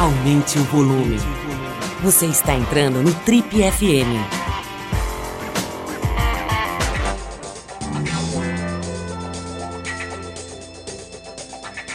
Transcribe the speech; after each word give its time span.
aumente 0.00 0.58
o 0.58 0.64
volume. 0.64 1.18
Você 2.02 2.24
está 2.24 2.54
entrando 2.54 3.02
no 3.02 3.12
Trip 3.22 3.50
FM. 3.50 4.16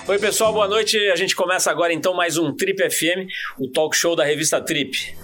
Oi, 0.08 0.20
pessoal, 0.20 0.54
boa 0.54 0.68
noite. 0.68 1.00
A 1.10 1.16
gente 1.16 1.36
começa 1.36 1.72
agora 1.72 1.92
então 1.92 2.14
mais 2.14 2.38
um 2.38 2.56
Trip 2.56 2.92
FM, 2.92 3.28
o 3.58 3.68
talk 3.68 3.98
show 3.98 4.16
da 4.16 4.24
revista 4.24 4.62
Trip. 4.62 5.18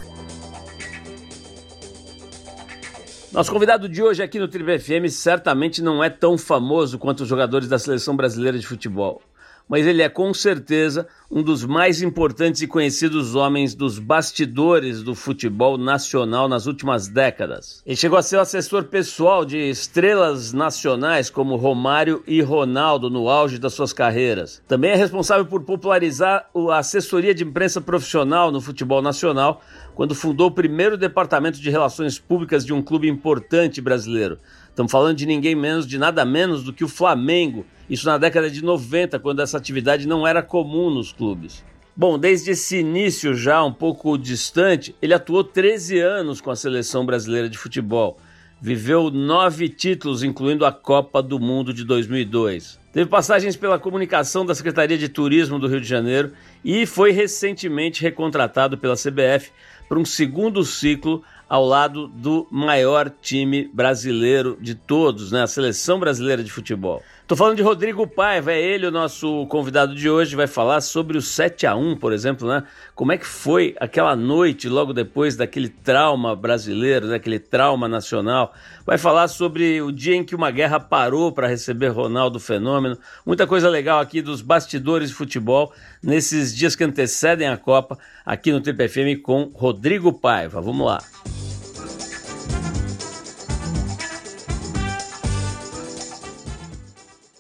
Nosso 3.32 3.52
convidado 3.52 3.88
de 3.88 4.02
hoje 4.02 4.24
aqui 4.24 4.40
no 4.40 4.48
Trip 4.48 4.80
FM 4.80 5.08
certamente 5.08 5.84
não 5.84 6.04
é 6.04 6.10
tão 6.10 6.36
famoso 6.36 6.98
quanto 6.98 7.22
os 7.22 7.30
jogadores 7.30 7.68
da 7.68 7.78
seleção 7.78 8.16
brasileira 8.16 8.58
de 8.58 8.66
futebol 8.66 9.22
mas 9.72 9.88
ele 9.88 10.02
é 10.02 10.10
com 10.10 10.34
certeza 10.34 11.08
um 11.32 11.42
dos 11.42 11.64
mais 11.64 12.02
importantes 12.02 12.62
e 12.62 12.68
conhecidos 12.68 13.36
homens 13.36 13.74
dos 13.74 14.00
bastidores 14.00 15.02
do 15.02 15.16
futebol 15.16 15.78
nacional 15.78 16.50
nas 16.50 16.66
últimas 16.66 17.08
décadas. 17.08 17.82
Ele 17.86 17.96
chegou 17.96 18.18
a 18.18 18.22
ser 18.22 18.36
o 18.36 18.42
assessor 18.42 18.84
pessoal 18.84 19.46
de 19.46 19.58
estrelas 19.58 20.52
nacionais 20.52 21.30
como 21.30 21.56
Romário 21.56 22.22
e 22.28 22.42
Ronaldo 22.42 23.10
no 23.10 23.30
auge 23.30 23.58
das 23.58 23.74
suas 23.74 23.94
carreiras. 23.94 24.62
Também 24.68 24.92
é 24.92 24.96
responsável 24.96 25.46
por 25.46 25.64
popularizar 25.64 26.50
a 26.70 26.80
assessoria 26.80 27.34
de 27.34 27.46
imprensa 27.46 27.80
profissional 27.80 28.52
no 28.52 28.60
futebol 28.60 29.02
nacional, 29.02 29.62
quando 29.96 30.14
fundou 30.14 30.48
o 30.48 30.54
primeiro 30.54 30.98
departamento 30.98 31.62
de 31.62 31.70
relações 31.70 32.20
públicas 32.20 32.66
de 32.66 32.74
um 32.74 32.82
clube 32.82 33.08
importante 33.08 33.80
brasileiro. 33.80 34.38
Estamos 34.82 34.92
falando 34.94 35.16
de 35.16 35.28
ninguém 35.28 35.54
menos, 35.54 35.86
de 35.86 36.00
nada 36.00 36.26
menos 36.26 36.64
do 36.64 36.74
que 36.74 36.84
o 36.84 36.88
Flamengo 36.88 37.64
isso 37.88 38.08
na 38.08 38.18
década 38.18 38.50
de 38.50 38.64
90, 38.64 39.20
quando 39.20 39.40
essa 39.40 39.56
atividade 39.56 40.08
não 40.08 40.26
era 40.26 40.42
comum 40.42 40.90
nos 40.90 41.14
clubes. 41.14 41.64
Bom, 41.96 42.18
desde 42.18 42.50
esse 42.50 42.78
início 42.78 43.36
já 43.36 43.64
um 43.64 43.72
pouco 43.72 44.18
distante, 44.18 44.96
ele 45.00 45.14
atuou 45.14 45.44
13 45.44 46.00
anos 46.00 46.42
com 46.42 46.50
a 46.50 46.56
seleção 46.56 47.06
brasileira 47.06 47.48
de 47.48 47.60
futebol. 47.60 48.18
Viveu 48.60 49.12
nove 49.12 49.70
títulos, 49.70 50.24
incluindo 50.24 50.66
a 50.66 50.72
Copa 50.72 51.22
do 51.22 51.40
Mundo 51.40 51.72
de 51.72 51.84
2002. 51.84 52.80
Teve 52.92 53.08
passagens 53.08 53.56
pela 53.56 53.78
comunicação 53.78 54.44
da 54.44 54.56
Secretaria 54.56 54.98
de 54.98 55.10
Turismo 55.10 55.60
do 55.60 55.68
Rio 55.68 55.82
de 55.82 55.88
Janeiro 55.88 56.32
e 56.66 56.88
foi 56.88 57.12
recentemente 57.12 58.02
recontratado 58.02 58.80
pela 58.80 58.96
CBF 58.96 59.52
para 59.88 60.00
um 60.00 60.06
segundo 60.06 60.64
ciclo 60.64 61.22
ao 61.52 61.66
lado 61.66 62.08
do 62.08 62.48
maior 62.50 63.12
time 63.22 63.70
brasileiro 63.74 64.58
de 64.62 64.74
todos, 64.74 65.34
né? 65.34 65.44
a 65.44 65.48
seleção 65.48 66.00
brasileira 66.00 66.42
de 66.42 66.50
futebol. 66.50 67.04
Tô 67.28 67.36
falando 67.36 67.58
de 67.58 67.62
Rodrigo 67.62 68.08
Paiva, 68.08 68.54
é 68.54 68.62
ele 68.62 68.88
o 68.88 68.92
nosso 68.92 69.46
convidado 69.48 69.94
de 69.94 70.10
hoje, 70.10 70.34
vai 70.34 70.48
falar 70.48 70.80
sobre 70.80 71.18
o 71.18 71.22
7 71.22 71.68
a 71.68 71.76
1 71.76 71.98
por 71.98 72.14
exemplo, 72.14 72.48
né? 72.48 72.64
Como 72.96 73.12
é 73.12 73.18
que 73.18 73.26
foi 73.26 73.76
aquela 73.82 74.16
noite 74.16 74.70
logo 74.70 74.94
depois 74.94 75.36
daquele 75.36 75.68
trauma 75.68 76.38
brasileiro, 76.38 77.10
daquele 77.10 77.38
né? 77.38 77.46
trauma 77.50 77.86
nacional. 77.88 78.54
Vai 78.86 78.98
falar 78.98 79.28
sobre 79.28 79.82
o 79.82 79.92
dia 79.92 80.16
em 80.16 80.24
que 80.24 80.36
uma 80.36 80.52
guerra 80.52 80.80
parou 80.80 81.34
para 81.34 81.48
receber 81.48 81.90
Ronaldo 81.90 82.40
Fenômeno. 82.40 82.98
Muita 83.26 83.46
coisa 83.46 83.70
legal 83.70 84.00
aqui 84.00 84.22
dos 84.22 84.42
bastidores 84.42 85.10
de 85.10 85.16
futebol 85.16 85.74
nesses 86.02 86.56
dias 86.56 86.76
que 86.76 86.84
antecedem 86.84 87.48
a 87.48 87.58
Copa, 87.58 87.98
aqui 88.26 88.52
no 88.52 88.62
TPFM 88.62 89.22
com 89.22 89.52
Rodrigo 89.54 90.14
Paiva. 90.14 90.62
Vamos 90.62 90.86
lá. 90.86 91.02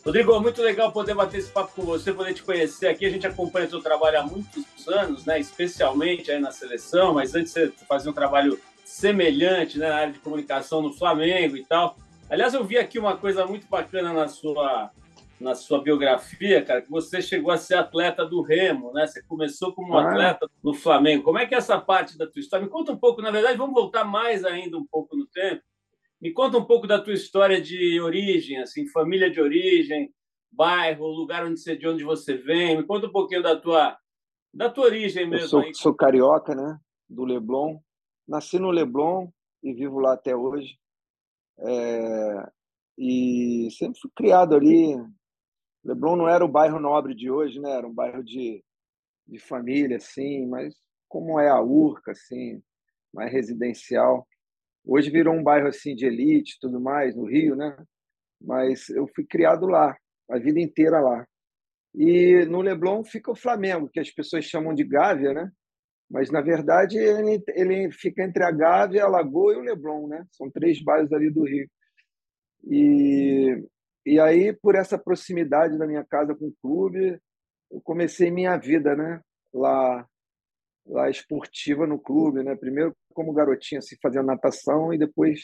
Rodrigo, 0.03 0.39
muito 0.39 0.63
legal 0.63 0.91
poder 0.91 1.13
bater 1.13 1.37
esse 1.37 1.51
papo 1.51 1.73
com 1.75 1.83
você, 1.83 2.11
poder 2.11 2.33
te 2.33 2.41
conhecer 2.41 2.87
aqui. 2.87 3.05
A 3.05 3.09
gente 3.09 3.27
acompanha 3.27 3.67
o 3.67 3.69
seu 3.69 3.81
trabalho 3.81 4.19
há 4.19 4.23
muitos 4.23 4.65
anos, 4.87 5.25
né? 5.25 5.39
especialmente 5.39 6.31
aí 6.31 6.39
na 6.39 6.51
seleção, 6.51 7.13
mas 7.13 7.35
antes 7.35 7.53
você 7.53 7.71
fazia 7.87 8.09
um 8.09 8.13
trabalho 8.13 8.59
semelhante 8.83 9.77
né? 9.77 9.89
na 9.89 9.95
área 9.95 10.13
de 10.13 10.19
comunicação 10.19 10.81
no 10.81 10.91
Flamengo 10.91 11.55
e 11.55 11.63
tal. 11.63 11.95
Aliás, 12.27 12.55
eu 12.55 12.63
vi 12.63 12.79
aqui 12.79 12.97
uma 12.97 13.15
coisa 13.15 13.45
muito 13.45 13.67
bacana 13.67 14.11
na 14.11 14.27
sua, 14.27 14.89
na 15.39 15.53
sua 15.53 15.83
biografia, 15.83 16.63
cara, 16.63 16.81
que 16.81 16.89
você 16.89 17.21
chegou 17.21 17.51
a 17.51 17.57
ser 17.57 17.75
atleta 17.75 18.25
do 18.25 18.41
Remo, 18.41 18.91
né? 18.93 19.05
Você 19.05 19.21
começou 19.21 19.71
como 19.71 19.95
ah. 19.95 20.09
atleta 20.09 20.49
no 20.63 20.73
Flamengo. 20.73 21.23
Como 21.23 21.37
é 21.37 21.45
que 21.45 21.53
é 21.53 21.59
essa 21.59 21.79
parte 21.79 22.17
da 22.17 22.25
tua 22.25 22.39
história? 22.39 22.65
Me 22.65 22.71
conta 22.71 22.91
um 22.91 22.97
pouco, 22.97 23.21
na 23.21 23.29
verdade, 23.29 23.57
vamos 23.57 23.75
voltar 23.75 24.03
mais 24.03 24.43
ainda 24.43 24.77
um 24.77 24.85
pouco 24.85 25.15
no 25.15 25.27
tempo. 25.27 25.61
Me 26.21 26.31
conta 26.31 26.57
um 26.57 26.65
pouco 26.65 26.85
da 26.85 27.01
tua 27.01 27.13
história 27.13 27.59
de 27.59 27.99
origem, 27.99 28.59
assim, 28.59 28.87
família 28.87 29.29
de 29.29 29.41
origem, 29.41 30.13
bairro, 30.51 31.07
lugar 31.07 31.43
onde 31.43 31.59
você, 31.59 31.75
de 31.75 31.87
onde 31.87 32.03
você 32.03 32.35
vem. 32.37 32.77
Me 32.77 32.83
conta 32.83 33.07
um 33.07 33.11
pouquinho 33.11 33.41
da 33.41 33.59
tua, 33.59 33.97
da 34.53 34.69
tua 34.69 34.85
origem 34.85 35.27
mesmo. 35.27 35.45
Eu 35.45 35.49
sou, 35.49 35.59
aí. 35.61 35.73
sou 35.73 35.95
carioca, 35.95 36.53
né? 36.53 36.79
Do 37.09 37.23
Leblon. 37.23 37.79
Nasci 38.27 38.59
no 38.59 38.69
Leblon 38.69 39.29
e 39.63 39.73
vivo 39.73 39.99
lá 39.99 40.13
até 40.13 40.35
hoje. 40.35 40.77
É... 41.57 42.51
E 42.97 43.69
sempre 43.71 43.99
fui 43.99 44.11
criado 44.15 44.55
ali. 44.55 44.95
Leblon 45.83 46.15
não 46.15 46.29
era 46.29 46.45
o 46.45 46.47
bairro 46.47 46.79
nobre 46.79 47.15
de 47.15 47.31
hoje, 47.31 47.59
né? 47.59 47.71
Era 47.71 47.87
um 47.87 47.93
bairro 47.93 48.23
de, 48.23 48.63
de 49.25 49.39
família, 49.39 49.97
assim, 49.97 50.45
mas 50.45 50.75
como 51.09 51.39
é 51.39 51.49
a 51.49 51.59
Urca, 51.59 52.11
assim, 52.11 52.61
mais 53.11 53.31
residencial. 53.31 54.27
Hoje 54.85 55.09
virou 55.09 55.33
um 55.33 55.43
bairro 55.43 55.67
assim 55.67 55.95
de 55.95 56.05
elite, 56.05 56.57
tudo 56.59 56.79
mais 56.79 57.15
no 57.15 57.25
Rio, 57.25 57.55
né? 57.55 57.75
Mas 58.41 58.89
eu 58.89 59.07
fui 59.15 59.25
criado 59.25 59.67
lá, 59.67 59.95
a 60.29 60.39
vida 60.39 60.59
inteira 60.59 60.99
lá. 60.99 61.25
E 61.93 62.45
no 62.45 62.61
Leblon 62.61 63.03
fica 63.03 63.31
o 63.31 63.35
Flamengo, 63.35 63.89
que 63.89 63.99
as 63.99 64.09
pessoas 64.09 64.45
chamam 64.45 64.73
de 64.73 64.83
Gávea, 64.83 65.33
né? 65.33 65.51
Mas 66.09 66.31
na 66.31 66.41
verdade 66.41 66.97
ele, 66.97 67.43
ele 67.49 67.91
fica 67.91 68.23
entre 68.23 68.43
a 68.43 68.51
Gávea, 68.51 69.03
a 69.03 69.09
Lagoa 69.09 69.53
e 69.53 69.57
o 69.57 69.61
Leblon, 69.61 70.07
né? 70.07 70.25
São 70.31 70.49
três 70.49 70.81
bairros 70.83 71.11
ali 71.13 71.29
do 71.29 71.43
Rio. 71.43 71.69
E 72.67 73.63
e 74.05 74.19
aí 74.19 74.51
por 74.51 74.73
essa 74.75 74.97
proximidade 74.97 75.77
da 75.77 75.85
minha 75.85 76.03
casa 76.03 76.33
com 76.33 76.47
o 76.47 76.55
clube, 76.61 77.19
eu 77.71 77.79
comecei 77.81 78.31
minha 78.31 78.57
vida, 78.57 78.95
né? 78.95 79.21
Lá 79.53 80.07
lá 80.85 81.09
esportiva 81.09 81.85
no 81.87 81.99
clube, 81.99 82.43
né? 82.43 82.55
Primeiro 82.55 82.95
como 83.13 83.33
garotinha, 83.33 83.79
assim, 83.79 83.95
fazendo 84.01 84.25
natação 84.25 84.93
e 84.93 84.97
depois 84.97 85.41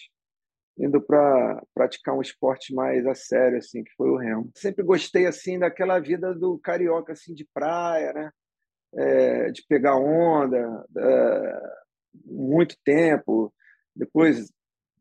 indo 0.77 1.01
para 1.01 1.63
praticar 1.73 2.15
um 2.15 2.21
esporte 2.21 2.73
mais 2.73 3.05
a 3.07 3.15
sério, 3.15 3.57
assim, 3.57 3.83
que 3.83 3.91
foi 3.95 4.09
o 4.09 4.17
remo. 4.17 4.51
Sempre 4.55 4.83
gostei, 4.83 5.25
assim, 5.25 5.57
daquela 5.57 5.99
vida 5.99 6.33
do 6.35 6.59
carioca, 6.59 7.13
assim, 7.13 7.33
de 7.33 7.47
praia, 7.53 8.13
né? 8.13 8.31
É, 8.95 9.51
de 9.51 9.63
pegar 9.67 9.97
onda, 9.97 10.85
é, 10.97 11.61
muito 12.25 12.75
tempo. 12.83 13.53
Depois 13.95 14.51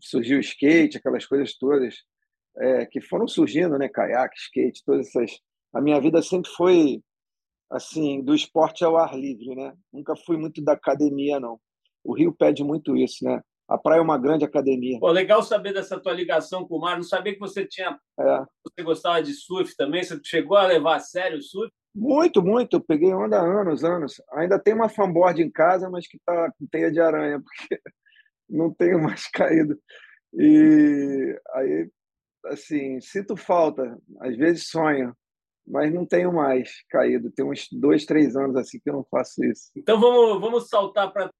surgiu 0.00 0.38
o 0.38 0.40
skate, 0.40 0.96
aquelas 0.96 1.26
coisas 1.26 1.56
todas 1.56 1.94
é, 2.58 2.86
que 2.86 3.00
foram 3.00 3.28
surgindo, 3.28 3.78
né? 3.78 3.88
Caiaque, 3.88 4.38
skate, 4.38 4.82
todas 4.84 5.08
essas. 5.08 5.38
A 5.74 5.80
minha 5.80 6.00
vida 6.00 6.22
sempre 6.22 6.50
foi 6.56 7.02
assim, 7.70 8.22
do 8.22 8.34
esporte 8.34 8.84
ao 8.84 8.96
ar 8.96 9.18
livre, 9.18 9.54
né? 9.54 9.74
Nunca 9.92 10.14
fui 10.16 10.36
muito 10.36 10.62
da 10.62 10.72
academia, 10.72 11.40
não. 11.40 11.58
O 12.04 12.14
Rio 12.14 12.32
pede 12.32 12.62
muito 12.62 12.96
isso, 12.96 13.24
né? 13.24 13.42
A 13.68 13.76
praia 13.76 13.98
é 13.98 14.02
uma 14.02 14.16
grande 14.16 14.44
academia. 14.44 14.98
Pô, 15.00 15.10
legal 15.10 15.42
saber 15.42 15.72
dessa 15.72 15.98
tua 15.98 16.12
ligação 16.12 16.66
com 16.66 16.76
o 16.76 16.80
mar. 16.80 16.94
Não 16.96 17.02
sabia 17.02 17.32
que 17.32 17.40
você 17.40 17.66
tinha. 17.66 17.98
É. 18.18 18.44
Você 18.62 18.84
gostava 18.84 19.20
de 19.20 19.34
surf 19.34 19.74
também? 19.76 20.04
Você 20.04 20.20
chegou 20.24 20.56
a 20.56 20.66
levar 20.66 20.96
a 20.96 21.00
sério 21.00 21.38
o 21.38 21.42
surf? 21.42 21.72
Muito, 21.92 22.40
muito. 22.40 22.76
Eu 22.76 22.80
peguei 22.80 23.12
onda 23.12 23.38
há 23.38 23.42
anos, 23.42 23.82
anos. 23.82 24.22
Ainda 24.34 24.58
tem 24.58 24.72
uma 24.72 24.88
fanboard 24.88 25.42
em 25.42 25.50
casa, 25.50 25.90
mas 25.90 26.06
que 26.06 26.16
está 26.16 26.52
com 26.52 26.66
teia 26.70 26.92
de 26.92 27.00
aranha, 27.00 27.42
porque 27.42 27.80
não 28.48 28.72
tenho 28.72 29.02
mais 29.02 29.26
caído. 29.28 29.76
E 30.32 31.40
aí, 31.54 31.90
assim, 32.46 33.00
sinto 33.00 33.36
falta. 33.36 33.98
Às 34.20 34.36
vezes 34.36 34.68
sonho 34.68 35.12
mas 35.66 35.92
não 35.92 36.06
tenho 36.06 36.32
mais 36.32 36.70
caído. 36.88 37.30
Tem 37.30 37.44
uns 37.44 37.66
dois, 37.72 38.04
três 38.04 38.36
anos 38.36 38.56
assim 38.56 38.78
que 38.78 38.88
eu 38.88 38.94
não 38.94 39.04
faço 39.10 39.44
isso. 39.44 39.70
Então 39.76 39.98
vamos, 39.98 40.40
vamos 40.40 40.68
saltar 40.68 41.12
para 41.12 41.30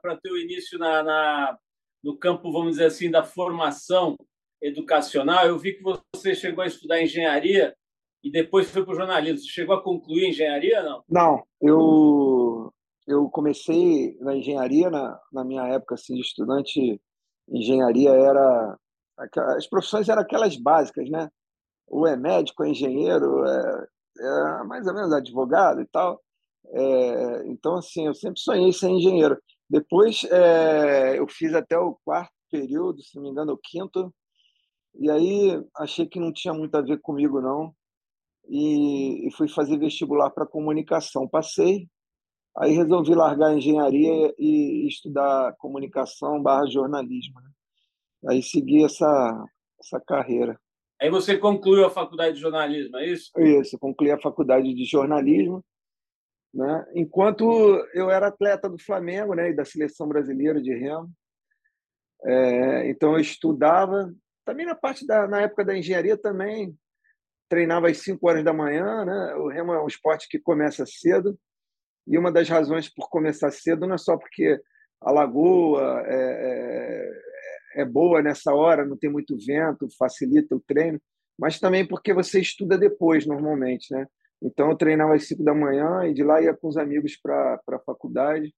para 0.00 0.16
teu 0.16 0.36
início 0.38 0.78
na, 0.78 1.02
na, 1.02 1.58
no 2.02 2.16
campo, 2.16 2.52
vamos 2.52 2.72
dizer 2.72 2.86
assim, 2.86 3.10
da 3.10 3.24
formação 3.24 4.16
educacional. 4.62 5.46
Eu 5.46 5.58
vi 5.58 5.74
que 5.74 5.82
você 5.82 6.34
chegou 6.34 6.62
a 6.62 6.66
estudar 6.66 7.02
engenharia 7.02 7.74
e 8.22 8.30
depois 8.30 8.70
foi 8.70 8.84
para 8.84 8.92
o 8.92 8.96
jornalismo. 8.96 9.38
Você 9.38 9.48
chegou 9.48 9.74
a 9.74 9.82
concluir 9.82 10.28
engenharia, 10.28 10.82
não? 10.82 11.04
Não, 11.08 11.44
eu 11.60 12.72
eu 13.06 13.28
comecei 13.30 14.16
na 14.20 14.36
engenharia 14.36 14.90
na, 14.90 15.20
na 15.32 15.44
minha 15.44 15.66
época 15.68 15.94
assim 15.94 16.14
de 16.14 16.22
estudante. 16.22 17.00
Engenharia 17.48 18.10
era 18.10 18.76
as 19.56 19.66
profissões 19.66 20.08
eram 20.08 20.22
aquelas 20.22 20.56
básicas, 20.56 21.08
né? 21.08 21.30
Ou 21.86 22.06
é 22.06 22.16
médico, 22.16 22.64
é 22.64 22.70
engenheiro, 22.70 23.44
é, 23.46 23.88
é 24.18 24.64
mais 24.64 24.86
ou 24.86 24.94
menos 24.94 25.12
advogado 25.12 25.80
e 25.80 25.86
tal. 25.86 26.20
É, 26.68 27.46
então, 27.48 27.76
assim, 27.76 28.06
eu 28.06 28.14
sempre 28.14 28.40
sonhei 28.40 28.72
ser 28.72 28.88
engenheiro. 28.88 29.38
Depois, 29.68 30.24
é, 30.24 31.18
eu 31.18 31.26
fiz 31.28 31.54
até 31.54 31.78
o 31.78 31.98
quarto 32.04 32.32
período, 32.50 33.02
se 33.02 33.16
não 33.16 33.22
me 33.22 33.30
engano, 33.30 33.52
o 33.52 33.58
quinto, 33.58 34.14
e 34.94 35.10
aí 35.10 35.62
achei 35.76 36.06
que 36.06 36.20
não 36.20 36.32
tinha 36.32 36.54
muito 36.54 36.74
a 36.76 36.82
ver 36.82 37.00
comigo, 37.00 37.40
não, 37.40 37.74
e, 38.48 39.28
e 39.28 39.32
fui 39.32 39.48
fazer 39.48 39.78
vestibular 39.78 40.30
para 40.30 40.46
comunicação. 40.46 41.28
Passei, 41.28 41.88
Aí 42.58 42.72
resolvi 42.74 43.14
largar 43.14 43.48
a 43.48 43.54
engenharia 43.54 44.34
e 44.38 44.86
estudar 44.88 45.54
comunicação 45.58 46.42
barra 46.42 46.66
jornalismo. 46.66 47.38
Né? 47.40 47.50
Aí 48.30 48.42
segui 48.42 48.82
essa, 48.82 49.44
essa 49.78 50.00
carreira. 50.00 50.58
Aí 51.00 51.10
você 51.10 51.36
concluiu 51.36 51.86
a 51.86 51.90
faculdade 51.90 52.36
de 52.36 52.40
jornalismo, 52.40 52.96
é 52.96 53.06
isso? 53.06 53.30
Isso, 53.38 53.78
concluí 53.78 54.10
a 54.10 54.20
faculdade 54.20 54.72
de 54.72 54.84
jornalismo. 54.84 55.64
Né? 56.54 56.86
Enquanto 56.94 57.44
eu 57.92 58.10
era 58.10 58.28
atleta 58.28 58.68
do 58.68 58.78
Flamengo 58.78 59.34
né, 59.34 59.50
e 59.50 59.54
da 59.54 59.64
seleção 59.64 60.08
brasileira 60.08 60.60
de 60.60 60.74
remo, 60.74 61.10
é, 62.24 62.88
então 62.88 63.12
eu 63.12 63.20
estudava. 63.20 64.12
Também 64.44 64.64
na 64.64 64.74
parte 64.74 65.06
da 65.06 65.28
na 65.28 65.42
época 65.42 65.64
da 65.64 65.76
engenharia 65.76 66.16
também 66.16 66.74
treinava 67.48 67.88
às 67.88 67.98
5 67.98 68.26
horas 68.28 68.44
da 68.44 68.52
manhã, 68.52 69.04
né? 69.04 69.34
O 69.36 69.48
remo 69.48 69.72
é 69.72 69.82
um 69.82 69.86
esporte 69.86 70.28
que 70.28 70.38
começa 70.38 70.84
cedo. 70.86 71.38
E 72.06 72.16
uma 72.16 72.32
das 72.32 72.48
razões 72.48 72.88
por 72.88 73.08
começar 73.08 73.50
cedo 73.50 73.86
não 73.86 73.96
é 73.96 73.98
só 73.98 74.16
porque 74.16 74.60
a 75.00 75.12
lagoa 75.12 76.02
é, 76.06 77.10
é, 77.76 77.84
boa 77.84 78.22
nessa 78.22 78.54
hora, 78.54 78.84
não 78.84 78.96
tem 78.96 79.10
muito 79.10 79.36
vento, 79.36 79.86
facilita 79.98 80.56
o 80.56 80.60
treino, 80.60 81.00
mas 81.38 81.60
também 81.60 81.86
porque 81.86 82.12
você 82.14 82.40
estuda 82.40 82.78
depois, 82.78 83.26
normalmente, 83.26 83.92
né? 83.92 84.06
Então, 84.42 84.70
eu 84.70 84.76
treinava 84.76 85.14
às 85.14 85.26
5 85.26 85.42
da 85.42 85.54
manhã 85.54 86.06
e 86.06 86.14
de 86.14 86.22
lá 86.22 86.40
ia 86.42 86.54
com 86.54 86.68
os 86.68 86.76
amigos 86.76 87.16
para 87.16 87.60
a 87.68 87.78
faculdade. 87.80 88.54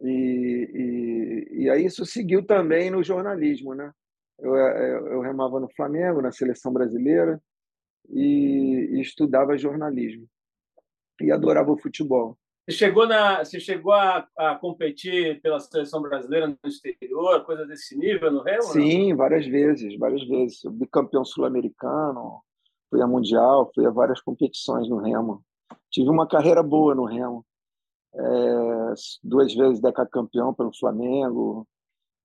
E, 0.00 1.48
e, 1.52 1.64
e 1.64 1.70
aí 1.70 1.84
isso 1.84 2.04
seguiu 2.06 2.44
também 2.44 2.90
no 2.90 3.02
jornalismo, 3.02 3.74
né? 3.74 3.92
Eu, 4.38 4.56
eu, 4.56 5.06
eu 5.08 5.20
remava 5.20 5.60
no 5.60 5.68
Flamengo, 5.74 6.22
na 6.22 6.32
seleção 6.32 6.72
brasileira, 6.72 7.40
e, 8.08 8.88
e 8.92 9.00
estudava 9.00 9.58
jornalismo. 9.58 10.26
E 11.20 11.30
adorava 11.30 11.70
o 11.70 11.78
futebol. 11.78 12.38
Você 12.70 12.76
chegou, 12.76 13.04
na, 13.04 13.44
você 13.44 13.58
chegou 13.58 13.92
a, 13.92 14.28
a, 14.38 14.54
competir 14.54 15.40
pela 15.42 15.58
seleção 15.58 16.00
brasileira 16.00 16.46
no 16.46 16.56
exterior, 16.64 17.44
coisa 17.44 17.66
desse 17.66 17.98
nível 17.98 18.30
no 18.30 18.42
Remo? 18.42 18.62
Sim, 18.62 19.12
várias 19.16 19.44
vezes, 19.44 19.98
várias 19.98 20.22
vezes. 20.22 20.62
Eu 20.62 20.70
bicampeão 20.70 21.24
sul-americano, 21.24 22.40
fui 22.88 23.02
a 23.02 23.08
mundial, 23.08 23.68
fui 23.74 23.84
a 23.84 23.90
várias 23.90 24.20
competições 24.20 24.88
no 24.88 24.98
Remo. 24.98 25.42
Tive 25.90 26.08
uma 26.10 26.28
carreira 26.28 26.62
boa 26.62 26.94
no 26.94 27.06
Remo. 27.06 27.44
É, 28.14 28.94
duas 29.20 29.52
vezes 29.52 29.80
decacampeão 29.80 30.54
pelo 30.54 30.72
Flamengo, 30.72 31.66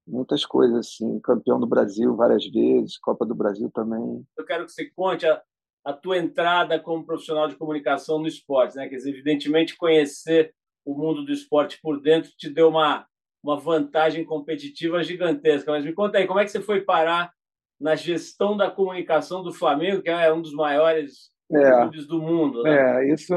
muitas 0.08 0.46
coisas 0.46 0.78
assim, 0.78 1.20
campeão 1.22 1.60
do 1.60 1.66
Brasil 1.66 2.16
várias 2.16 2.46
vezes, 2.46 3.00
Copa 3.00 3.26
do 3.26 3.34
Brasil 3.34 3.72
também. 3.74 4.24
Eu 4.38 4.46
quero 4.46 4.66
que 4.66 4.72
você 4.72 4.86
conte 4.96 5.26
a, 5.26 5.42
a 5.86 5.94
tua 5.94 6.18
entrada 6.18 6.80
como 6.80 7.06
profissional 7.06 7.48
de 7.48 7.56
comunicação 7.56 8.20
no 8.20 8.28
esporte, 8.28 8.76
né? 8.76 8.90
Quer 8.90 8.98
dizer, 8.98 9.12
evidentemente 9.12 9.78
conhecer 9.78 10.54
o 10.84 10.96
mundo 10.96 11.24
do 11.24 11.32
esporte 11.32 11.80
por 11.82 12.02
dentro 12.02 12.32
te 12.38 12.50
deu 12.50 12.70
uma 12.70 13.06
uma 13.46 13.60
vantagem 13.60 14.26
competitiva 14.26 15.04
gigantesca. 15.04 15.72
Mas 15.72 15.86
me 15.86 15.94
conta 15.94 16.18
aí, 16.18 16.26
como 16.26 16.40
é 16.40 16.44
que 16.44 16.50
você 16.50 16.60
foi 16.60 16.82
parar 16.82 17.32
na 17.80 17.96
gestão 17.96 18.58
da 18.58 18.72
comunicação 18.72 19.44
do 19.44 19.54
Flamengo, 19.54 20.02
que 20.02 20.10
é 20.10 20.34
um 20.34 20.42
dos 20.42 20.54
maiores 20.54 21.30
é, 21.52 21.72
clubes 21.72 22.08
do 22.08 22.20
mundo? 22.20 22.64
Né? 22.64 23.04
É, 23.06 23.14
isso 23.14 23.36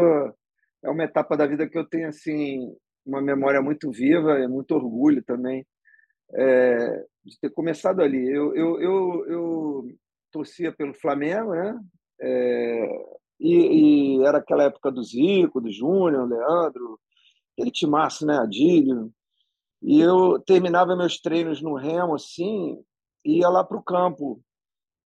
é 0.83 0.89
uma 0.89 1.05
etapa 1.05 1.37
da 1.37 1.47
vida 1.47 1.69
que 1.69 1.77
eu 1.77 1.85
tenho 1.85 2.09
assim 2.09 2.75
uma 3.05 3.21
memória 3.21 3.61
muito 3.61 3.91
viva 3.91 4.39
e 4.41 4.49
muito 4.49 4.75
orgulho 4.75 5.23
também 5.23 5.67
é, 6.35 7.05
de 7.25 7.39
ter 7.41 7.51
começado 7.51 8.01
ali. 8.01 8.27
Eu, 8.31 8.55
eu, 8.55 8.81
eu, 8.81 9.27
eu 9.29 9.85
torcia 10.31 10.73
pelo 10.73 10.95
Flamengo, 10.95 11.55
né? 11.55 11.79
É, 12.21 13.19
e, 13.41 14.19
e, 14.19 14.25
era 14.25 14.39
aquela 14.39 14.65
época 14.65 14.91
do 14.91 15.03
Zico, 15.03 15.61
do 15.61 15.71
Júnior, 15.71 16.29
Leandro, 16.29 16.99
aquele 17.53 17.71
timaço, 17.71 18.27
né, 18.27 18.39
Adílio. 18.39 19.13
E 19.83 20.01
eu 20.01 20.41
terminava 20.41 20.97
meus 20.97 21.21
treinos 21.21 21.63
no 21.63 21.75
Remo, 21.75 22.15
assim, 22.15 22.83
e 23.25 23.39
ia 23.39 23.49
lá 23.49 23.63
para 23.65 23.77
o 23.77 23.83
campo. 23.83 24.43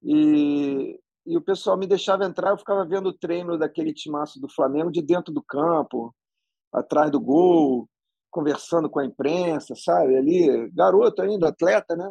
E, 0.02 0.98
e 1.26 1.36
o 1.36 1.42
pessoal 1.42 1.76
me 1.76 1.86
deixava 1.86 2.24
entrar, 2.24 2.50
eu 2.50 2.58
ficava 2.58 2.84
vendo 2.84 3.08
o 3.08 3.12
treino 3.12 3.58
daquele 3.58 3.92
timaço 3.92 4.40
do 4.40 4.48
Flamengo 4.48 4.90
de 4.90 5.02
dentro 5.02 5.32
do 5.32 5.42
campo, 5.42 6.14
atrás 6.72 7.10
do 7.10 7.20
gol, 7.20 7.88
conversando 8.30 8.88
com 8.88 8.98
a 8.98 9.04
imprensa, 9.04 9.74
sabe? 9.76 10.16
Ali, 10.16 10.70
garoto 10.70 11.22
ainda, 11.22 11.48
atleta, 11.48 11.94
né? 11.94 12.10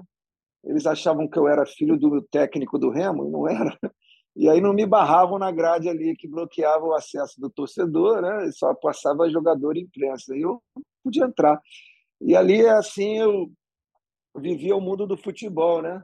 Eles 0.63 0.85
achavam 0.85 1.27
que 1.27 1.37
eu 1.37 1.47
era 1.47 1.65
filho 1.65 1.97
do 1.97 2.21
técnico 2.21 2.77
do 2.77 2.91
Remo, 2.91 3.29
não 3.29 3.47
era. 3.49 3.77
E 4.35 4.49
aí 4.49 4.61
não 4.61 4.73
me 4.73 4.85
barravam 4.85 5.37
na 5.37 5.51
grade 5.51 5.89
ali 5.89 6.15
que 6.15 6.27
bloqueava 6.27 6.85
o 6.85 6.93
acesso 6.93 7.39
do 7.39 7.49
torcedor, 7.49 8.21
né? 8.21 8.49
Só 8.53 8.73
passava 8.73 9.29
jogador 9.29 9.75
e 9.75 9.81
imprensa. 9.81 10.35
E 10.35 10.41
eu 10.41 10.61
podia 11.03 11.25
entrar. 11.25 11.59
E 12.21 12.35
ali, 12.35 12.65
assim, 12.67 13.17
eu 13.17 13.51
vivia 14.37 14.75
o 14.75 14.81
mundo 14.81 15.05
do 15.05 15.17
futebol, 15.17 15.81
né? 15.81 16.03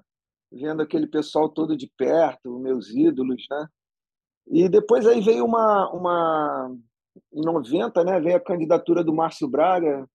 Vendo 0.51 0.81
aquele 0.81 1.07
pessoal 1.07 1.49
todo 1.49 1.77
de 1.77 1.89
perto, 1.97 2.59
meus 2.59 2.89
ídolos, 2.89 3.45
né? 3.49 3.67
E 4.49 4.69
depois 4.69 5.05
aí 5.05 5.21
veio 5.21 5.45
uma, 5.45 5.89
uma 5.91 6.75
em 7.33 7.41
90, 7.41 8.03
né, 8.03 8.19
veio 8.19 8.37
a 8.37 8.41
candidatura 8.43 9.03
do 9.03 9.13
Márcio 9.13 9.47
Braga 9.47 10.07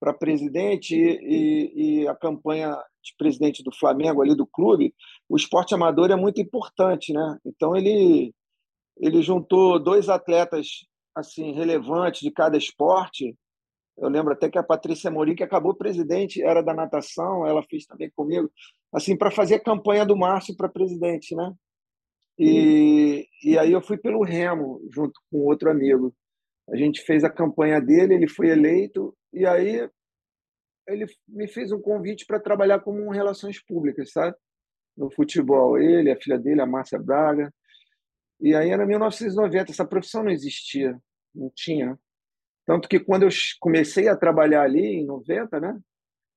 para 0.00 0.12
presidente 0.12 0.94
e, 0.94 1.20
e, 1.22 2.02
e, 2.02 2.08
a 2.08 2.14
campanha 2.14 2.76
de 3.06 3.14
presidente 3.16 3.62
do 3.62 3.74
Flamengo 3.74 4.20
ali 4.20 4.34
do 4.34 4.46
clube, 4.46 4.94
o 5.28 5.36
esporte 5.36 5.74
amador 5.74 6.10
é 6.10 6.16
muito 6.16 6.40
importante, 6.40 7.12
né? 7.12 7.38
Então 7.44 7.76
ele 7.76 8.34
ele 8.98 9.22
juntou 9.22 9.78
dois 9.78 10.08
atletas 10.08 10.86
assim 11.14 11.52
relevantes 11.52 12.20
de 12.20 12.30
cada 12.30 12.56
esporte. 12.56 13.36
Eu 13.96 14.08
lembro 14.08 14.32
até 14.32 14.50
que 14.50 14.58
a 14.58 14.62
Patrícia 14.62 15.10
Morim, 15.10 15.34
que 15.34 15.42
acabou 15.42 15.74
presidente, 15.74 16.42
era 16.42 16.62
da 16.62 16.74
natação, 16.74 17.46
ela 17.46 17.62
fez 17.62 17.86
também 17.86 18.10
comigo, 18.14 18.50
assim 18.92 19.16
para 19.16 19.30
fazer 19.30 19.56
a 19.56 19.62
campanha 19.62 20.04
do 20.04 20.16
Márcio 20.16 20.56
para 20.56 20.68
presidente, 20.68 21.34
né? 21.34 21.52
E, 22.38 23.26
e 23.42 23.58
aí 23.58 23.72
eu 23.72 23.80
fui 23.80 23.96
pelo 23.96 24.22
Remo 24.22 24.80
junto 24.92 25.18
com 25.30 25.38
outro 25.38 25.70
amigo. 25.70 26.14
A 26.68 26.76
gente 26.76 27.00
fez 27.02 27.24
a 27.24 27.30
campanha 27.30 27.80
dele, 27.80 28.14
ele 28.14 28.28
foi 28.28 28.48
eleito 28.48 29.16
e 29.32 29.46
aí 29.46 29.88
ele 30.86 31.06
me 31.28 31.48
fez 31.48 31.72
um 31.72 31.80
convite 31.80 32.24
para 32.26 32.40
trabalhar 32.40 32.80
como 32.80 33.02
um 33.02 33.10
relações 33.10 33.62
públicas, 33.62 34.12
sabe? 34.12 34.36
No 34.96 35.10
futebol, 35.10 35.78
ele, 35.78 36.10
a 36.10 36.20
filha 36.20 36.38
dele, 36.38 36.60
a 36.60 36.66
Márcia 36.66 36.98
Braga. 36.98 37.52
E 38.40 38.54
aí 38.54 38.70
era 38.70 38.86
1990, 38.86 39.70
essa 39.70 39.84
profissão 39.84 40.22
não 40.22 40.30
existia, 40.30 40.98
não 41.34 41.50
tinha. 41.54 41.98
Tanto 42.66 42.88
que 42.88 43.00
quando 43.00 43.24
eu 43.24 43.28
comecei 43.60 44.08
a 44.08 44.16
trabalhar 44.16 44.62
ali 44.62 45.00
em 45.00 45.06
90, 45.06 45.60
né? 45.60 45.78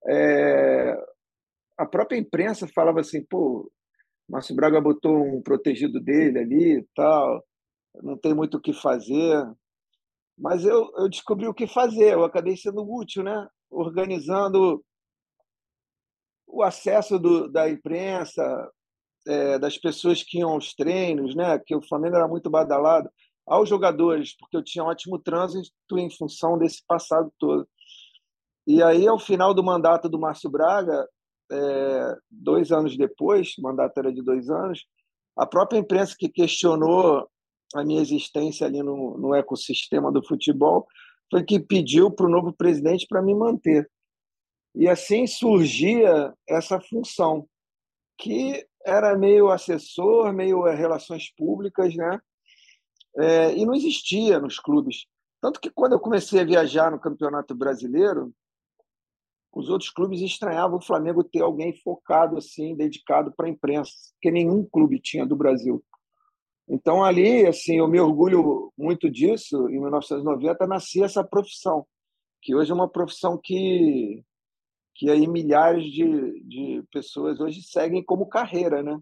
É, 0.07 0.95
a 1.77 1.85
própria 1.85 2.17
imprensa 2.17 2.67
falava 2.67 2.99
assim, 3.01 3.23
pô, 3.23 3.71
Márcio 4.27 4.55
Braga 4.55 4.79
botou 4.79 5.23
um 5.25 5.41
protegido 5.41 5.99
dele 5.99 6.39
ali, 6.39 6.87
tal, 6.95 7.43
não 7.95 8.17
tem 8.17 8.33
muito 8.33 8.57
o 8.57 8.61
que 8.61 8.73
fazer. 8.73 9.43
Mas 10.37 10.63
eu, 10.63 10.89
eu 10.97 11.09
descobri 11.09 11.47
o 11.47 11.53
que 11.53 11.67
fazer, 11.67 12.13
eu 12.13 12.23
acabei 12.23 12.55
sendo 12.55 12.81
útil, 12.81 13.23
né? 13.23 13.47
Organizando 13.69 14.83
o 16.47 16.63
acesso 16.63 17.19
do, 17.19 17.47
da 17.47 17.69
imprensa, 17.69 18.69
é, 19.27 19.59
das 19.59 19.77
pessoas 19.77 20.23
que 20.23 20.39
iam 20.39 20.51
aos 20.51 20.73
treinos, 20.73 21.35
né? 21.35 21.59
que 21.59 21.75
o 21.75 21.81
Flamengo 21.81 22.15
era 22.15 22.27
muito 22.27 22.49
badalado, 22.49 23.09
aos 23.45 23.67
jogadores, 23.67 24.35
porque 24.37 24.55
eu 24.55 24.63
tinha 24.63 24.83
um 24.83 24.87
ótimo 24.87 25.17
trânsito 25.19 25.97
em 25.97 26.09
função 26.09 26.57
desse 26.57 26.83
passado 26.85 27.31
todo. 27.39 27.67
E 28.67 28.83
aí, 28.83 29.07
ao 29.07 29.17
final 29.17 29.53
do 29.53 29.63
mandato 29.63 30.07
do 30.07 30.19
Márcio 30.19 30.49
Braga, 30.49 31.07
é, 31.51 32.15
dois 32.29 32.71
anos 32.71 32.95
depois, 32.95 33.57
o 33.57 33.63
mandato 33.63 33.97
era 33.97 34.13
de 34.13 34.21
dois 34.21 34.49
anos, 34.49 34.85
a 35.35 35.45
própria 35.45 35.79
imprensa 35.79 36.15
que 36.17 36.29
questionou 36.29 37.27
a 37.73 37.83
minha 37.83 38.01
existência 38.01 38.67
ali 38.67 38.83
no, 38.83 39.17
no 39.17 39.33
ecossistema 39.33 40.11
do 40.11 40.23
futebol, 40.23 40.87
foi 41.31 41.43
que 41.43 41.59
pediu 41.59 42.11
para 42.11 42.25
o 42.25 42.29
novo 42.29 42.53
presidente 42.53 43.05
para 43.07 43.21
me 43.21 43.33
manter. 43.33 43.89
E 44.75 44.87
assim 44.87 45.27
surgia 45.27 46.33
essa 46.47 46.79
função, 46.79 47.47
que 48.17 48.65
era 48.85 49.17
meio 49.17 49.49
assessor, 49.49 50.31
meio 50.33 50.67
eh, 50.67 50.75
relações 50.75 51.33
públicas, 51.35 51.95
né? 51.95 52.19
É, 53.17 53.53
e 53.55 53.65
não 53.65 53.73
existia 53.73 54.39
nos 54.39 54.59
clubes. 54.59 55.05
Tanto 55.41 55.59
que 55.59 55.69
quando 55.69 55.93
eu 55.93 55.99
comecei 55.99 56.41
a 56.41 56.45
viajar 56.45 56.91
no 56.91 56.99
Campeonato 56.99 57.55
Brasileiro, 57.55 58.33
os 59.51 59.69
outros 59.69 59.89
clubes 59.89 60.21
estranhavam 60.21 60.77
o 60.77 60.81
Flamengo 60.81 61.23
ter 61.23 61.41
alguém 61.41 61.73
focado 61.81 62.37
assim, 62.37 62.75
dedicado 62.75 63.33
para 63.35 63.47
a 63.47 63.49
imprensa, 63.49 63.91
que 64.21 64.29
nenhum 64.29 64.63
clube 64.63 65.01
tinha 65.01 65.25
do 65.25 65.35
Brasil. 65.35 65.83
Então, 66.69 67.03
ali, 67.03 67.47
assim, 67.47 67.77
eu 67.77 67.87
me 67.87 67.99
orgulho 67.99 68.71
muito 68.77 69.09
disso. 69.09 69.67
Em 69.69 69.79
1990, 69.79 70.67
nascia 70.67 71.05
essa 71.05 71.23
profissão, 71.23 71.85
que 72.41 72.55
hoje 72.55 72.71
é 72.71 72.75
uma 72.75 72.87
profissão 72.87 73.39
que, 73.41 74.23
que 74.95 75.09
aí 75.09 75.27
milhares 75.27 75.83
de, 75.85 76.43
de 76.43 76.83
pessoas 76.91 77.39
hoje 77.39 77.63
seguem 77.63 78.03
como 78.03 78.29
carreira, 78.29 78.83
né? 78.83 78.99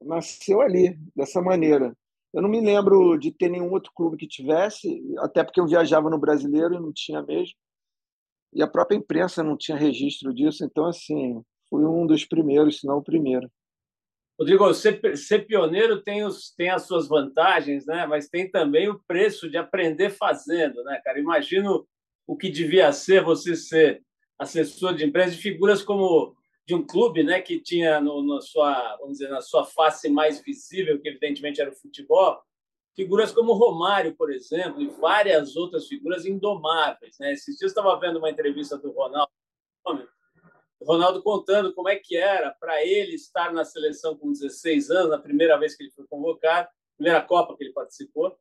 Nasceu 0.00 0.60
ali, 0.60 0.96
dessa 1.14 1.42
maneira. 1.42 1.96
eu 2.32 2.40
não 2.42 2.48
me 2.48 2.60
lembro 2.60 3.18
de 3.18 3.32
ter 3.32 3.48
nenhum 3.48 3.72
outro 3.72 3.90
clube 3.94 4.16
que 4.16 4.28
tivesse, 4.28 5.02
até 5.18 5.42
porque 5.42 5.60
eu 5.60 5.66
viajava 5.66 6.08
no 6.08 6.18
brasileiro 6.18 6.74
e 6.74 6.80
não 6.80 6.92
tinha 6.92 7.22
mesmo. 7.22 7.56
E 8.52 8.62
a 8.62 8.68
própria 8.68 8.96
imprensa 8.96 9.42
não 9.42 9.56
tinha 9.56 9.76
registro 9.76 10.32
disso, 10.32 10.64
então, 10.64 10.86
assim, 10.86 11.42
fui 11.68 11.84
um 11.84 12.06
dos 12.06 12.24
primeiros, 12.24 12.78
se 12.80 12.86
não 12.86 12.98
o 12.98 13.02
primeiro. 13.02 13.50
Rodrigo, 14.38 14.72
ser, 14.74 15.16
ser 15.16 15.46
pioneiro 15.46 16.02
tem, 16.02 16.24
os, 16.24 16.50
tem 16.54 16.68
as 16.70 16.86
suas 16.86 17.08
vantagens, 17.08 17.86
né? 17.86 18.06
mas 18.06 18.28
tem 18.28 18.50
também 18.50 18.88
o 18.88 19.00
preço 19.06 19.48
de 19.48 19.56
aprender 19.56 20.10
fazendo, 20.10 20.84
né, 20.84 21.00
cara? 21.02 21.18
Imagino 21.18 21.86
o 22.26 22.36
que 22.36 22.50
devia 22.50 22.92
ser 22.92 23.22
você 23.22 23.56
ser 23.56 24.02
assessor 24.38 24.94
de 24.94 25.04
empresa 25.04 25.34
de 25.34 25.40
figuras 25.40 25.82
como 25.82 26.36
de 26.66 26.74
um 26.74 26.84
clube, 26.84 27.22
né, 27.22 27.40
que 27.40 27.60
tinha 27.60 28.00
no, 28.00 28.26
na 28.26 28.40
sua, 28.40 28.96
vamos 28.96 29.18
dizer, 29.18 29.28
na 29.28 29.40
sua 29.40 29.64
face 29.64 30.08
mais 30.08 30.42
visível, 30.42 31.00
que 31.00 31.08
evidentemente 31.08 31.60
era 31.60 31.70
o 31.70 31.76
futebol, 31.76 32.42
figuras 32.96 33.30
como 33.30 33.52
Romário, 33.52 34.16
por 34.16 34.32
exemplo, 34.32 34.82
e 34.82 34.88
várias 34.88 35.54
outras 35.54 35.86
figuras 35.86 36.26
indomáveis, 36.26 37.16
né? 37.20 37.32
Esses 37.32 37.56
dias 37.56 37.62
eu 37.62 37.68
estava 37.68 38.00
vendo 38.00 38.18
uma 38.18 38.30
entrevista 38.30 38.76
do 38.76 38.90
Ronaldo, 38.90 39.30
Ronaldo 40.82 41.22
contando 41.22 41.74
como 41.74 41.88
é 41.88 41.96
que 41.96 42.16
era 42.16 42.50
para 42.50 42.84
ele 42.84 43.14
estar 43.14 43.52
na 43.52 43.64
seleção 43.64 44.16
com 44.16 44.30
16 44.30 44.90
anos, 44.90 45.10
na 45.10 45.18
primeira 45.18 45.58
vez 45.58 45.74
que 45.74 45.84
ele 45.84 45.90
foi 45.90 46.06
convocado, 46.06 46.68
primeira 46.96 47.22
Copa 47.22 47.56
que 47.56 47.64
ele 47.64 47.72
participou, 47.72 48.36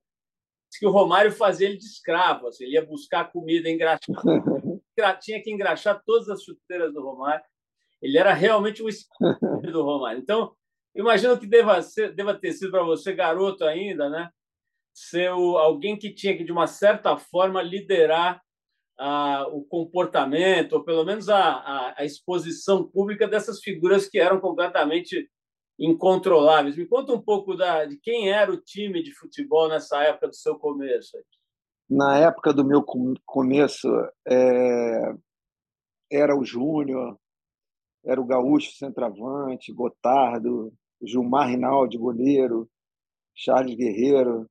que 0.77 0.85
o 0.85 0.91
Romário 0.91 1.31
fazia 1.31 1.67
ele 1.67 1.77
de 1.77 1.85
escravo, 1.85 2.47
assim, 2.47 2.65
ele 2.65 2.73
ia 2.73 2.85
buscar 2.85 3.31
comida, 3.31 3.69
engraxar, 3.69 5.19
tinha 5.21 5.41
que 5.41 5.49
engraxar 5.49 6.01
todas 6.05 6.29
as 6.29 6.43
chuteiras 6.43 6.93
do 6.93 7.01
Romário. 7.01 7.45
Ele 8.01 8.17
era 8.17 8.33
realmente 8.33 8.83
um 8.83 8.89
escravo 8.89 9.61
do 9.61 9.83
Romário. 9.83 10.19
Então, 10.19 10.53
imagino 10.93 11.39
que 11.39 11.47
deva, 11.47 11.81
ser, 11.81 12.13
deva 12.13 12.33
ter 12.33 12.51
sido 12.51 12.71
para 12.71 12.83
você, 12.83 13.13
garoto 13.13 13.63
ainda, 13.63 14.09
né? 14.09 14.29
ser 14.95 15.29
o, 15.33 15.57
alguém 15.57 15.97
que 15.97 16.13
tinha 16.13 16.37
que, 16.37 16.45
de 16.45 16.53
uma 16.53 16.67
certa 16.67 17.17
forma, 17.17 17.61
liderar 17.61 18.41
ah, 18.97 19.47
o 19.51 19.63
comportamento, 19.63 20.73
ou 20.73 20.83
pelo 20.83 21.03
menos 21.03 21.29
a, 21.29 21.37
a, 21.37 21.95
a, 21.97 22.05
exposição 22.05 22.87
pública 22.87 23.27
dessas 23.27 23.59
figuras 23.59 24.07
que 24.07 24.17
eram 24.17 24.39
completamente 24.39 25.29
incontroláveis. 25.77 26.77
Me 26.77 26.87
conta 26.87 27.13
um 27.13 27.21
pouco 27.21 27.55
da, 27.55 27.85
de 27.85 27.97
quem 27.97 28.31
era 28.31 28.51
o 28.51 28.61
time 28.61 29.03
de 29.03 29.13
futebol 29.13 29.67
nessa 29.67 30.01
época 30.03 30.29
do 30.29 30.35
seu 30.35 30.57
começo. 30.57 31.17
Na 31.89 32.17
época 32.17 32.53
do 32.53 32.65
meu 32.65 32.83
começo, 33.25 33.87
é, 34.27 35.13
era 36.11 36.35
o 36.35 36.43
Júnior, 36.43 37.17
era 38.03 38.19
o 38.19 38.25
Gaúcho 38.25 38.71
centroavante, 38.71 39.73
Gotardo, 39.73 40.73
Gilmar 41.01 41.49
Rinaldi, 41.49 41.97
goleiro, 41.97 42.69
Charles 43.33 43.75
Guerreiro. 43.75 44.49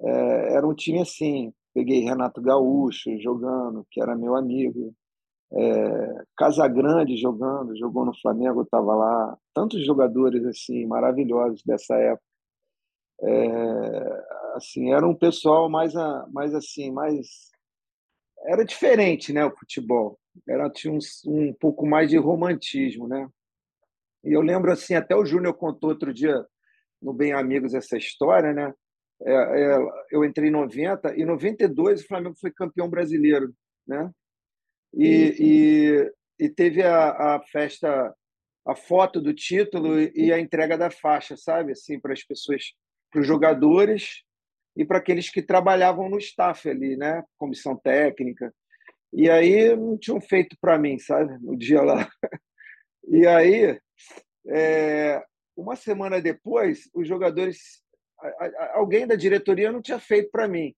É, 0.00 0.54
era 0.54 0.66
um 0.66 0.74
time 0.74 1.00
assim. 1.00 1.52
Peguei 1.78 2.00
Renato 2.00 2.42
Gaúcho 2.42 3.16
jogando, 3.20 3.86
que 3.88 4.02
era 4.02 4.16
meu 4.16 4.34
amigo. 4.34 4.92
É, 5.52 6.24
Casagrande 6.36 7.16
jogando, 7.16 7.78
jogou 7.78 8.04
no 8.04 8.12
Flamengo, 8.20 8.62
estava 8.62 8.96
lá. 8.96 9.38
Tantos 9.54 9.86
jogadores 9.86 10.44
assim 10.44 10.84
maravilhosos 10.86 11.62
dessa 11.62 11.94
época. 11.94 12.24
É, 13.22 14.24
assim, 14.56 14.92
era 14.92 15.06
um 15.06 15.14
pessoal 15.14 15.70
mais, 15.70 15.94
mais 16.32 16.52
assim, 16.52 16.90
mais 16.90 17.48
era 18.44 18.64
diferente, 18.64 19.32
né, 19.32 19.44
o 19.44 19.56
futebol. 19.56 20.18
Era 20.48 20.68
tinha 20.68 20.92
um, 20.92 20.98
um 21.26 21.54
pouco 21.54 21.86
mais 21.86 22.10
de 22.10 22.16
romantismo, 22.16 23.06
né? 23.06 23.28
E 24.24 24.32
eu 24.32 24.40
lembro 24.40 24.72
assim, 24.72 24.96
até 24.96 25.14
o 25.14 25.24
Júnior 25.24 25.54
contou 25.54 25.90
outro 25.90 26.12
dia 26.12 26.44
no 27.00 27.12
Bem 27.12 27.32
Amigos 27.34 27.72
essa 27.72 27.96
história, 27.96 28.52
né? 28.52 28.74
É, 29.22 29.32
é, 29.32 29.78
eu 30.12 30.24
entrei 30.24 30.48
em 30.48 30.52
90 30.52 31.16
e 31.16 31.22
em 31.22 31.24
92 31.24 32.02
o 32.02 32.06
Flamengo 32.06 32.36
foi 32.40 32.52
campeão 32.52 32.88
brasileiro, 32.88 33.52
né? 33.86 34.10
E, 34.94 35.34
e, 36.38 36.44
e 36.46 36.48
teve 36.48 36.82
a, 36.82 37.36
a, 37.36 37.42
festa, 37.42 38.14
a 38.66 38.74
foto 38.74 39.20
do 39.20 39.34
título 39.34 40.00
e 40.00 40.32
a 40.32 40.38
entrega 40.38 40.78
da 40.78 40.90
faixa, 40.90 41.36
sabe? 41.36 41.72
Assim, 41.72 41.98
para 41.98 42.12
as 42.12 42.22
pessoas, 42.22 42.72
para 43.10 43.20
os 43.20 43.26
jogadores 43.26 44.22
e 44.76 44.84
para 44.84 44.98
aqueles 44.98 45.28
que 45.30 45.42
trabalhavam 45.42 46.08
no 46.08 46.18
staff 46.18 46.68
ali, 46.68 46.96
né? 46.96 47.22
Comissão 47.36 47.76
técnica. 47.76 48.54
E 49.12 49.28
aí 49.28 49.74
não 49.74 49.98
tinham 49.98 50.20
feito 50.20 50.56
para 50.60 50.78
mim, 50.78 50.98
sabe? 50.98 51.36
No 51.40 51.56
dia 51.56 51.82
lá. 51.82 52.08
E 53.10 53.26
aí, 53.26 53.80
é, 54.48 55.24
uma 55.56 55.74
semana 55.76 56.20
depois, 56.20 56.90
os 56.92 57.08
jogadores, 57.08 57.82
alguém 58.74 59.06
da 59.06 59.14
diretoria 59.14 59.72
não 59.72 59.82
tinha 59.82 59.98
feito 59.98 60.30
para 60.30 60.48
mim. 60.48 60.74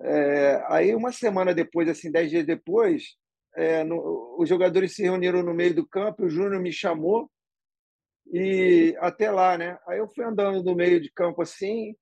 É, 0.00 0.62
aí, 0.68 0.94
uma 0.94 1.12
semana 1.12 1.54
depois, 1.54 1.88
assim, 1.88 2.10
dez 2.10 2.30
dias 2.30 2.46
depois, 2.46 3.16
é, 3.56 3.82
no, 3.82 4.36
os 4.38 4.48
jogadores 4.48 4.94
se 4.94 5.02
reuniram 5.02 5.42
no 5.42 5.54
meio 5.54 5.74
do 5.74 5.86
campo, 5.86 6.24
o 6.24 6.30
Júnior 6.30 6.60
me 6.60 6.72
chamou 6.72 7.30
e 8.32 8.94
até 9.00 9.30
lá, 9.30 9.56
né? 9.56 9.78
Aí 9.86 9.98
eu 9.98 10.08
fui 10.08 10.24
andando 10.24 10.62
no 10.62 10.74
meio 10.74 11.00
de 11.00 11.10
campo 11.10 11.42
assim, 11.42 11.96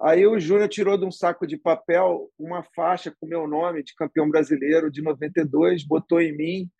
aí 0.00 0.26
o 0.26 0.38
Júnior 0.38 0.68
tirou 0.68 0.96
de 0.96 1.04
um 1.04 1.10
saco 1.10 1.46
de 1.46 1.56
papel 1.56 2.30
uma 2.38 2.62
faixa 2.62 3.12
com 3.18 3.26
meu 3.26 3.46
nome 3.46 3.82
de 3.82 3.94
campeão 3.94 4.28
brasileiro 4.28 4.90
de 4.90 5.02
92, 5.02 5.84
botou 5.84 6.20
em 6.20 6.36
mim 6.36 6.70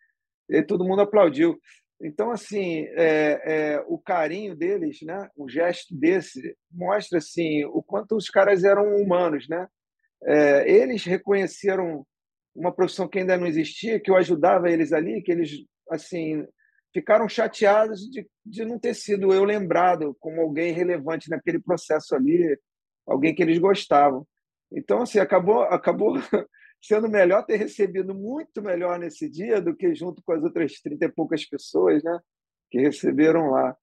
e 0.49 0.61
todo 0.63 0.85
mundo 0.85 1.01
aplaudiu. 1.01 1.59
Então, 2.03 2.31
assim, 2.31 2.85
é, 2.95 3.41
é, 3.75 3.85
o 3.87 3.97
carinho 3.97 4.55
deles, 4.55 5.01
né? 5.03 5.29
o 5.35 5.47
gesto 5.47 5.95
desse, 5.95 6.55
mostra 6.71 7.19
assim, 7.19 7.63
o 7.65 7.83
quanto 7.83 8.15
os 8.15 8.29
caras 8.29 8.63
eram 8.63 8.95
humanos. 8.95 9.47
Né? 9.47 9.67
É, 10.23 10.71
eles 10.71 11.03
reconheceram 11.05 12.05
uma 12.55 12.73
profissão 12.73 13.07
que 13.07 13.19
ainda 13.19 13.37
não 13.37 13.45
existia, 13.45 13.99
que 13.99 14.09
eu 14.09 14.15
ajudava 14.15 14.69
eles 14.69 14.91
ali, 14.91 15.21
que 15.21 15.31
eles 15.31 15.51
assim 15.89 16.45
ficaram 16.93 17.29
chateados 17.29 18.01
de, 18.09 18.27
de 18.45 18.65
não 18.65 18.77
ter 18.77 18.93
sido 18.93 19.33
eu 19.33 19.43
lembrado 19.43 20.15
como 20.19 20.41
alguém 20.41 20.73
relevante 20.73 21.29
naquele 21.29 21.59
processo 21.59 22.15
ali, 22.15 22.57
alguém 23.07 23.33
que 23.33 23.41
eles 23.41 23.57
gostavam. 23.59 24.27
Então, 24.71 25.01
assim, 25.01 25.19
acabou, 25.19 25.61
acabou 25.63 26.15
sendo 26.81 27.07
melhor 27.09 27.45
ter 27.45 27.57
recebido 27.57 28.15
muito 28.15 28.61
melhor 28.61 28.97
nesse 28.97 29.29
dia 29.29 29.61
do 29.61 29.75
que 29.75 29.93
junto 29.93 30.21
com 30.23 30.33
as 30.33 30.43
outras 30.43 30.73
30 30.81 31.05
e 31.05 31.11
poucas 31.11 31.45
pessoas 31.45 32.03
né, 32.03 32.19
que 32.69 32.79
receberam 32.79 33.51
lá. 33.51 33.75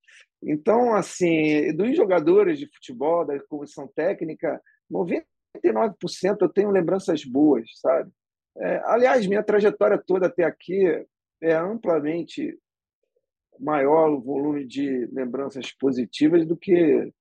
Então, 0.42 0.94
assim, 0.94 1.72
dos 1.74 1.96
jogadores 1.96 2.58
de 2.58 2.66
futebol, 2.66 3.24
da 3.24 3.38
comissão 3.44 3.88
técnica, 3.88 4.60
99% 4.90 5.92
eu 6.40 6.48
tenho 6.48 6.70
lembranças 6.70 7.24
boas, 7.24 7.68
sabe? 7.80 8.10
É, 8.56 8.82
aliás, 8.86 9.26
minha 9.26 9.42
trajetória 9.42 10.02
toda 10.04 10.26
até 10.26 10.44
aqui 10.44 10.84
é 11.40 11.54
amplamente 11.54 12.58
maior 13.58 14.10
o 14.10 14.20
volume 14.20 14.66
de 14.66 15.06
lembranças 15.12 15.72
positivas 15.72 16.46
do 16.46 16.56
que 16.56 17.12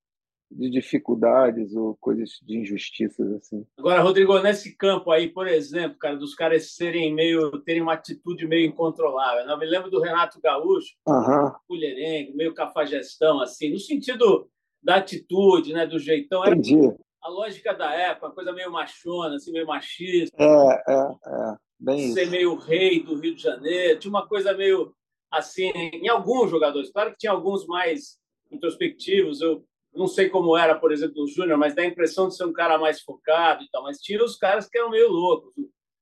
de 0.49 0.69
dificuldades 0.69 1.75
ou 1.75 1.95
coisas 1.99 2.39
de 2.43 2.57
injustiças 2.57 3.31
assim. 3.33 3.65
Agora, 3.77 4.01
Rodrigo, 4.01 4.39
nesse 4.39 4.75
campo 4.75 5.11
aí, 5.11 5.27
por 5.27 5.47
exemplo, 5.47 5.97
cara, 5.97 6.15
dos 6.15 6.33
caras 6.33 6.71
serem 6.73 7.13
meio 7.13 7.51
terem 7.63 7.81
uma 7.81 7.93
atitude 7.93 8.47
meio 8.47 8.65
incontrolável. 8.65 9.45
Né? 9.45 9.53
Eu 9.53 9.57
me 9.57 9.65
lembro 9.65 9.91
do 9.91 10.01
Renato 10.01 10.39
Gaúcho, 10.41 10.95
uhum. 11.07 11.51
mulherengo, 11.69 12.35
meio 12.35 12.53
cafajestão 12.53 13.41
assim, 13.41 13.71
no 13.71 13.79
sentido 13.79 14.49
da 14.81 14.95
atitude, 14.95 15.73
né, 15.73 15.85
do 15.85 15.99
jeitão. 15.99 16.45
Era 16.45 16.55
Entendi. 16.55 16.95
A 17.21 17.29
lógica 17.29 17.73
da 17.73 17.93
época, 17.93 18.27
uma 18.27 18.35
coisa 18.35 18.53
meio 18.53 18.71
machona, 18.71 19.35
assim, 19.35 19.51
meio 19.51 19.67
machista. 19.67 20.35
É, 20.41 20.83
é, 20.87 20.93
é. 20.93 21.55
Bem 21.79 22.13
ser 22.13 22.23
isso. 22.23 22.31
meio 22.31 22.55
rei 22.55 23.03
do 23.03 23.15
Rio 23.19 23.35
de 23.35 23.41
Janeiro. 23.41 23.99
Tinha 23.99 24.09
uma 24.09 24.27
coisa 24.27 24.53
meio 24.53 24.93
assim, 25.29 25.69
em 25.75 26.07
alguns 26.07 26.49
jogadores. 26.49 26.91
Claro 26.91 27.11
que 27.11 27.17
tinha 27.17 27.31
alguns 27.31 27.67
mais 27.67 28.17
introspectivos. 28.51 29.41
Eu 29.41 29.63
não 29.97 30.07
sei 30.07 30.29
como 30.29 30.55
era, 30.55 30.75
por 30.75 30.91
exemplo, 30.91 31.23
o 31.23 31.27
Júnior, 31.27 31.57
mas 31.57 31.75
dá 31.75 31.81
a 31.81 31.85
impressão 31.85 32.27
de 32.27 32.35
ser 32.35 32.45
um 32.45 32.53
cara 32.53 32.77
mais 32.77 33.01
focado 33.01 33.63
e 33.63 33.69
tal. 33.69 33.83
Mas 33.83 33.99
tira 33.99 34.23
os 34.23 34.37
caras 34.37 34.67
que 34.69 34.77
eram 34.77 34.91
meio 34.91 35.09
loucos. 35.09 35.51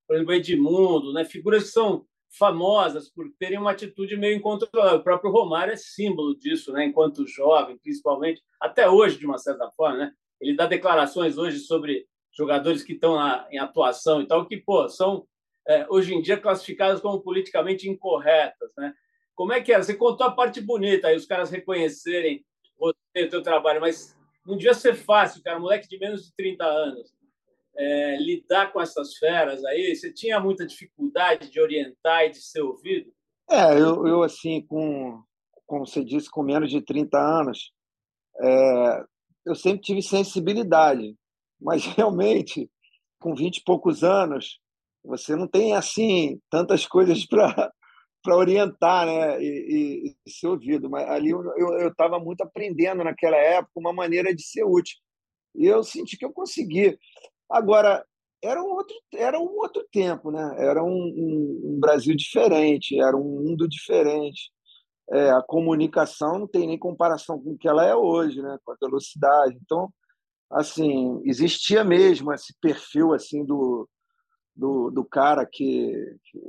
Por 0.08 0.16
exemplo, 0.16 0.34
Edmundo, 0.34 1.14
né? 1.14 1.24
figuras 1.26 1.64
que 1.64 1.70
são 1.70 2.06
famosas 2.38 3.10
por 3.10 3.26
terem 3.40 3.58
uma 3.58 3.72
atitude 3.72 4.18
meio 4.18 4.36
incontrolável. 4.36 5.00
O 5.00 5.04
próprio 5.04 5.32
Romário 5.32 5.74
é 5.74 5.78
símbolo 5.78 6.38
disso, 6.38 6.72
né? 6.74 6.86
enquanto 6.86 7.26
jovem, 7.26 7.78
principalmente, 7.78 8.42
até 8.60 8.90
hoje, 8.90 9.18
de 9.18 9.26
uma 9.26 9.38
certa 9.38 9.72
forma. 9.72 9.98
Né? 9.98 10.12
Ele 10.40 10.56
dá 10.56 10.66
declarações 10.66 11.38
hoje 11.38 11.60
sobre 11.60 12.06
jogadores 12.38 12.84
que 12.84 12.94
estão 12.94 13.18
em 13.50 13.58
atuação 13.58 14.22
e 14.22 14.28
tal, 14.28 14.46
que 14.46 14.58
pô, 14.58 14.90
são 14.90 15.26
é, 15.68 15.88
hoje 15.90 16.14
em 16.14 16.22
dia 16.22 16.38
classificadas 16.38 17.00
como 17.00 17.22
politicamente 17.22 17.90
incorretas. 17.90 18.72
Né? 18.78 18.94
Como 19.34 19.54
é 19.54 19.62
que 19.62 19.72
era? 19.72 19.82
Você 19.82 19.96
contou 19.96 20.28
a 20.28 20.32
parte 20.32 20.60
bonita, 20.60 21.08
aí 21.08 21.16
os 21.16 21.26
caras 21.26 21.50
reconhecerem 21.50 22.46
o 22.80 22.94
teu 23.14 23.42
trabalho, 23.42 23.82
mas 23.82 24.16
não 24.46 24.56
devia 24.56 24.74
ser 24.74 24.96
fácil, 24.96 25.42
cara, 25.42 25.60
moleque 25.60 25.88
de 25.88 25.98
menos 25.98 26.26
de 26.26 26.36
30 26.36 26.64
anos, 26.66 27.16
é, 27.78 28.18
lidar 28.18 28.72
com 28.72 28.82
essas 28.82 29.16
feras 29.18 29.64
aí. 29.66 29.96
Você 29.96 30.14
tinha 30.14 30.40
muita 30.40 30.66
dificuldade 30.66 31.50
de 31.50 31.60
orientar 31.60 32.26
e 32.26 32.32
de 32.32 32.42
ser 32.42 32.62
ouvido? 32.62 33.12
É, 33.50 33.74
eu, 33.74 34.08
eu 34.08 34.24
assim, 34.24 34.62
com, 34.66 35.22
como 35.66 35.86
você 35.86 36.04
disse, 36.04 36.30
com 36.30 36.44
menos 36.44 36.70
de 36.70 36.82
30 36.82 37.18
anos, 37.18 37.72
é, 38.42 39.04
eu 39.46 39.56
sempre 39.56 39.82
tive 39.82 40.02
sensibilidade, 40.02 41.16
mas 41.60 41.86
realmente, 41.96 42.70
com 43.20 43.36
20 43.36 43.58
e 43.58 43.64
poucos 43.64 44.04
anos, 44.04 44.60
você 45.04 45.36
não 45.36 45.48
tem 45.48 45.76
assim 45.76 46.40
tantas 46.50 46.86
coisas 46.86 47.26
para 47.26 47.72
para 48.26 48.36
orientar 48.36 49.06
né, 49.06 49.40
e, 49.40 50.08
e, 50.08 50.16
e, 50.26 50.32
ser 50.32 50.48
ouvido. 50.48 50.90
Mas 50.90 51.08
ali 51.08 51.30
eu 51.30 51.88
estava 51.88 52.20
muito 52.20 52.42
aprendendo 52.42 53.04
naquela 53.04 53.38
época 53.38 53.80
uma 53.80 53.94
maneira 53.94 54.34
de 54.34 54.44
ser 54.44 54.64
útil. 54.64 54.98
E 55.54 55.68
eu 55.68 55.84
senti 55.84 56.18
que 56.18 56.26
eu 56.26 56.34
consegui. 56.34 56.98
Agora, 57.48 58.04
era 58.44 58.62
um 58.62 58.72
outro, 58.72 58.96
era 59.14 59.40
um 59.40 59.58
outro 59.58 59.86
tempo, 59.92 60.32
né? 60.32 60.56
era 60.58 60.84
um, 60.84 60.90
um, 60.90 61.62
um 61.66 61.80
Brasil 61.80 62.16
diferente, 62.16 63.00
era 63.00 63.16
um 63.16 63.44
mundo 63.44 63.68
diferente. 63.70 64.52
É, 65.12 65.30
a 65.30 65.42
comunicação 65.44 66.40
não 66.40 66.48
tem 66.48 66.66
nem 66.66 66.80
comparação 66.80 67.40
com 67.40 67.52
o 67.52 67.58
que 67.58 67.68
ela 67.68 67.86
é 67.86 67.96
hoje, 67.96 68.42
né? 68.42 68.58
com 68.66 68.72
a 68.72 68.78
velocidade. 68.82 69.56
Então, 69.64 69.94
assim, 70.50 71.22
existia 71.26 71.84
mesmo 71.84 72.34
esse 72.34 72.56
perfil 72.60 73.14
assim 73.14 73.46
do, 73.46 73.88
do, 74.56 74.90
do 74.90 75.06
cara 75.06 75.46
que, 75.46 75.94
que 76.26 76.40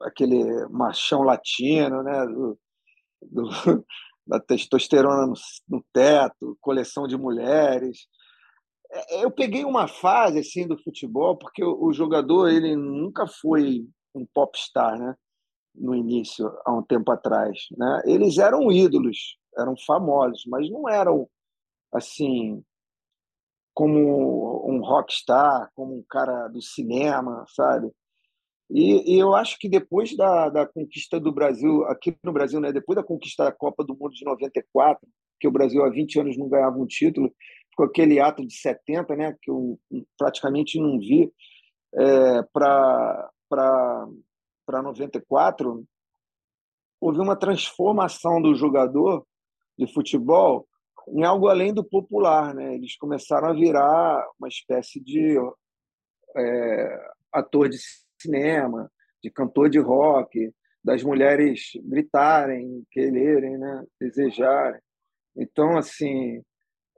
aquele 0.00 0.66
machão 0.68 1.22
latino, 1.22 2.02
né? 2.02 2.26
Do, 2.26 2.58
do, 3.22 3.48
da 4.26 4.40
testosterona 4.40 5.26
no, 5.26 5.34
no, 5.68 5.84
teto, 5.92 6.56
coleção 6.60 7.06
de 7.06 7.16
mulheres. 7.16 8.06
É, 8.90 9.16
é, 9.16 9.24
eu 9.24 9.30
peguei 9.30 9.64
uma 9.64 9.88
fase 9.88 10.38
assim 10.38 10.66
do 10.66 10.78
futebol 10.82 11.36
porque 11.36 11.62
o, 11.62 11.86
o 11.86 11.92
jogador 11.92 12.48
ele 12.48 12.74
nunca 12.76 13.26
foi 13.26 13.86
um 14.14 14.26
popstar, 14.32 14.98
né? 14.98 15.14
No 15.74 15.94
início, 15.94 16.46
há 16.64 16.72
um 16.72 16.82
tempo 16.82 17.10
atrás, 17.10 17.66
né? 17.76 18.02
Eles 18.04 18.38
eram 18.38 18.70
ídolos, 18.70 19.36
eram 19.58 19.74
famosos, 19.86 20.44
mas 20.46 20.70
não 20.70 20.88
eram 20.88 21.28
assim 21.92 22.62
como 23.74 24.70
um 24.70 24.80
rockstar, 24.80 25.70
como 25.74 25.98
um 25.98 26.04
cara 26.08 26.46
do 26.48 26.62
cinema, 26.62 27.44
sabe? 27.48 27.90
E, 28.74 29.14
e, 29.14 29.18
eu 29.20 29.36
acho 29.36 29.56
que 29.56 29.68
depois 29.68 30.16
da, 30.16 30.48
da 30.48 30.66
conquista 30.66 31.20
do 31.20 31.30
Brasil, 31.30 31.84
aqui 31.84 32.16
no 32.24 32.32
Brasil, 32.32 32.58
né, 32.60 32.72
depois 32.72 32.96
da 32.96 33.04
conquista 33.04 33.44
da 33.44 33.52
Copa 33.52 33.84
do 33.84 33.96
Mundo 33.96 34.12
de 34.12 34.24
94, 34.24 35.08
que 35.38 35.46
o 35.46 35.52
Brasil 35.52 35.84
há 35.84 35.88
20 35.88 36.18
anos 36.18 36.36
não 36.36 36.48
ganhava 36.48 36.76
um 36.76 36.84
título, 36.84 37.32
ficou 37.70 37.86
aquele 37.86 38.18
ato 38.18 38.44
de 38.44 38.52
70, 38.52 39.14
né, 39.14 39.36
que 39.40 39.48
eu 39.48 39.78
praticamente 40.18 40.80
não 40.80 40.98
vi, 40.98 41.32
é, 41.94 42.42
para 42.52 43.30
94, 44.68 45.84
houve 47.00 47.20
uma 47.20 47.36
transformação 47.36 48.42
do 48.42 48.56
jogador 48.56 49.24
de 49.78 49.86
futebol 49.86 50.66
em 51.10 51.22
algo 51.22 51.46
além 51.46 51.72
do 51.72 51.84
popular. 51.84 52.52
Né? 52.52 52.74
Eles 52.74 52.96
começaram 52.96 53.50
a 53.50 53.52
virar 53.52 54.26
uma 54.36 54.48
espécie 54.48 54.98
de 54.98 55.38
é, 56.36 57.10
ator 57.32 57.68
de 57.68 57.76
cinema, 58.24 58.90
de 59.22 59.30
cantor 59.30 59.70
de 59.70 59.78
rock, 59.78 60.52
das 60.84 61.02
mulheres 61.02 61.72
gritarem, 61.82 62.84
quererem, 62.90 63.56
né? 63.56 63.84
desejarem. 64.00 64.80
Então, 65.36 65.78
assim, 65.78 66.42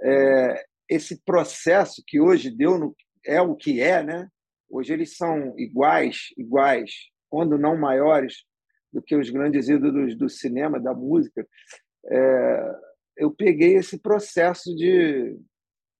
é, 0.02 0.64
esse 0.88 1.22
processo 1.22 2.02
que 2.06 2.20
hoje 2.20 2.50
deu 2.50 2.78
no, 2.78 2.96
é 3.24 3.40
o 3.40 3.54
que 3.54 3.80
é, 3.80 4.02
né? 4.02 4.28
Hoje 4.68 4.92
eles 4.92 5.16
são 5.16 5.56
iguais, 5.56 6.32
iguais, 6.36 6.90
quando 7.30 7.56
não 7.56 7.76
maiores 7.76 8.44
do 8.92 9.00
que 9.00 9.14
os 9.14 9.30
grandes 9.30 9.68
ídolos 9.68 10.16
do 10.16 10.28
cinema, 10.28 10.80
da 10.80 10.92
música. 10.92 11.46
É, 12.06 12.76
eu 13.16 13.30
peguei 13.30 13.76
esse 13.76 13.98
processo 13.98 14.74
de, 14.74 15.38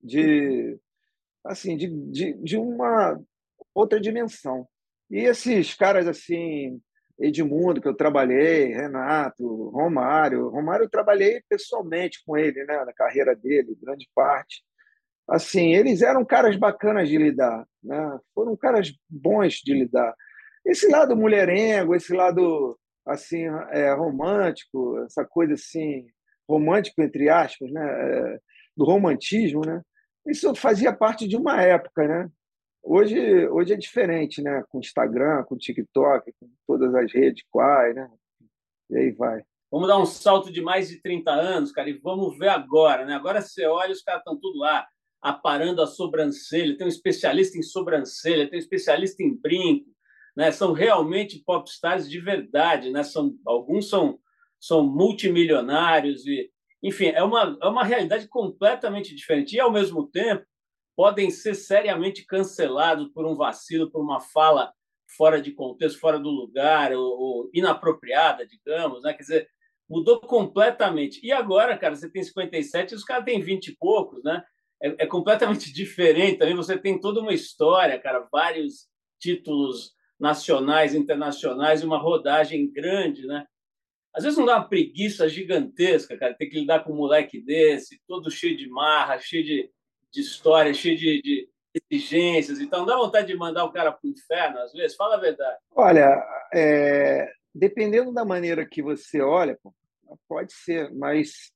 de 0.03 0.79
assim, 1.45 1.77
de, 1.77 1.89
de, 2.11 2.33
de 2.35 2.57
uma 2.57 3.21
outra 3.75 4.01
dimensão. 4.01 4.67
E 5.11 5.19
esses 5.19 5.75
caras 5.75 6.07
assim, 6.07 6.81
Edmundo, 7.19 7.81
que 7.81 7.89
eu 7.89 7.95
trabalhei, 7.95 8.67
Renato, 8.75 9.71
Romário. 9.71 10.49
Romário 10.49 10.85
eu 10.85 10.91
trabalhei 10.91 11.43
pessoalmente 11.49 12.23
com 12.27 12.37
ele, 12.37 12.65
né, 12.65 12.85
na 12.85 12.93
carreira 12.93 13.35
dele, 13.35 13.79
grande 13.81 14.09
parte. 14.15 14.63
Assim, 15.29 15.75
eles 15.75 16.03
eram 16.03 16.25
caras 16.25 16.57
bacanas 16.57 17.09
de 17.09 17.19
lidar, 17.19 17.67
né? 17.83 18.19
Foram 18.35 18.57
caras 18.57 18.93
bons 19.09 19.55
de 19.55 19.75
lidar. 19.75 20.15
Esse 20.65 20.89
lado 20.89 21.17
mulherengo, 21.17 21.95
esse 21.95 22.13
lado 22.13 22.79
assim, 23.05 23.45
é, 23.71 23.93
romântico, 23.93 24.99
essa 25.05 25.25
coisa 25.25 25.55
assim, 25.55 26.07
romântico 26.49 27.03
entre 27.03 27.29
aspas, 27.29 27.71
né, 27.73 27.83
é, 27.85 28.39
do 28.77 28.85
romantismo, 28.85 29.63
né? 29.65 29.81
Isso 30.27 30.55
fazia 30.55 30.93
parte 30.93 31.27
de 31.27 31.37
uma 31.37 31.63
época, 31.63 32.07
né? 32.07 32.29
Hoje, 32.89 33.49
hoje 33.49 33.73
é 33.73 33.77
diferente, 33.77 34.41
né? 34.41 34.63
Com 34.69 34.79
Instagram, 34.79 35.43
com 35.43 35.57
TikTok, 35.57 36.33
com 36.39 36.49
todas 36.69 36.95
as 36.95 37.13
redes, 37.13 37.45
quais, 37.51 37.93
né? 37.97 38.09
E 38.89 38.97
aí 38.97 39.11
vai. 39.11 39.43
Vamos 39.69 39.89
dar 39.89 39.99
um 39.99 40.07
salto 40.07 40.53
de 40.53 40.63
mais 40.63 40.89
de 40.89 41.03
30 41.03 41.33
anos, 41.33 41.73
cara, 41.73 41.91
e 41.91 41.99
vamos 41.99 42.39
ver 42.39 42.49
agora, 42.49 43.05
né? 43.05 43.17
Agora 43.17 43.41
você 43.41 43.67
olha, 43.67 43.91
os 43.91 44.03
caras 44.03 44.21
estão 44.21 44.39
tudo 44.39 44.61
lá, 44.61 44.87
aparando 45.21 45.83
a 45.83 45.87
sobrancelha, 45.89 46.77
tem 46.79 46.87
um 46.87 46.89
especialista 46.89 47.59
em 47.59 47.63
sobrancelha, 47.63 48.49
tem 48.49 48.57
um 48.57 48.63
especialista 48.63 49.21
em 49.21 49.35
brinco, 49.35 49.91
né? 50.37 50.53
São 50.53 50.73
realmente 50.73 51.43
popstars 51.45 52.09
de 52.09 52.21
verdade, 52.21 52.93
né? 52.93 53.03
São, 53.03 53.35
alguns 53.45 53.89
são, 53.89 54.21
são 54.61 54.87
multimilionários 54.87 56.25
e, 56.25 56.53
enfim, 56.81 57.07
é 57.07 57.25
uma, 57.25 57.59
é 57.61 57.67
uma 57.67 57.83
realidade 57.83 58.29
completamente 58.29 59.13
diferente. 59.13 59.57
E, 59.57 59.61
ao 59.61 59.73
mesmo 59.73 60.07
tempo, 60.07 60.47
podem 60.97 61.31
ser 61.31 61.55
seriamente 61.55 62.25
cancelados 62.25 63.09
por 63.13 63.27
um 63.27 63.37
vacilo, 63.37 63.91
por 63.91 64.03
uma 64.03 64.19
fala 64.19 64.73
fora 65.17 65.41
de 65.41 65.53
contexto, 65.53 66.01
fora 66.01 66.19
do 66.19 66.31
lugar, 66.31 66.93
ou, 66.93 67.21
ou 67.21 67.51
inapropriada, 67.53 68.47
digamos, 68.47 69.03
né? 69.03 69.13
Quer 69.13 69.23
dizer, 69.23 69.49
mudou 69.89 70.21
completamente. 70.21 71.21
E 71.25 71.31
agora, 71.31 71.77
cara, 71.79 71.95
você 71.95 72.11
tem 72.11 72.23
57 72.23 72.93
e 72.93 72.97
os 72.97 73.05
caras 73.05 73.25
têm 73.25 73.41
20 73.41 73.69
e 73.69 73.77
poucos, 73.77 74.25
né? 74.25 74.43
É, 74.83 75.05
é, 75.05 75.07
completamente 75.07 75.73
diferente 75.73 76.39
também. 76.39 76.57
Você 76.57 76.77
tem 76.77 76.99
toda 76.99 77.21
uma 77.21 77.33
história, 77.33 77.99
cara, 77.99 78.27
vários 78.33 78.89
títulos 79.21 79.95
nacionais, 80.19 80.95
internacionais, 80.95 81.85
uma 81.85 81.99
rodagem 81.99 82.71
grande, 82.73 83.27
né? 83.27 83.47
Às 84.15 84.25
vezes 84.25 84.39
não 84.39 84.47
dá 84.47 84.57
uma 84.57 84.69
preguiça 84.69 85.29
gigantesca, 85.29 86.17
cara, 86.17 86.35
ter 86.35 86.47
que 86.47 86.59
lidar 86.59 86.81
com 86.81 86.93
um 86.93 86.97
moleque 86.97 87.39
desse, 87.39 88.01
todo 88.09 88.31
cheio 88.31 88.57
de 88.57 88.67
marra, 88.67 89.19
cheio 89.19 89.45
de, 89.45 89.71
de 90.17 90.23
história, 90.23 90.73
cheio 90.73 90.97
de, 90.97 91.21
de 91.23 91.49
exigências. 91.91 92.59
Então, 92.59 92.87
dá 92.87 92.97
vontade 92.97 93.27
de 93.27 93.37
mandar 93.37 93.65
o 93.65 93.73
cara 93.73 93.93
para 93.93 94.07
o 94.07 94.11
inferno, 94.11 94.59
às 94.61 94.73
vezes? 94.73 94.97
Fala 94.97 95.17
a 95.17 95.21
verdade. 95.21 95.59
Olha, 95.75 96.25
é, 96.55 97.31
dependendo 97.55 98.13
da 98.13 98.25
maneira 98.25 98.67
que 98.67 98.83
você 98.83 99.21
olha, 99.21 99.59
pode 100.27 100.53
ser, 100.53 100.91
mas 100.95 101.53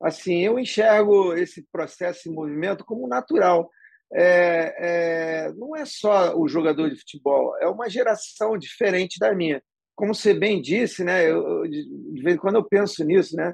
assim 0.00 0.44
eu 0.44 0.58
enxergo 0.58 1.34
esse 1.34 1.66
processo 1.72 2.28
e 2.28 2.32
movimento 2.32 2.84
como 2.84 3.08
natural. 3.08 3.68
É, 4.12 4.74
é, 5.48 5.52
não 5.54 5.74
é 5.74 5.84
só 5.84 6.38
o 6.38 6.46
jogador 6.46 6.88
de 6.88 6.96
futebol, 6.96 7.56
é 7.58 7.66
uma 7.66 7.88
geração 7.88 8.56
diferente 8.56 9.18
da 9.18 9.34
minha. 9.34 9.60
Como 9.96 10.14
você 10.14 10.34
bem 10.34 10.60
disse, 10.60 11.02
né? 11.02 11.28
Eu, 11.28 11.62
de 11.66 12.22
vez 12.22 12.36
em 12.36 12.38
quando 12.38 12.56
eu 12.56 12.64
penso 12.64 13.04
nisso, 13.04 13.34
né? 13.34 13.52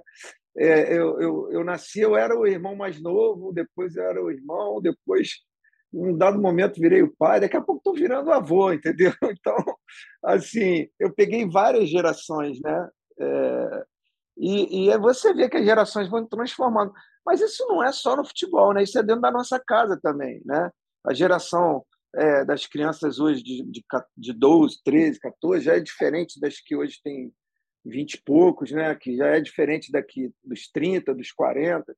É, 0.57 0.93
eu, 0.97 1.21
eu, 1.21 1.53
eu 1.53 1.65
nasci, 1.65 2.01
eu 2.01 2.17
era 2.17 2.37
o 2.37 2.47
irmão 2.47 2.75
mais 2.75 3.01
novo, 3.01 3.53
depois 3.53 3.97
eu 3.97 4.05
era 4.05 4.23
o 4.23 4.31
irmão, 4.31 4.81
depois, 4.81 5.31
em 5.93 6.09
um 6.09 6.17
dado 6.17 6.41
momento, 6.41 6.81
virei 6.81 7.03
o 7.03 7.15
pai, 7.17 7.41
daqui 7.41 7.57
a 7.57 7.61
pouco 7.61 7.79
estou 7.79 7.95
virando 7.95 8.33
avô, 8.33 8.73
entendeu? 8.73 9.13
Então, 9.25 9.57
assim, 10.25 10.89
eu 10.99 11.13
peguei 11.13 11.49
várias 11.49 11.89
gerações, 11.89 12.61
né? 12.61 12.89
É, 13.21 13.85
e, 14.37 14.89
e 14.89 14.99
você 14.99 15.35
vê 15.35 15.49
que 15.49 15.59
as 15.59 15.65
gerações 15.65 16.09
vão 16.09 16.27
transformando. 16.27 16.93
Mas 17.25 17.41
isso 17.41 17.67
não 17.69 17.85
é 17.85 17.93
só 17.93 18.17
no 18.17 18.25
futebol, 18.25 18.73
né? 18.73 18.83
Isso 18.83 18.99
é 18.99 19.03
dentro 19.03 19.21
da 19.21 19.31
nossa 19.31 19.61
casa 19.61 19.99
também, 20.01 20.41
né? 20.45 20.71
A 21.07 21.13
geração 21.13 21.85
é, 22.15 22.45
das 22.45 22.67
crianças 22.67 23.19
hoje 23.19 23.43
de, 23.43 23.63
de, 23.65 23.85
de 24.17 24.33
12, 24.33 24.81
13, 24.83 25.21
14 25.21 25.65
já 25.65 25.77
é 25.77 25.81
diferente 25.81 26.41
das 26.41 26.59
que 26.59 26.75
hoje 26.75 26.99
tem 27.03 27.33
vinte 27.85 28.15
e 28.15 28.23
poucos, 28.23 28.71
né? 28.71 28.95
que 28.95 29.17
já 29.17 29.29
é 29.29 29.41
diferente 29.41 29.91
daqui 29.91 30.31
dos 30.45 30.69
30, 30.71 31.15
dos 31.15 31.33
40. 31.33 31.97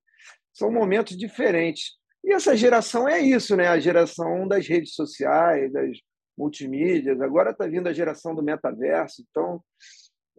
São 0.53 0.71
momentos 0.71 1.17
diferentes. 1.17 1.93
E 2.25 2.33
essa 2.33 2.57
geração 2.57 3.09
é 3.09 3.21
isso, 3.21 3.57
né? 3.57 3.69
a 3.69 3.81
geração 3.81 4.47
das 4.47 4.67
redes 4.67 4.95
sociais, 4.95 5.73
das 5.73 5.99
multimídias. 6.37 7.21
Agora 7.21 7.51
está 7.51 7.67
vindo 7.67 7.89
a 7.89 7.93
geração 7.93 8.35
do 8.35 8.43
metaverso. 8.43 9.25
Então, 9.31 9.63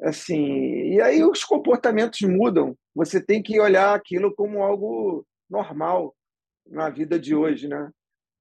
assim, 0.01 0.93
e 0.93 1.01
aí 1.01 1.23
os 1.23 1.43
comportamentos 1.43 2.21
mudam. 2.21 2.77
Você 2.95 3.21
tem 3.21 3.41
que 3.41 3.59
olhar 3.59 3.93
aquilo 3.93 4.33
como 4.33 4.63
algo 4.63 5.25
normal 5.49 6.15
na 6.65 6.89
vida 6.89 7.19
de 7.19 7.35
hoje, 7.35 7.67
né? 7.67 7.91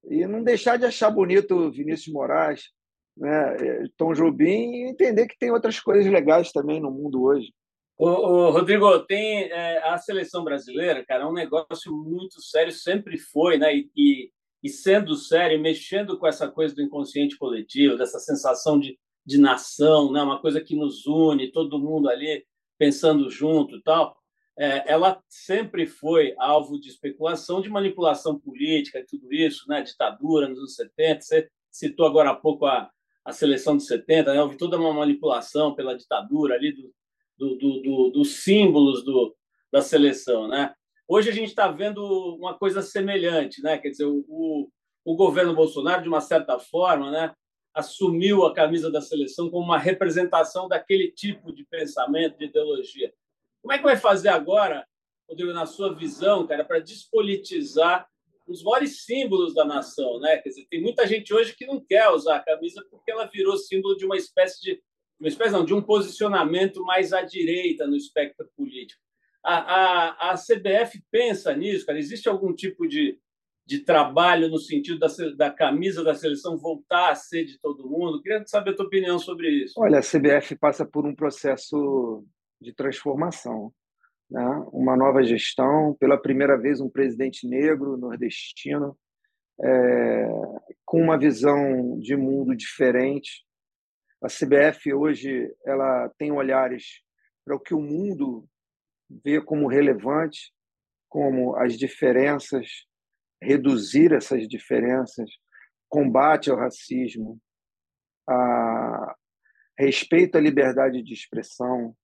E 0.08 0.26
não 0.26 0.42
deixar 0.42 0.76
de 0.76 0.84
achar 0.84 1.10
bonito 1.10 1.70
Vinícius 1.70 2.12
Moraes, 2.12 2.70
né, 3.16 3.87
Tom 3.96 4.12
Jobim 4.12 4.72
e 4.72 4.90
entender 4.90 5.27
que 5.27 5.38
tem 5.38 5.51
outras 5.51 5.79
coisas 5.81 6.11
legais 6.11 6.53
também 6.53 6.81
no 6.81 6.90
mundo 6.90 7.22
hoje. 7.22 7.53
Ô, 7.98 8.09
ô, 8.09 8.51
Rodrigo, 8.51 8.98
tem 9.01 9.44
é, 9.44 9.79
a 9.88 9.96
seleção 9.98 10.42
brasileira, 10.42 11.05
cara, 11.05 11.25
é 11.25 11.27
um 11.27 11.33
negócio 11.33 11.92
muito 11.92 12.40
sério, 12.42 12.72
sempre 12.72 13.18
foi, 13.18 13.59
né? 13.59 13.77
E, 13.77 13.90
e, 13.96 14.31
e, 14.62 14.68
sendo 14.68 15.14
sério, 15.14 15.61
mexendo 15.61 16.18
com 16.18 16.27
essa 16.27 16.51
coisa 16.51 16.75
do 16.75 16.83
inconsciente 16.83 17.37
coletivo, 17.37 17.96
dessa 17.96 18.18
sensação 18.18 18.79
de, 18.79 18.98
de 19.25 19.38
nação, 19.38 20.11
né? 20.11 20.22
Uma 20.22 20.40
coisa 20.40 20.61
que 20.61 20.75
nos 20.75 21.07
une, 21.07 21.53
todo 21.53 21.79
mundo 21.79 22.09
ali 22.09 22.44
pensando 22.79 23.31
junto, 23.31 23.81
tal. 23.83 24.16
É, 24.59 24.90
ela 24.92 25.22
sempre 25.29 25.87
foi 25.87 26.35
alvo 26.38 26.81
de 26.81 26.88
especulação, 26.88 27.61
de 27.61 27.70
manipulação 27.70 28.38
política, 28.38 29.05
tudo 29.09 29.33
isso, 29.33 29.68
né? 29.68 29.83
Ditadura 29.83 30.48
nos 30.48 30.59
anos 30.59 30.75
70. 30.75 31.20
Você 31.20 31.48
citou 31.70 32.07
agora 32.07 32.31
há 32.31 32.35
pouco 32.35 32.66
a, 32.66 32.90
a 33.24 33.32
seleção 33.32 33.76
de 33.76 33.85
70, 33.85 34.35
né? 34.35 34.42
houve 34.42 34.56
toda 34.56 34.78
uma 34.78 34.92
manipulação 34.92 35.74
pela 35.74 35.96
ditadura 35.96 36.54
ali 36.54 36.72
do, 36.72 36.92
do, 37.38 37.56
do, 37.56 37.82
do 37.82 38.11
dos 38.11 38.42
símbolos 38.42 39.04
do, 39.04 39.35
da 39.72 39.80
seleção, 39.80 40.48
né? 40.48 40.74
Hoje 41.08 41.28
a 41.28 41.32
gente 41.32 41.48
está 41.48 41.68
vendo 41.68 42.02
uma 42.37 42.56
coisa 42.56 42.80
semelhante, 42.80 43.62
né? 43.62 43.76
Quer 43.78 43.90
dizer, 43.90 44.06
o, 44.06 44.70
o 45.04 45.16
governo 45.16 45.54
Bolsonaro, 45.54 46.02
de 46.02 46.08
uma 46.08 46.20
certa 46.20 46.58
forma, 46.58 47.11
né, 47.11 47.35
assumiu 47.74 48.44
a 48.44 48.54
camisa 48.54 48.90
da 48.90 49.00
seleção 49.00 49.50
como 49.50 49.64
uma 49.64 49.78
representação 49.78 50.68
daquele 50.68 51.11
tipo 51.11 51.52
de 51.52 51.64
pensamento, 51.64 52.38
de 52.38 52.46
ideologia. 52.46 53.12
Como 53.62 53.72
é 53.72 53.78
que 53.78 53.85
vai 53.85 53.96
fazer 53.96 54.28
agora, 54.28 54.87
Rodrigo, 55.28 55.52
na 55.52 55.66
sua 55.66 55.94
visão, 55.94 56.46
cara, 56.46 56.64
para 56.64 56.80
despolitizar 56.80 58.06
os 58.52 58.62
maiores 58.62 59.04
símbolos 59.04 59.54
da 59.54 59.64
nação, 59.64 60.20
né? 60.20 60.38
Quer 60.38 60.50
dizer, 60.50 60.66
tem 60.70 60.80
muita 60.80 61.06
gente 61.06 61.32
hoje 61.32 61.54
que 61.56 61.66
não 61.66 61.80
quer 61.80 62.08
usar 62.10 62.36
a 62.36 62.44
camisa 62.44 62.84
porque 62.90 63.10
ela 63.10 63.26
virou 63.26 63.56
símbolo 63.56 63.96
de 63.96 64.04
uma 64.04 64.16
espécie 64.16 64.60
de 64.60 64.82
uma 65.18 65.28
espécie 65.28 65.52
não, 65.52 65.64
de 65.64 65.72
um 65.72 65.80
posicionamento 65.80 66.82
mais 66.82 67.12
à 67.12 67.22
direita 67.22 67.86
no 67.86 67.96
espectro 67.96 68.48
político. 68.56 69.00
A, 69.44 69.54
a, 69.54 70.32
a 70.32 70.34
CBF 70.34 71.00
pensa 71.12 71.54
nisso, 71.54 71.86
cara? 71.86 71.98
Existe 71.98 72.28
algum 72.28 72.52
tipo 72.52 72.88
de, 72.88 73.18
de 73.64 73.80
trabalho 73.80 74.48
no 74.48 74.58
sentido 74.58 74.98
da, 74.98 75.06
da 75.36 75.50
camisa 75.50 76.02
da 76.02 76.14
seleção 76.14 76.58
voltar 76.58 77.10
a 77.10 77.14
ser 77.14 77.44
de 77.44 77.58
todo 77.60 77.88
mundo? 77.88 78.20
Queria 78.20 78.44
saber 78.46 78.70
a 78.70 78.74
tua 78.74 78.86
opinião 78.86 79.16
sobre 79.18 79.48
isso. 79.48 79.74
Olha, 79.76 80.00
a 80.00 80.02
CBF 80.02 80.56
passa 80.56 80.84
por 80.84 81.06
um 81.06 81.14
processo 81.14 82.24
de 82.60 82.72
transformação 82.72 83.72
né? 84.33 84.64
uma 84.73 84.97
nova 84.97 85.23
gestão, 85.23 85.95
pela 86.01 86.21
primeira 86.21 86.57
vez 86.57 86.81
um 86.81 86.88
presidente 86.88 87.47
negro, 87.47 87.99
nordestino, 87.99 88.99
é, 89.62 90.27
com 90.87 91.03
uma 91.03 91.18
visão 91.18 91.99
de 92.01 92.16
mundo 92.16 92.57
diferente. 92.57 93.45
A 94.23 94.29
CBF 94.29 94.95
hoje 94.95 95.55
ela 95.66 96.09
tem 96.18 96.33
olhares 96.33 97.03
para 97.45 97.55
o 97.55 97.61
que 97.61 97.75
o 97.75 97.81
mundo 97.81 98.49
vê 99.23 99.38
como 99.40 99.68
relevante, 99.68 100.51
como 101.11 101.55
as 101.57 101.77
diferenças, 101.77 102.66
reduzir 103.42 104.12
essas 104.12 104.49
diferenças, 104.49 105.29
combate 105.90 106.51
ao 106.51 106.57
racismo, 106.57 107.38
a 108.27 109.14
respeito 109.79 110.38
à 110.38 110.40
liberdade 110.40 111.03
de 111.03 111.12
expressão, 111.12 111.95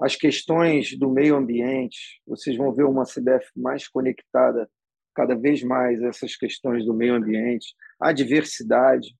as 0.00 0.14
questões 0.14 0.96
do 0.96 1.10
meio 1.10 1.36
ambiente, 1.36 2.20
vocês 2.26 2.56
vão 2.56 2.72
ver 2.72 2.84
uma 2.84 3.04
CBF 3.04 3.50
mais 3.56 3.88
conectada 3.88 4.70
cada 5.14 5.34
vez 5.34 5.62
mais 5.62 6.00
a 6.02 6.08
essas 6.08 6.36
questões 6.36 6.84
do 6.84 6.94
meio 6.94 7.14
ambiente, 7.14 7.74
a 8.00 8.12
diversidade, 8.12 9.16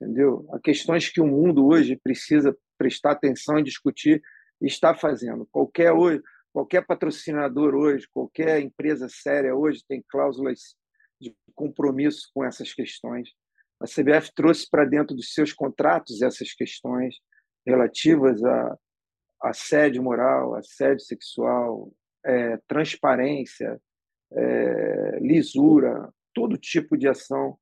entendeu? 0.00 0.44
A 0.52 0.58
questões 0.58 1.08
que 1.08 1.20
o 1.20 1.26
mundo 1.26 1.66
hoje 1.66 1.96
precisa 2.02 2.56
prestar 2.76 3.12
atenção 3.12 3.58
e 3.58 3.62
discutir 3.62 4.20
e 4.60 4.66
está 4.66 4.92
fazendo. 4.92 5.46
Qualquer 5.52 5.92
hoje, 5.92 6.20
qualquer 6.52 6.84
patrocinador 6.84 7.76
hoje, 7.76 8.08
qualquer 8.12 8.60
empresa 8.60 9.08
séria 9.08 9.54
hoje 9.54 9.84
tem 9.86 10.04
cláusulas 10.08 10.74
de 11.20 11.32
compromisso 11.54 12.28
com 12.34 12.44
essas 12.44 12.74
questões. 12.74 13.30
A 13.80 13.86
CBF 13.86 14.32
trouxe 14.34 14.68
para 14.68 14.84
dentro 14.84 15.14
dos 15.14 15.32
seus 15.32 15.52
contratos 15.52 16.22
essas 16.22 16.52
questões 16.52 17.16
relativas 17.64 18.42
a 18.42 18.76
assédio 19.40 20.02
moral, 20.02 20.54
assédio 20.54 21.00
sexual, 21.00 21.92
é, 22.24 22.58
transparência, 22.66 23.80
é, 24.32 25.18
lisura, 25.20 26.12
todo 26.34 26.58
tipo 26.58 26.96
de 26.96 27.08
ação. 27.08 27.58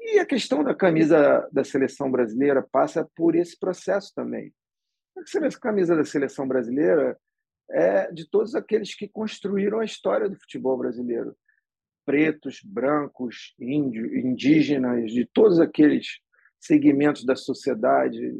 E 0.00 0.18
a 0.18 0.26
questão 0.26 0.62
da 0.62 0.74
camisa 0.74 1.48
da 1.52 1.64
seleção 1.64 2.10
brasileira 2.10 2.62
passa 2.62 3.08
por 3.14 3.34
esse 3.34 3.58
processo 3.58 4.12
também. 4.14 4.54
A 5.16 5.58
camisa 5.58 5.96
da 5.96 6.04
seleção 6.04 6.46
brasileira 6.46 7.18
é 7.70 8.12
de 8.12 8.28
todos 8.28 8.54
aqueles 8.54 8.94
que 8.94 9.08
construíram 9.08 9.80
a 9.80 9.84
história 9.84 10.28
do 10.28 10.36
futebol 10.36 10.76
brasileiro. 10.78 11.36
Pretos, 12.04 12.60
brancos, 12.62 13.54
índios, 13.58 14.12
indígenas, 14.12 15.10
de 15.10 15.26
todos 15.26 15.58
aqueles 15.58 16.20
segmentos 16.60 17.24
da 17.24 17.34
sociedade 17.34 18.32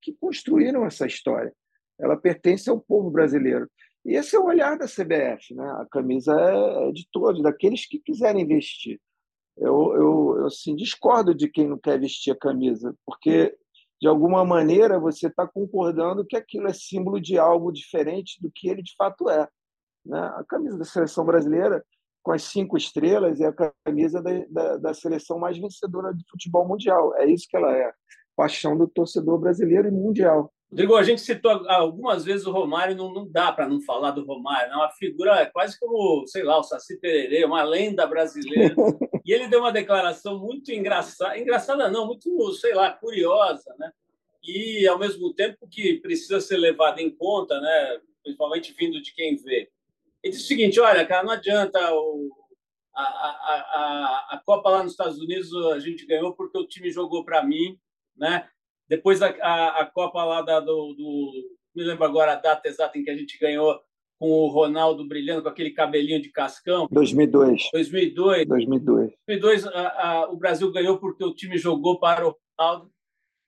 que 0.00 0.12
construíram 0.14 0.84
essa 0.84 1.06
história 1.06 1.54
ela 1.98 2.16
pertence 2.16 2.68
ao 2.68 2.80
povo 2.80 3.10
brasileiro. 3.10 3.68
E 4.04 4.14
esse 4.16 4.36
é 4.36 4.38
o 4.38 4.44
olhar 4.44 4.76
da 4.76 4.86
CBF, 4.86 5.54
né? 5.54 5.64
A 5.80 5.86
camisa 5.90 6.34
é 6.38 6.92
de 6.92 7.08
todos, 7.10 7.42
daqueles 7.42 7.86
que 7.86 7.98
quiserem 7.98 8.46
vestir. 8.46 9.00
Eu, 9.56 9.94
eu, 9.94 10.36
eu 10.40 10.46
assim, 10.46 10.74
discordo 10.74 11.34
de 11.34 11.48
quem 11.48 11.68
não 11.68 11.78
quer 11.78 11.98
vestir 11.98 12.32
a 12.32 12.38
camisa, 12.38 12.94
porque 13.06 13.56
de 14.00 14.08
alguma 14.08 14.44
maneira 14.44 14.98
você 14.98 15.28
está 15.28 15.46
concordando 15.46 16.26
que 16.26 16.36
aquilo 16.36 16.66
é 16.66 16.72
símbolo 16.74 17.20
de 17.20 17.38
algo 17.38 17.72
diferente 17.72 18.40
do 18.42 18.50
que 18.52 18.68
ele 18.68 18.82
de 18.82 18.94
fato 18.96 19.30
é. 19.30 19.48
Né? 20.04 20.20
A 20.36 20.44
camisa 20.44 20.76
da 20.76 20.84
seleção 20.84 21.24
brasileira, 21.24 21.82
com 22.22 22.32
as 22.32 22.42
cinco 22.42 22.76
estrelas, 22.76 23.40
é 23.40 23.46
a 23.46 23.72
camisa 23.86 24.20
da, 24.20 24.30
da, 24.50 24.76
da 24.76 24.94
seleção 24.94 25.38
mais 25.38 25.56
vencedora 25.56 26.12
de 26.12 26.24
futebol 26.28 26.66
mundial. 26.66 27.14
É 27.16 27.26
isso 27.26 27.46
que 27.48 27.56
ela 27.56 27.74
é. 27.74 27.90
Paixão 28.36 28.76
do 28.76 28.88
torcedor 28.88 29.38
brasileiro 29.38 29.88
e 29.88 29.92
mundial. 29.92 30.52
Rodrigo, 30.74 30.96
a 30.96 31.04
gente 31.04 31.20
citou 31.20 31.52
algumas 31.68 32.24
vezes 32.24 32.44
o 32.48 32.50
Romário, 32.50 32.96
não, 32.96 33.14
não 33.14 33.30
dá 33.30 33.52
para 33.52 33.68
não 33.68 33.80
falar 33.80 34.10
do 34.10 34.24
Romário, 34.24 34.72
é 34.72 34.76
uma 34.76 34.90
figura 34.90 35.48
quase 35.52 35.78
como, 35.78 36.26
sei 36.26 36.42
lá, 36.42 36.58
o 36.58 36.64
Saci 36.64 36.98
Pererê, 36.98 37.44
uma 37.44 37.62
lenda 37.62 38.04
brasileira. 38.08 38.74
E 39.24 39.32
ele 39.32 39.46
deu 39.46 39.60
uma 39.60 39.70
declaração 39.70 40.36
muito 40.40 40.72
engraçada, 40.72 41.38
engraçada 41.38 41.88
não, 41.88 42.06
muito, 42.08 42.52
sei 42.54 42.74
lá, 42.74 42.90
curiosa, 42.90 43.72
né? 43.78 43.92
E, 44.42 44.84
ao 44.88 44.98
mesmo 44.98 45.32
tempo, 45.32 45.68
que 45.70 46.00
precisa 46.00 46.40
ser 46.40 46.56
levada 46.56 47.00
em 47.00 47.08
conta, 47.08 47.60
né? 47.60 48.00
principalmente 48.24 48.74
vindo 48.76 49.00
de 49.00 49.14
quem 49.14 49.36
vê. 49.36 49.70
Ele 50.24 50.32
disse 50.32 50.44
o 50.44 50.48
seguinte, 50.48 50.80
olha, 50.80 51.06
cara, 51.06 51.22
não 51.22 51.34
adianta 51.34 51.78
o, 51.94 52.30
a, 52.92 53.02
a, 53.02 53.06
a, 53.06 54.26
a 54.30 54.42
Copa 54.44 54.70
lá 54.70 54.82
nos 54.82 54.90
Estados 54.90 55.20
Unidos 55.20 55.54
a 55.72 55.78
gente 55.78 56.04
ganhou 56.04 56.34
porque 56.34 56.58
o 56.58 56.66
time 56.66 56.90
jogou 56.90 57.24
para 57.24 57.44
mim, 57.44 57.78
né? 58.16 58.48
Depois 58.88 59.22
a, 59.22 59.28
a, 59.28 59.80
a 59.80 59.86
Copa 59.86 60.22
lá 60.24 60.42
da, 60.42 60.60
do, 60.60 60.94
do, 60.94 61.32
Me 61.74 61.84
lembro 61.84 62.04
agora 62.04 62.32
a 62.32 62.36
data 62.36 62.68
exata 62.68 62.98
em 62.98 63.04
que 63.04 63.10
a 63.10 63.16
gente 63.16 63.38
ganhou 63.38 63.80
com 64.18 64.30
o 64.30 64.48
Ronaldo 64.48 65.06
brilhando 65.06 65.42
com 65.42 65.48
aquele 65.48 65.70
cabelinho 65.70 66.20
de 66.20 66.30
cascão. 66.30 66.86
2002. 66.90 67.68
2002. 67.72 68.46
2002. 68.46 69.12
2002 69.26 69.66
a, 69.66 70.08
a, 70.08 70.30
o 70.30 70.36
Brasil 70.36 70.70
ganhou 70.70 70.98
porque 70.98 71.24
o 71.24 71.34
time 71.34 71.58
jogou 71.58 71.98
para 71.98 72.26
o 72.26 72.36
Ronaldo. 72.58 72.90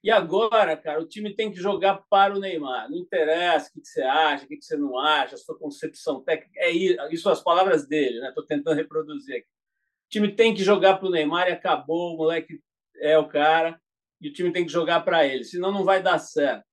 E 0.03 0.11
agora, 0.11 0.77
cara, 0.77 1.01
o 1.01 1.07
time 1.07 1.35
tem 1.35 1.51
que 1.51 1.59
jogar 1.59 2.05
para 2.09 2.35
o 2.35 2.38
Neymar. 2.38 2.88
Não 2.88 2.96
interessa 2.96 3.68
o 3.68 3.72
que, 3.72 3.87
você 3.87 4.03
acha, 4.03 4.44
o 4.44 4.49
que, 4.49 4.61
você 4.61 4.77
não 4.77 4.99
acha, 4.99 5.35
a 5.35 5.38
sua 5.38 5.59
concepção 5.59 6.22
técnica. 6.22 6.53
É 6.61 6.70
isso, 6.70 6.96
isso 7.11 7.29
as 7.29 7.42
palavras 7.42 7.88
dele, 7.88 8.20
né? 8.20 8.29
Estou 8.29 8.44
tentando 8.44 8.77
reproduzir 8.77 9.37
aqui. 9.37 9.46
O 9.46 10.09
time 10.09 10.29
tem 10.29 10.55
que 10.55 10.62
jogar 10.62 10.99
para 10.99 11.09
o 11.09 11.11
Neymar 11.11 11.49
e 11.49 11.53
acabou. 11.53 12.14
O 12.14 12.18
moleque 12.18 12.61
é 12.99 13.18
o 13.18 13.27
cara 13.27 13.81
e 14.20 14.29
o 14.29 14.33
time 14.33 14.52
tem 14.52 14.64
que 14.64 14.72
jogar 14.72 15.00
para 15.00 15.26
ele, 15.26 15.44
senão 15.44 15.72
não 15.72 15.85
vai 15.85 16.02
dar 16.02 16.18
certo. 16.18 16.64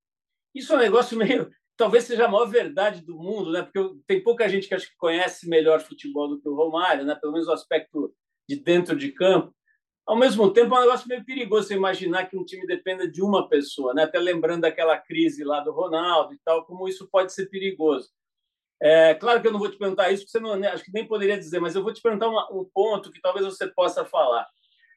Isso 0.53 0.71
é 0.73 0.75
um 0.75 0.79
negócio 0.79 1.17
meio. 1.17 1.49
Talvez 1.75 2.03
seja 2.03 2.25
a 2.25 2.27
maior 2.27 2.45
verdade 2.45 3.03
do 3.03 3.17
mundo, 3.17 3.51
né? 3.51 3.63
porque 3.63 3.99
tem 4.06 4.23
pouca 4.23 4.47
gente 4.47 4.67
que 4.67 4.75
acho 4.75 4.88
que 4.88 4.97
conhece 4.97 5.49
melhor 5.49 5.82
futebol 5.82 6.27
do 6.27 6.39
que 6.39 6.47
o 6.47 6.56
Romário, 6.56 7.03
né? 7.03 7.15
pelo 7.15 7.34
menos 7.34 7.47
o 7.47 7.51
aspecto 7.51 8.13
de 8.47 8.58
dentro 8.58 8.95
de 8.95 9.12
campo. 9.12 9.53
Ao 10.06 10.15
mesmo 10.15 10.51
tempo, 10.51 10.75
é 10.75 10.79
um 10.79 10.82
negócio 10.82 11.08
meio 11.08 11.25
perigoso 11.25 11.69
você 11.69 11.73
imaginar 11.73 12.25
que 12.25 12.38
um 12.38 12.43
time 12.43 12.67
dependa 12.67 13.08
de 13.08 13.23
uma 13.23 13.49
pessoa, 13.49 13.93
né? 13.93 14.03
até 14.03 14.19
lembrando 14.19 14.62
daquela 14.62 14.97
crise 14.97 15.43
lá 15.43 15.62
do 15.62 15.71
Ronaldo 15.71 16.34
e 16.34 16.39
tal, 16.45 16.65
como 16.65 16.88
isso 16.88 17.08
pode 17.10 17.34
ser 17.34 17.47
perigoso. 17.47 18.10
É, 18.82 19.15
claro 19.15 19.41
que 19.41 19.47
eu 19.47 19.51
não 19.51 19.60
vou 19.60 19.71
te 19.71 19.77
perguntar 19.77 20.12
isso, 20.12 20.23
porque 20.23 20.38
você 20.38 20.39
não, 20.41 20.58
né? 20.58 20.67
acho 20.67 20.84
que 20.84 20.91
nem 20.91 21.08
poderia 21.08 21.38
dizer, 21.38 21.60
mas 21.60 21.73
eu 21.73 21.82
vou 21.82 21.93
te 21.93 22.01
perguntar 22.01 22.27
uma, 22.27 22.51
um 22.51 22.65
ponto 22.65 23.12
que 23.12 23.21
talvez 23.21 23.45
você 23.45 23.65
possa 23.65 24.03
falar. 24.03 24.45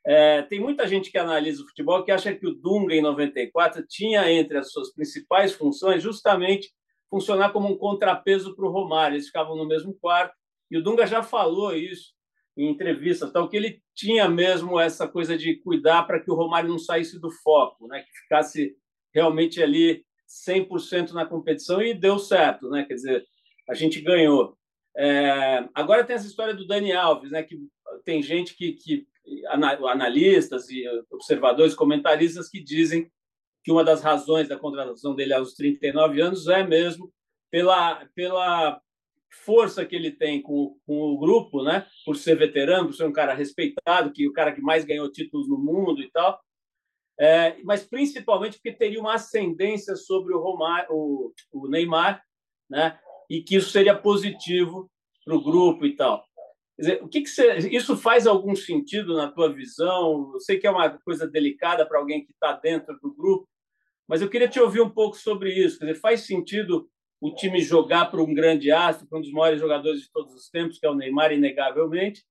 É, 0.06 0.42
tem 0.42 0.60
muita 0.60 0.86
gente 0.86 1.10
que 1.10 1.18
analisa 1.18 1.64
o 1.64 1.66
futebol 1.66 2.04
que 2.04 2.12
acha 2.12 2.32
que 2.32 2.46
o 2.46 2.54
Dunga, 2.54 2.94
em 2.94 3.02
94, 3.02 3.84
tinha 3.88 4.30
entre 4.30 4.56
as 4.56 4.70
suas 4.70 4.92
principais 4.92 5.52
funções 5.52 6.00
justamente 6.00 6.70
funcionar 7.10 7.50
como 7.50 7.68
um 7.68 7.76
contrapeso 7.76 8.54
para 8.54 8.66
o 8.66 8.70
Romário. 8.70 9.16
Eles 9.16 9.26
ficavam 9.26 9.56
no 9.56 9.66
mesmo 9.66 9.92
quarto 9.94 10.32
e 10.70 10.78
o 10.78 10.82
Dunga 10.82 11.06
já 11.08 11.24
falou 11.24 11.74
isso 11.74 12.14
em 12.56 12.70
entrevistas, 12.70 13.32
tal 13.32 13.48
que 13.48 13.56
ele 13.56 13.82
tinha 13.94 14.28
mesmo 14.28 14.80
essa 14.80 15.06
coisa 15.06 15.36
de 15.36 15.56
cuidar 15.56 16.04
para 16.04 16.20
que 16.20 16.30
o 16.30 16.34
Romário 16.34 16.70
não 16.70 16.78
saísse 16.78 17.20
do 17.20 17.30
foco, 17.30 17.86
né? 17.86 18.00
que 18.00 18.20
ficasse 18.20 18.76
realmente 19.12 19.62
ali 19.62 20.04
100% 20.48 21.12
na 21.12 21.26
competição 21.26 21.82
e 21.82 21.92
deu 21.92 22.18
certo, 22.18 22.68
né? 22.68 22.84
Quer 22.84 22.94
dizer, 22.94 23.24
a 23.68 23.74
gente 23.74 24.00
ganhou. 24.00 24.56
É, 24.96 25.68
agora 25.74 26.04
tem 26.04 26.16
essa 26.16 26.26
história 26.26 26.54
do 26.54 26.66
Dani 26.66 26.92
Alves, 26.92 27.30
né? 27.30 27.42
Que 27.42 27.56
tem 28.04 28.22
gente 28.22 28.56
que, 28.56 28.72
que 28.72 29.06
analistas 29.46 30.68
e 30.70 30.84
observadores, 31.10 31.74
comentaristas 31.74 32.48
que 32.48 32.62
dizem 32.62 33.10
que 33.64 33.72
uma 33.72 33.82
das 33.82 34.00
razões 34.02 34.48
da 34.48 34.58
contratação 34.58 35.14
dele 35.14 35.34
aos 35.34 35.54
39 35.54 36.20
anos 36.20 36.46
é 36.46 36.64
mesmo 36.64 37.12
pela, 37.50 38.06
pela 38.14 38.80
força 39.44 39.84
que 39.84 39.94
ele 39.94 40.10
tem 40.10 40.40
com, 40.40 40.76
com 40.86 40.98
o 40.98 41.18
grupo, 41.18 41.62
né? 41.62 41.86
Por 42.04 42.16
ser 42.16 42.36
veterano, 42.36 42.86
por 42.86 42.94
ser 42.94 43.04
um 43.04 43.12
cara 43.12 43.34
respeitado, 43.34 44.12
que 44.12 44.28
o 44.28 44.32
cara 44.32 44.52
que 44.52 44.60
mais 44.60 44.84
ganhou 44.84 45.10
títulos 45.10 45.48
no 45.48 45.58
mundo 45.58 46.00
e 46.00 46.10
tal. 46.10 46.40
É, 47.18 47.56
mas 47.64 47.84
principalmente 47.84 48.58
porque 48.58 48.72
teria 48.72 49.00
uma 49.00 49.14
ascendência 49.14 49.96
sobre 49.96 50.34
o, 50.34 50.38
Romar, 50.38 50.86
o, 50.90 51.32
o 51.52 51.68
Neymar, 51.68 52.22
né? 52.68 52.98
E 53.28 53.42
que 53.42 53.56
isso 53.56 53.70
seria 53.70 53.96
positivo 53.96 54.90
para 55.24 55.34
o 55.34 55.42
grupo 55.42 55.84
e 55.84 55.96
tal. 55.96 56.24
Dizer, 56.78 57.02
o 57.02 57.08
que, 57.08 57.22
que 57.22 57.30
você, 57.30 57.56
isso 57.70 57.96
faz 57.96 58.26
algum 58.26 58.54
sentido 58.54 59.14
na 59.14 59.30
tua 59.30 59.52
visão? 59.52 60.30
Eu 60.34 60.40
sei 60.40 60.58
que 60.58 60.66
é 60.66 60.70
uma 60.70 60.90
coisa 60.98 61.26
delicada 61.26 61.86
para 61.86 61.98
alguém 61.98 62.24
que 62.24 62.32
está 62.32 62.52
dentro 62.52 62.98
do 63.00 63.14
grupo, 63.14 63.48
mas 64.06 64.20
eu 64.20 64.28
queria 64.28 64.48
te 64.48 64.60
ouvir 64.60 64.82
um 64.82 64.90
pouco 64.90 65.16
sobre 65.16 65.52
isso. 65.52 65.80
Dizer, 65.80 65.94
faz 65.94 66.20
sentido 66.20 66.88
o 67.20 67.34
time 67.34 67.60
jogar 67.60 68.06
para 68.06 68.20
um 68.20 68.34
grande 68.34 68.70
astro, 68.70 69.06
para 69.08 69.18
um 69.18 69.22
dos 69.22 69.32
maiores 69.32 69.60
jogadores 69.60 70.02
de 70.02 70.10
todos 70.12 70.34
os 70.34 70.50
tempos, 70.50 70.78
que 70.78 70.86
é 70.86 70.90
o 70.90 70.94
Neymar, 70.94 71.32
inegavelmente? 71.32 72.22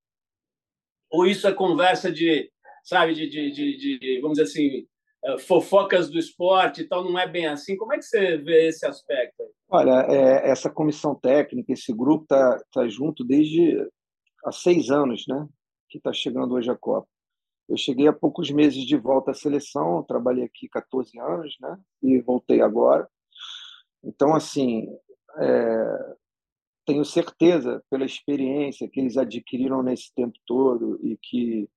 Ou 1.10 1.26
isso 1.26 1.48
é 1.48 1.52
conversa 1.52 2.10
de, 2.10 2.50
sabe, 2.84 3.14
de, 3.14 3.28
de, 3.28 3.50
de, 3.50 3.98
de 3.98 4.20
vamos 4.20 4.38
dizer 4.38 4.48
assim, 4.48 4.86
eh, 5.24 5.38
fofocas 5.38 6.08
do 6.08 6.18
esporte 6.18 6.82
e 6.82 6.84
tal, 6.84 7.04
não 7.04 7.18
é 7.18 7.26
bem 7.26 7.46
assim? 7.46 7.76
Como 7.76 7.92
é 7.92 7.98
que 7.98 8.04
você 8.04 8.36
vê 8.36 8.68
esse 8.68 8.86
aspecto? 8.86 9.42
Olha, 9.68 10.06
é, 10.08 10.48
essa 10.48 10.70
comissão 10.70 11.14
técnica, 11.14 11.72
esse 11.72 11.92
grupo 11.92 12.22
está 12.22 12.62
tá 12.72 12.88
junto 12.88 13.24
desde 13.24 13.76
há 14.46 14.52
seis 14.52 14.90
anos, 14.90 15.26
né? 15.28 15.46
Que 15.88 15.98
está 15.98 16.12
chegando 16.12 16.54
hoje 16.54 16.70
a 16.70 16.76
Copa. 16.76 17.08
Eu 17.68 17.76
cheguei 17.76 18.06
há 18.06 18.12
poucos 18.12 18.50
meses 18.50 18.84
de 18.84 18.96
volta 18.96 19.32
à 19.32 19.34
seleção, 19.34 20.04
trabalhei 20.04 20.44
aqui 20.44 20.68
14 20.68 21.18
anos, 21.18 21.56
né? 21.60 21.76
E 22.02 22.20
voltei 22.20 22.60
agora. 22.60 23.08
Então, 24.04 24.34
assim, 24.34 24.86
é, 25.38 26.14
tenho 26.86 27.04
certeza, 27.04 27.82
pela 27.90 28.04
experiência 28.04 28.88
que 28.88 29.00
eles 29.00 29.16
adquiriram 29.16 29.82
nesse 29.82 30.14
tempo 30.14 30.38
todo 30.46 30.98
e 31.02 31.16
que 31.16 31.68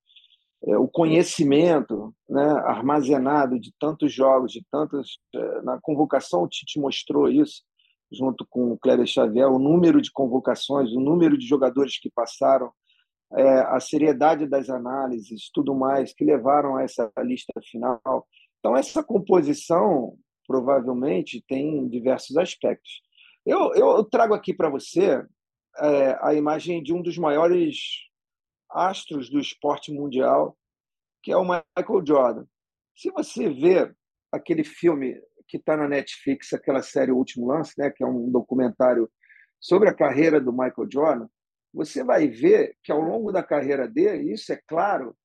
é, 0.63 0.77
o 0.77 0.87
conhecimento 0.87 2.13
né, 2.29 2.43
armazenado 2.43 3.59
de 3.59 3.73
tantos 3.79 4.13
jogos, 4.13 4.51
de 4.51 4.63
tantas. 4.71 5.17
É, 5.33 5.61
na 5.63 5.79
convocação, 5.81 6.43
o 6.43 6.47
Tite 6.47 6.79
mostrou 6.79 7.27
isso, 7.27 7.63
junto 8.11 8.45
com 8.49 8.71
o 8.71 8.77
Kleber 8.77 9.05
Xavier, 9.05 9.47
o 9.47 9.59
número 9.59 10.01
de 10.01 10.11
convocações, 10.11 10.91
o 10.91 10.99
número 10.99 11.37
de 11.37 11.45
jogadores 11.45 11.99
que 11.99 12.09
passaram, 12.09 12.71
é, 13.37 13.59
a 13.59 13.79
seriedade 13.79 14.47
das 14.47 14.69
análises, 14.69 15.49
tudo 15.53 15.75
mais, 15.75 16.13
que 16.13 16.25
levaram 16.25 16.77
a 16.77 16.83
essa 16.83 17.11
lista 17.19 17.53
final. 17.69 18.27
Então, 18.59 18.75
essa 18.75 19.03
composição 19.03 20.17
provavelmente 20.47 21.43
tem 21.47 21.87
diversos 21.87 22.35
aspectos. 22.37 23.01
Eu, 23.45 23.73
eu 23.75 24.03
trago 24.03 24.33
aqui 24.33 24.53
para 24.53 24.69
você 24.69 25.23
é, 25.77 26.17
a 26.21 26.33
imagem 26.33 26.81
de 26.81 26.91
um 26.91 27.01
dos 27.01 27.17
maiores 27.17 27.77
astros 28.69 29.29
do 29.29 29.39
esporte 29.39 29.91
mundial, 29.91 30.57
que 31.23 31.31
é 31.31 31.37
o 31.37 31.43
Michael 31.43 32.05
Jordan. 32.05 32.45
Se 32.95 33.11
você 33.11 33.49
vê 33.49 33.93
aquele 34.31 34.63
filme 34.63 35.15
que 35.49 35.57
está 35.57 35.75
na 35.75 35.87
Netflix, 35.87 36.53
aquela 36.53 36.81
série 36.81 37.11
O 37.11 37.17
Último 37.17 37.47
Lance, 37.47 37.73
né, 37.77 37.89
que 37.89 38.03
é 38.03 38.07
um 38.07 38.31
documentário 38.31 39.11
sobre 39.59 39.89
a 39.89 39.93
carreira 39.93 40.39
do 40.39 40.53
Michael 40.53 40.87
Jordan, 40.89 41.27
você 41.73 42.03
vai 42.03 42.27
ver 42.27 42.77
que 42.81 42.91
ao 42.91 43.01
longo 43.01 43.31
da 43.31 43.43
carreira 43.43 43.87
dele, 43.87 44.31
isso 44.31 44.53
é 44.53 44.61
claro, 44.67 45.15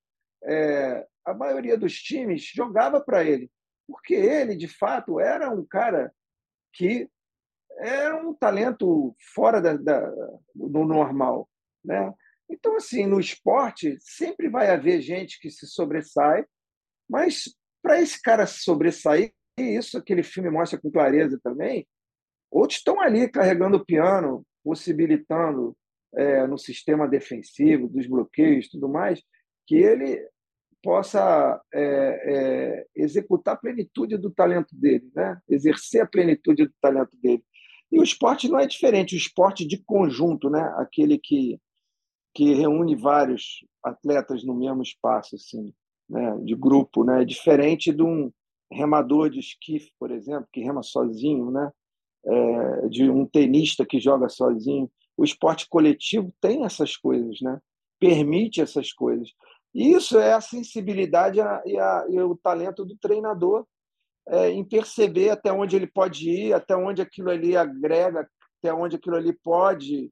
é, 0.43 1.07
a 1.23 1.33
maioria 1.33 1.77
dos 1.77 1.93
times 1.93 2.43
jogava 2.53 2.99
para 2.99 3.23
ele 3.23 3.49
porque 3.87 4.13
ele, 4.13 4.55
de 4.55 4.67
fato, 4.67 5.19
era 5.19 5.49
um 5.49 5.65
cara 5.65 6.13
que 6.73 7.09
era 7.77 8.15
um 8.15 8.33
talento 8.33 9.15
fora 9.33 9.61
da, 9.61 9.75
da, 9.75 10.09
do 10.53 10.85
normal. 10.85 11.49
Né? 11.83 12.13
Então, 12.49 12.75
assim, 12.75 13.05
no 13.05 13.19
esporte, 13.19 13.97
sempre 13.99 14.49
vai 14.49 14.69
haver 14.69 15.01
gente 15.01 15.39
que 15.39 15.49
se 15.49 15.67
sobressai, 15.67 16.45
mas 17.09 17.55
para 17.81 18.01
esse 18.01 18.21
cara 18.21 18.47
se 18.47 18.59
sobressair, 18.59 19.33
isso 19.57 19.97
aquele 19.97 20.23
filme 20.23 20.49
mostra 20.49 20.79
com 20.79 20.91
clareza 20.91 21.39
também, 21.43 21.87
outros 22.51 22.79
estão 22.79 22.99
ali 22.99 23.29
carregando 23.29 23.77
o 23.77 23.85
piano, 23.85 24.45
possibilitando 24.63 25.75
é, 26.13 26.47
no 26.47 26.57
sistema 26.57 27.07
defensivo, 27.07 27.87
dos 27.87 28.07
bloqueios 28.07 28.69
tudo 28.69 28.87
mais, 28.87 29.21
que 29.67 29.75
ele 29.75 30.27
possa 30.81 31.61
é, 31.73 31.81
é, 31.81 32.85
executar 32.95 33.55
a 33.55 33.57
plenitude 33.57 34.17
do 34.17 34.29
talento 34.29 34.75
dele, 34.75 35.09
né? 35.15 35.39
exercer 35.49 36.01
a 36.01 36.07
plenitude 36.07 36.65
do 36.65 36.73
talento 36.79 37.17
dele. 37.17 37.43
E 37.91 37.99
o 37.99 38.03
esporte 38.03 38.47
não 38.47 38.59
é 38.59 38.67
diferente, 38.67 39.15
o 39.15 39.17
esporte 39.17 39.65
de 39.65 39.81
conjunto, 39.83 40.49
né? 40.49 40.61
aquele 40.77 41.17
que, 41.17 41.59
que 42.35 42.53
reúne 42.53 42.95
vários 42.95 43.65
atletas 43.83 44.43
no 44.43 44.53
mesmo 44.53 44.83
espaço, 44.83 45.35
assim, 45.35 45.73
né? 46.07 46.37
de 46.43 46.55
grupo, 46.55 47.03
né? 47.03 47.23
É 47.23 47.25
diferente 47.25 47.91
de 47.91 48.03
um 48.03 48.31
remador 48.71 49.29
de 49.29 49.39
esquife, 49.39 49.91
por 49.99 50.11
exemplo, 50.11 50.47
que 50.51 50.61
rema 50.61 50.83
sozinho, 50.83 51.51
né? 51.51 51.71
É, 52.27 52.87
de 52.87 53.09
um 53.09 53.25
tenista 53.25 53.85
que 53.85 53.99
joga 53.99 54.27
sozinho. 54.29 54.89
O 55.15 55.23
esporte 55.23 55.67
coletivo 55.69 56.33
tem 56.41 56.65
essas 56.65 56.97
coisas, 56.97 57.39
né? 57.41 57.59
permite 57.99 58.61
essas 58.61 58.91
coisas. 58.91 59.29
Isso 59.73 60.17
é 60.19 60.33
a 60.33 60.41
sensibilidade 60.41 61.39
e, 61.39 61.79
a, 61.79 62.05
e 62.09 62.19
o 62.21 62.35
talento 62.35 62.85
do 62.85 62.95
treinador 62.97 63.65
é, 64.27 64.49
em 64.49 64.63
perceber 64.63 65.29
até 65.29 65.51
onde 65.51 65.75
ele 65.75 65.87
pode 65.87 66.29
ir, 66.29 66.53
até 66.53 66.75
onde 66.75 67.01
aquilo 67.01 67.29
ali 67.29 67.55
agrega, 67.55 68.27
até 68.59 68.73
onde 68.73 68.95
aquilo 68.95 69.15
ali 69.15 69.33
pode 69.43 70.09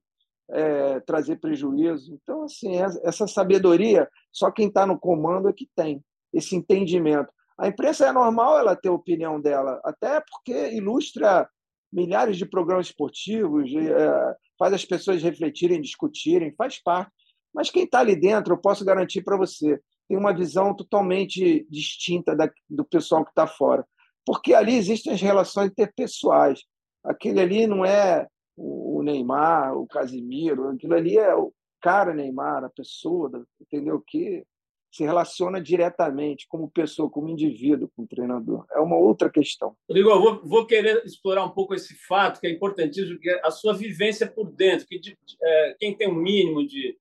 é, 0.52 1.00
trazer 1.02 1.38
prejuízo. 1.38 2.14
Então, 2.22 2.44
assim, 2.44 2.76
essa 3.04 3.26
sabedoria, 3.28 4.08
só 4.32 4.52
quem 4.52 4.68
está 4.68 4.86
no 4.86 5.00
comando 5.00 5.50
é 5.50 5.54
que 5.54 5.68
tem 5.76 6.04
esse 6.34 6.56
entendimento. 6.56 7.32
A 7.58 7.68
imprensa 7.68 8.08
é 8.08 8.12
normal 8.12 8.58
ela 8.58 8.76
ter 8.76 8.90
a 8.90 8.94
opinião 8.94 9.40
dela, 9.40 9.80
até 9.84 10.22
porque 10.22 10.72
ilustra 10.72 11.48
milhares 11.92 12.38
de 12.38 12.46
programas 12.46 12.88
esportivos, 12.88 13.72
é, 13.76 14.36
faz 14.58 14.74
as 14.74 14.86
pessoas 14.86 15.22
refletirem, 15.22 15.80
discutirem, 15.80 16.56
faz 16.56 16.82
parte. 16.82 17.12
Mas 17.54 17.70
quem 17.70 17.84
está 17.84 18.00
ali 18.00 18.16
dentro, 18.16 18.54
eu 18.54 18.58
posso 18.58 18.84
garantir 18.84 19.22
para 19.22 19.38
você, 19.38 19.80
tem 20.08 20.18
uma 20.18 20.34
visão 20.34 20.76
totalmente 20.76 21.66
distinta 21.70 22.36
da, 22.36 22.50
do 22.68 22.84
pessoal 22.84 23.24
que 23.24 23.30
está 23.30 23.46
fora. 23.46 23.86
Porque 24.26 24.54
ali 24.54 24.76
existem 24.76 25.14
as 25.14 25.22
relações 25.22 25.70
interpessoais. 25.70 26.62
Aquele 27.04 27.40
ali 27.40 27.68
não 27.68 27.86
é 27.86 28.28
o 28.56 29.02
Neymar, 29.04 29.76
o 29.78 29.88
Casimiro, 29.88 30.70
aquilo 30.70 30.96
ali 30.96 31.18
é 31.18 31.36
o 31.36 31.54
cara 31.82 32.14
Neymar, 32.14 32.64
a 32.64 32.70
pessoa, 32.70 33.46
entendeu? 33.62 34.02
Que 34.06 34.44
se 34.94 35.04
relaciona 35.04 35.60
diretamente 35.60 36.46
como 36.48 36.70
pessoa, 36.70 37.10
como 37.10 37.28
indivíduo 37.28 37.90
com 37.96 38.04
o 38.04 38.08
treinador. 38.08 38.64
É 38.72 38.80
uma 38.80 38.96
outra 38.96 39.28
questão. 39.28 39.76
Rodrigo, 39.90 40.12
eu 40.12 40.22
vou, 40.22 40.42
vou, 40.46 40.68
querer 40.68 41.04
explorar 41.04 41.44
um 41.44 41.50
pouco 41.50 41.74
esse 41.74 41.96
fato 42.08 42.40
que 42.40 42.46
é 42.46 42.52
importantíssimo, 42.52 43.20
que 43.20 43.28
é 43.28 43.42
a 43.44 43.50
sua 43.50 43.74
vivência 43.74 44.28
por 44.28 44.52
dentro. 44.52 44.86
Que 44.86 45.00
de, 45.00 45.18
é, 45.42 45.76
quem 45.80 45.98
tem 45.98 46.08
um 46.08 46.14
mínimo 46.14 46.64
de, 46.68 46.96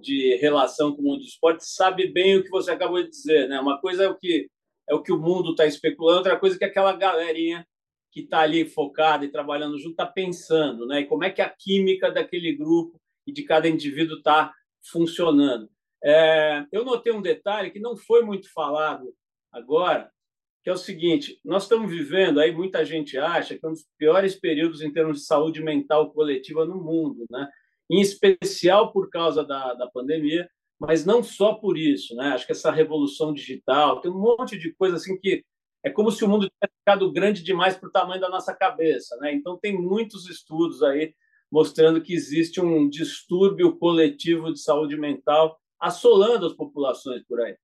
de 0.00 0.34
relação 0.40 0.92
com 0.92 1.02
o 1.02 1.04
mundo 1.04 1.20
do 1.20 1.24
esporte 1.24 1.64
sabe 1.64 2.08
bem 2.08 2.36
o 2.36 2.42
que 2.42 2.50
você 2.50 2.72
acabou 2.72 3.00
de 3.00 3.10
dizer, 3.10 3.48
né? 3.48 3.60
Uma 3.60 3.80
coisa 3.80 4.02
é 4.02 4.08
o 4.08 4.16
que 4.16 4.48
é 4.88 4.94
o 4.94 5.00
que 5.00 5.12
o 5.12 5.20
mundo 5.20 5.52
está 5.52 5.64
especulando, 5.64 6.18
outra 6.18 6.36
coisa 6.36 6.56
é 6.56 6.58
que 6.58 6.64
aquela 6.64 6.92
galerinha 6.92 7.64
que 8.10 8.22
está 8.22 8.40
ali 8.40 8.64
focada 8.64 9.24
e 9.24 9.30
trabalhando 9.30 9.78
junto 9.78 9.92
está 9.92 10.06
pensando, 10.06 10.84
né? 10.84 11.02
E 11.02 11.06
como 11.06 11.22
é 11.22 11.30
que 11.30 11.40
a 11.40 11.48
química 11.48 12.10
daquele 12.10 12.56
grupo 12.56 13.00
e 13.24 13.32
de 13.32 13.44
cada 13.44 13.68
indivíduo 13.68 14.18
está 14.18 14.52
funcionando. 14.82 15.70
É, 16.02 16.64
eu 16.72 16.84
notei 16.84 17.12
um 17.12 17.22
detalhe 17.22 17.70
que 17.70 17.80
não 17.80 17.96
foi 17.96 18.22
muito 18.22 18.50
falado 18.52 19.14
agora, 19.52 20.10
que 20.62 20.70
é 20.70 20.72
o 20.72 20.76
seguinte: 20.76 21.38
nós 21.44 21.64
estamos 21.64 21.90
vivendo 21.90 22.40
aí 22.40 22.52
muita 22.52 22.84
gente 22.84 23.18
acha 23.18 23.58
que 23.58 23.64
é 23.64 23.68
um 23.68 23.72
dos 23.72 23.86
piores 23.98 24.34
períodos 24.34 24.82
em 24.82 24.92
termos 24.92 25.18
de 25.18 25.26
saúde 25.26 25.62
mental 25.62 26.12
coletiva 26.12 26.64
no 26.64 26.82
mundo, 26.82 27.24
né? 27.30 27.48
em 27.90 28.00
especial 28.00 28.92
por 28.92 29.10
causa 29.10 29.44
da, 29.44 29.74
da 29.74 29.90
pandemia, 29.90 30.48
mas 30.78 31.04
não 31.04 31.22
só 31.22 31.54
por 31.54 31.76
isso, 31.76 32.14
né? 32.14 32.28
Acho 32.28 32.46
que 32.46 32.52
essa 32.52 32.70
revolução 32.70 33.34
digital 33.34 34.00
tem 34.00 34.10
um 34.10 34.18
monte 34.18 34.56
de 34.56 34.72
coisa 34.74 34.96
assim 34.96 35.18
que 35.18 35.44
é 35.84 35.90
como 35.90 36.10
se 36.12 36.24
o 36.24 36.28
mundo 36.28 36.48
tivesse 36.48 36.78
ficado 36.78 37.12
grande 37.12 37.42
demais 37.42 37.76
para 37.76 37.88
o 37.88 37.92
tamanho 37.92 38.20
da 38.20 38.28
nossa 38.28 38.54
cabeça, 38.54 39.16
né? 39.16 39.34
Então 39.34 39.58
tem 39.58 39.76
muitos 39.76 40.28
estudos 40.30 40.82
aí 40.82 41.12
mostrando 41.50 42.00
que 42.00 42.14
existe 42.14 42.60
um 42.60 42.88
distúrbio 42.88 43.76
coletivo 43.76 44.52
de 44.52 44.60
saúde 44.60 44.96
mental 44.96 45.59
assolando 45.80 46.46
as 46.46 46.52
populações 46.52 47.22
por 47.26 47.40
aí. 47.40 47.56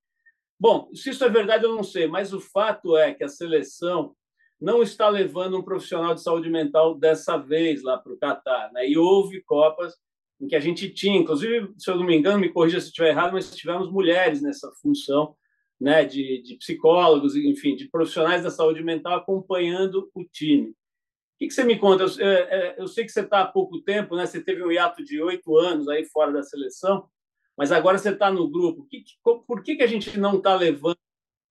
Bom, 0.58 0.88
se 0.94 1.10
isso 1.10 1.24
é 1.24 1.28
verdade 1.28 1.64
eu 1.64 1.74
não 1.74 1.82
sei, 1.82 2.06
mas 2.06 2.32
o 2.32 2.40
fato 2.40 2.96
é 2.96 3.12
que 3.12 3.22
a 3.22 3.28
seleção 3.28 4.16
não 4.60 4.82
está 4.82 5.08
levando 5.08 5.58
um 5.58 5.62
profissional 5.62 6.14
de 6.14 6.22
saúde 6.22 6.48
mental 6.48 6.94
dessa 6.94 7.36
vez 7.36 7.82
lá 7.82 7.98
para 7.98 8.12
o 8.12 8.16
Catar. 8.16 8.72
Né? 8.72 8.88
E 8.88 8.96
houve 8.96 9.42
Copas 9.42 9.94
em 10.40 10.46
que 10.46 10.56
a 10.56 10.60
gente 10.60 10.88
tinha, 10.90 11.18
inclusive, 11.18 11.72
se 11.76 11.90
eu 11.90 11.96
não 11.96 12.04
me 12.04 12.16
engano, 12.16 12.38
me 12.38 12.48
corrija 12.48 12.80
se 12.80 12.86
estiver 12.86 13.10
errado, 13.10 13.32
mas 13.32 13.54
tivemos 13.54 13.90
mulheres 13.90 14.42
nessa 14.42 14.70
função 14.80 15.34
né, 15.80 16.04
de, 16.04 16.42
de 16.42 16.56
psicólogos, 16.56 17.36
enfim, 17.36 17.76
de 17.76 17.88
profissionais 17.88 18.42
da 18.42 18.50
saúde 18.50 18.82
mental 18.82 19.14
acompanhando 19.14 20.10
o 20.14 20.24
time. 20.24 20.70
O 20.70 21.38
que, 21.38 21.48
que 21.48 21.54
você 21.54 21.64
me 21.64 21.78
conta? 21.78 22.04
Eu, 22.04 22.26
é, 22.26 22.34
é, 22.34 22.74
eu 22.78 22.88
sei 22.88 23.04
que 23.04 23.12
você 23.12 23.20
está 23.20 23.42
há 23.42 23.46
pouco 23.46 23.80
tempo, 23.82 24.16
né? 24.16 24.24
Você 24.24 24.42
teve 24.42 24.64
um 24.64 24.72
hiato 24.72 25.04
de 25.04 25.20
oito 25.20 25.56
anos 25.58 25.86
aí 25.86 26.04
fora 26.06 26.32
da 26.32 26.42
seleção, 26.42 27.06
mas 27.56 27.72
agora 27.72 27.98
você 27.98 28.10
está 28.10 28.30
no 28.30 28.48
grupo. 28.50 28.86
Que, 28.88 29.04
por 29.46 29.62
que, 29.62 29.76
que 29.76 29.82
a 29.82 29.86
gente 29.86 30.18
não 30.18 30.36
está 30.36 30.54
levando 30.54 30.98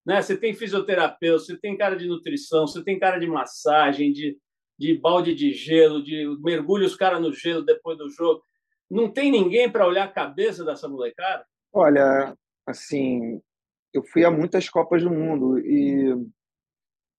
né? 0.06 0.22
Você 0.22 0.38
tem 0.38 0.54
fisioterapeuta, 0.54 1.44
você 1.44 1.58
tem 1.58 1.76
cara 1.76 1.96
de 1.96 2.08
nutrição, 2.08 2.68
você 2.68 2.84
tem 2.84 3.00
cara 3.00 3.18
de 3.18 3.26
massagem, 3.26 4.14
de, 4.14 4.38
de 4.78 4.98
balde 4.98 5.34
de 5.34 5.52
gelo, 5.52 6.04
de 6.04 6.28
mergulha 6.42 6.86
os 6.86 6.96
caras 6.96 7.20
no 7.20 7.34
gelo 7.34 7.66
depois 7.66 7.98
do 7.98 8.10
jogo. 8.10 8.44
Não 8.90 9.12
tem 9.12 9.32
ninguém 9.32 9.70
para 9.70 9.88
olhar 9.88 10.04
a 10.04 10.12
cabeça 10.12 10.64
dessa 10.64 10.88
molecada? 10.88 11.44
Olha, 11.74 12.38
assim, 12.68 13.42
eu 13.92 14.04
fui 14.04 14.24
a 14.24 14.30
muitas 14.30 14.70
Copas 14.70 15.02
do 15.02 15.10
Mundo 15.10 15.58
e 15.60 16.14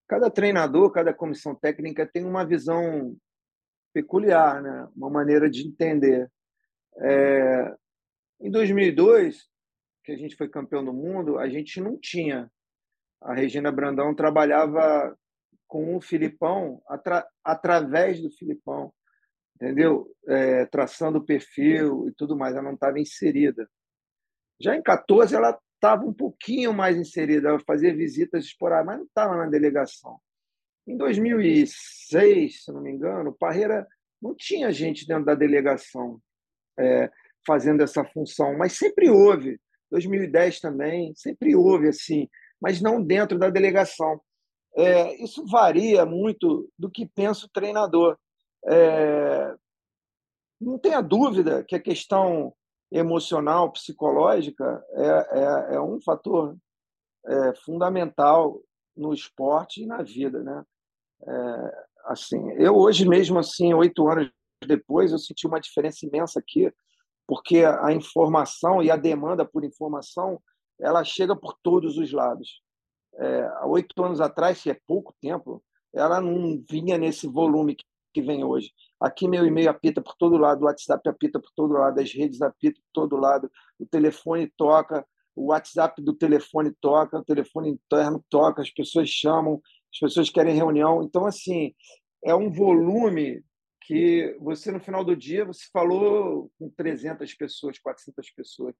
cada 0.06 0.30
treinador, 0.30 0.92
cada 0.92 1.12
comissão 1.12 1.56
técnica 1.56 2.06
tem 2.06 2.24
uma 2.24 2.46
visão 2.46 3.16
peculiar, 3.92 4.62
né? 4.62 4.88
uma 4.94 5.10
maneira 5.10 5.50
de 5.50 5.66
entender. 5.66 6.30
É... 6.98 7.74
Em 8.40 8.50
2002, 8.50 9.48
que 10.04 10.12
a 10.12 10.16
gente 10.16 10.36
foi 10.36 10.48
campeão 10.48 10.84
do 10.84 10.92
mundo, 10.92 11.38
a 11.38 11.48
gente 11.48 11.80
não 11.80 11.98
tinha 11.98 12.50
a 13.20 13.34
Regina 13.34 13.72
Brandão 13.72 14.14
trabalhava 14.14 15.16
com 15.66 15.96
o 15.96 16.00
Filipão 16.00 16.80
atra, 16.88 17.26
através 17.42 18.20
do 18.20 18.30
Filipão, 18.30 18.92
entendeu? 19.56 20.08
É, 20.28 20.66
traçando 20.66 21.18
o 21.18 21.24
perfil 21.24 22.08
e 22.08 22.12
tudo 22.12 22.36
mais, 22.36 22.54
ela 22.54 22.62
não 22.62 22.74
estava 22.74 23.00
inserida. 23.00 23.68
Já 24.60 24.76
em 24.76 24.82
14 24.82 25.34
ela 25.34 25.58
estava 25.74 26.04
um 26.04 26.12
pouquinho 26.12 26.72
mais 26.72 26.96
inserida, 26.96 27.48
ela 27.48 27.60
fazia 27.60 27.94
visitas 27.94 28.44
esporádicas, 28.44 28.86
mas 28.86 28.98
não 28.98 29.06
estava 29.06 29.36
na 29.36 29.46
delegação. 29.46 30.20
Em 30.86 30.96
2006, 30.96 32.64
se 32.64 32.72
não 32.72 32.80
me 32.80 32.92
engano, 32.92 33.36
Parreira 33.36 33.86
não 34.22 34.34
tinha 34.34 34.70
gente 34.72 35.06
dentro 35.06 35.24
da 35.24 35.34
delegação 35.34 36.20
é, 36.78 37.10
fazendo 37.46 37.82
essa 37.82 38.04
função, 38.04 38.56
mas 38.58 38.72
sempre 38.72 39.10
houve. 39.10 39.58
2010 39.90 40.60
também, 40.60 41.12
sempre 41.14 41.54
houve 41.54 41.88
assim 41.88 42.28
mas 42.60 42.80
não 42.80 43.02
dentro 43.02 43.38
da 43.38 43.50
delegação. 43.50 44.20
É, 44.74 45.22
isso 45.22 45.46
varia 45.46 46.04
muito 46.04 46.70
do 46.78 46.90
que 46.90 47.06
pensa 47.06 47.46
o 47.46 47.50
treinador. 47.50 48.18
É, 48.66 49.54
não 50.60 50.78
tenha 50.78 51.00
dúvida 51.00 51.64
que 51.64 51.74
a 51.74 51.80
questão 51.80 52.52
emocional, 52.90 53.72
psicológica, 53.72 54.84
é, 54.92 55.72
é, 55.72 55.74
é 55.76 55.80
um 55.80 56.00
fator 56.00 56.56
é, 57.26 57.54
fundamental 57.64 58.60
no 58.96 59.12
esporte 59.12 59.82
e 59.82 59.86
na 59.86 60.02
vida, 60.02 60.42
né? 60.42 60.64
É, 61.26 61.86
assim, 62.06 62.52
eu 62.52 62.76
hoje 62.76 63.08
mesmo 63.08 63.38
assim, 63.38 63.74
oito 63.74 64.06
anos 64.08 64.30
depois, 64.66 65.12
eu 65.12 65.18
senti 65.18 65.46
uma 65.46 65.60
diferença 65.60 66.06
imensa 66.06 66.38
aqui, 66.38 66.72
porque 67.26 67.64
a 67.64 67.92
informação 67.92 68.82
e 68.82 68.90
a 68.90 68.96
demanda 68.96 69.44
por 69.44 69.64
informação 69.64 70.40
ela 70.78 71.02
chega 71.04 71.34
por 71.34 71.56
todos 71.62 71.96
os 71.96 72.12
lados. 72.12 72.60
É, 73.18 73.42
há 73.54 73.66
oito 73.66 74.02
anos 74.04 74.20
atrás, 74.20 74.58
se 74.58 74.70
é 74.70 74.78
pouco 74.86 75.14
tempo, 75.20 75.62
ela 75.94 76.20
não 76.20 76.62
vinha 76.70 76.98
nesse 76.98 77.26
volume 77.26 77.74
que, 77.74 77.84
que 78.12 78.22
vem 78.22 78.44
hoje. 78.44 78.70
Aqui 79.00 79.26
meu 79.26 79.46
e-mail 79.46 79.70
apita 79.70 80.02
por 80.02 80.14
todo 80.16 80.36
lado, 80.36 80.62
o 80.62 80.66
WhatsApp 80.66 81.08
apita 81.08 81.40
por 81.40 81.50
todo 81.54 81.72
lado, 81.74 82.00
as 82.00 82.12
redes 82.12 82.42
apitam 82.42 82.82
por 82.82 82.90
todo 82.92 83.16
lado, 83.16 83.50
o 83.78 83.86
telefone 83.86 84.52
toca, 84.56 85.06
o 85.34 85.46
WhatsApp 85.46 86.00
do 86.02 86.14
telefone 86.14 86.74
toca, 86.80 87.18
o 87.18 87.24
telefone 87.24 87.70
interno 87.70 88.24
toca, 88.30 88.62
as 88.62 88.70
pessoas 88.70 89.08
chamam, 89.08 89.60
as 89.92 89.98
pessoas 89.98 90.30
querem 90.30 90.54
reunião. 90.54 91.02
Então, 91.02 91.26
assim, 91.26 91.74
é 92.24 92.34
um 92.34 92.50
volume 92.50 93.42
que 93.86 94.36
você, 94.40 94.72
no 94.72 94.80
final 94.80 95.04
do 95.04 95.16
dia, 95.16 95.44
você 95.44 95.66
falou 95.72 96.50
com 96.58 96.68
300 96.70 97.32
pessoas, 97.34 97.78
400 97.78 98.30
pessoas. 98.32 98.74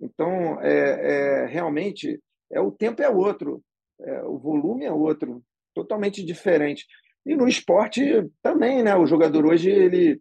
Então, 0.00 0.60
é, 0.60 1.44
é, 1.44 1.46
realmente, 1.46 2.20
é, 2.50 2.60
o 2.60 2.72
tempo 2.72 3.00
é 3.00 3.08
outro, 3.08 3.62
é, 4.00 4.22
o 4.22 4.36
volume 4.36 4.84
é 4.84 4.90
outro, 4.90 5.44
totalmente 5.72 6.24
diferente. 6.24 6.86
E 7.24 7.36
no 7.36 7.46
esporte 7.46 8.28
também, 8.42 8.82
né? 8.82 8.96
O 8.96 9.06
jogador 9.06 9.46
hoje 9.46 9.70
ele, 9.70 10.20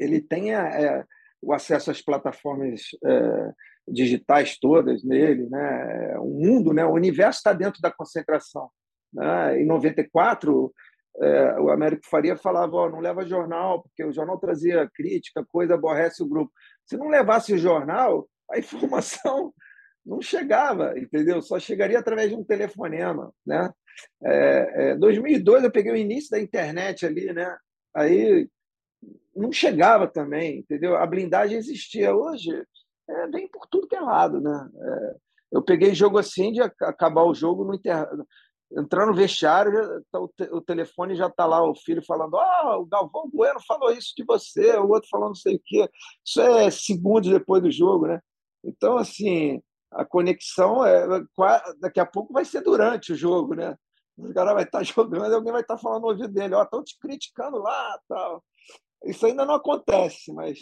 ele 0.00 0.20
tem 0.20 0.52
é, 0.52 1.04
o 1.40 1.52
acesso 1.52 1.92
às 1.92 2.02
plataformas 2.02 2.88
é, 3.04 3.52
digitais 3.86 4.58
todas 4.58 5.04
nele, 5.04 5.48
né? 5.48 6.18
O 6.18 6.40
mundo, 6.40 6.72
né? 6.72 6.84
O 6.84 6.94
universo 6.94 7.38
está 7.38 7.52
dentro 7.52 7.80
da 7.80 7.92
concentração. 7.92 8.68
Né? 9.12 9.62
Em 9.62 9.66
94, 9.66 10.72
é, 11.20 11.60
o 11.60 11.70
Américo 11.70 12.06
Faria 12.06 12.36
falava: 12.36 12.88
não 12.88 13.00
leva 13.00 13.26
jornal, 13.26 13.82
porque 13.82 14.04
o 14.04 14.12
jornal 14.12 14.38
trazia 14.38 14.88
crítica, 14.94 15.44
coisa 15.48 15.74
aborrece 15.74 16.22
o 16.22 16.28
grupo. 16.28 16.52
Se 16.84 16.96
não 16.96 17.08
levasse 17.08 17.52
o 17.52 17.58
jornal, 17.58 18.28
a 18.50 18.58
informação 18.58 19.52
não 20.04 20.22
chegava, 20.22 20.98
entendeu? 20.98 21.42
Só 21.42 21.58
chegaria 21.58 21.98
através 21.98 22.30
de 22.30 22.36
um 22.36 22.44
telefonema, 22.44 23.32
né? 23.44 23.70
É, 24.22 24.90
é, 24.90 24.96
2002 24.96 25.64
eu 25.64 25.72
peguei 25.72 25.92
o 25.92 25.96
início 25.96 26.30
da 26.30 26.40
internet 26.40 27.04
ali, 27.04 27.32
né? 27.32 27.56
Aí 27.94 28.48
não 29.34 29.52
chegava 29.52 30.06
também, 30.06 30.58
entendeu? 30.58 30.96
A 30.96 31.06
blindagem 31.06 31.58
existia. 31.58 32.14
Hoje 32.14 32.50
é, 33.08 33.26
vem 33.28 33.48
por 33.48 33.66
tudo 33.66 33.88
que 33.88 33.96
é 33.96 34.00
lado, 34.00 34.40
né? 34.40 34.68
É, 34.76 35.16
eu 35.52 35.62
peguei 35.62 35.94
jogo 35.94 36.18
assim 36.18 36.52
de 36.52 36.60
acabar 36.60 37.24
o 37.24 37.34
jogo 37.34 37.64
no 37.64 37.74
inter... 37.74 38.06
entrar 38.76 39.06
no 39.06 39.14
vestiário, 39.14 39.72
já, 39.72 40.00
tá 40.10 40.20
o, 40.20 40.28
te... 40.28 40.42
o, 40.52 40.60
telefone 40.60 41.16
já 41.16 41.26
está 41.26 41.46
lá 41.46 41.62
o 41.62 41.74
filho 41.74 42.04
falando: 42.04 42.36
"Ah, 42.36 42.76
oh, 42.76 42.82
o 42.82 42.86
Galvão 42.86 43.30
Bueno 43.32 43.60
falou 43.66 43.90
isso 43.90 44.12
de 44.16 44.24
você", 44.24 44.76
o 44.76 44.88
outro 44.88 45.08
falando 45.10 45.28
não 45.28 45.34
sei 45.34 45.56
o 45.56 45.62
quê. 45.64 45.88
Isso 46.24 46.40
é 46.40 46.70
segundos 46.70 47.30
depois 47.30 47.62
do 47.62 47.70
jogo, 47.70 48.06
né? 48.06 48.20
Então, 48.64 48.98
assim, 48.98 49.62
a 49.90 50.04
conexão 50.04 50.84
é 50.84 51.06
daqui 51.80 52.00
a 52.00 52.06
pouco 52.06 52.32
vai 52.32 52.44
ser 52.44 52.60
durante 52.62 53.12
o 53.12 53.16
jogo, 53.16 53.54
né? 53.54 53.76
O 54.16 54.32
cara 54.34 54.52
vai 54.52 54.64
estar 54.64 54.82
jogando, 54.82 55.32
alguém 55.32 55.52
vai 55.52 55.62
estar 55.62 55.78
falando 55.78 56.02
no 56.02 56.08
ouvido 56.08 56.32
dele, 56.32 56.54
ó, 56.54 56.60
oh, 56.60 56.64
estão 56.64 56.84
te 56.84 56.98
criticando 56.98 57.58
lá, 57.58 57.98
tal. 58.08 58.42
Isso 59.04 59.24
ainda 59.26 59.46
não 59.46 59.54
acontece, 59.54 60.32
mas 60.32 60.58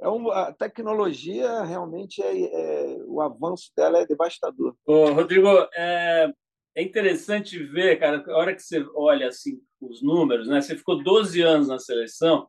é 0.00 0.08
um, 0.08 0.30
a 0.30 0.52
tecnologia 0.52 1.62
realmente 1.62 2.22
é, 2.22 2.44
é, 2.44 2.96
o 3.06 3.20
avanço 3.20 3.70
dela 3.76 3.98
é 3.98 4.06
devastador. 4.06 4.74
Ô, 4.86 5.12
Rodrigo, 5.12 5.48
é, 5.76 6.32
é 6.74 6.82
interessante 6.82 7.58
ver, 7.58 7.98
cara, 7.98 8.24
a 8.26 8.36
hora 8.36 8.54
que 8.54 8.62
você 8.62 8.84
olha 8.94 9.28
assim 9.28 9.60
os 9.80 10.02
números, 10.02 10.48
né? 10.48 10.60
Você 10.60 10.76
ficou 10.76 11.02
12 11.02 11.40
anos 11.42 11.68
na 11.68 11.78
seleção 11.78 12.48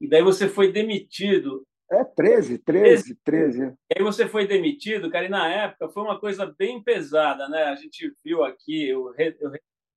e 0.00 0.08
daí 0.08 0.22
você 0.22 0.48
foi 0.48 0.70
demitido 0.70 1.66
é, 1.90 2.04
13, 2.04 2.58
13, 2.58 3.18
13. 3.24 3.62
E 3.62 3.98
aí 3.98 4.02
você 4.02 4.28
foi 4.28 4.46
demitido, 4.46 5.10
cara, 5.10 5.24
e 5.24 5.30
na 5.30 5.48
época 5.48 5.88
foi 5.88 6.02
uma 6.02 6.20
coisa 6.20 6.44
bem 6.58 6.82
pesada, 6.82 7.48
né? 7.48 7.64
A 7.64 7.76
gente 7.76 8.14
viu 8.22 8.44
aqui, 8.44 8.86
eu, 8.86 9.10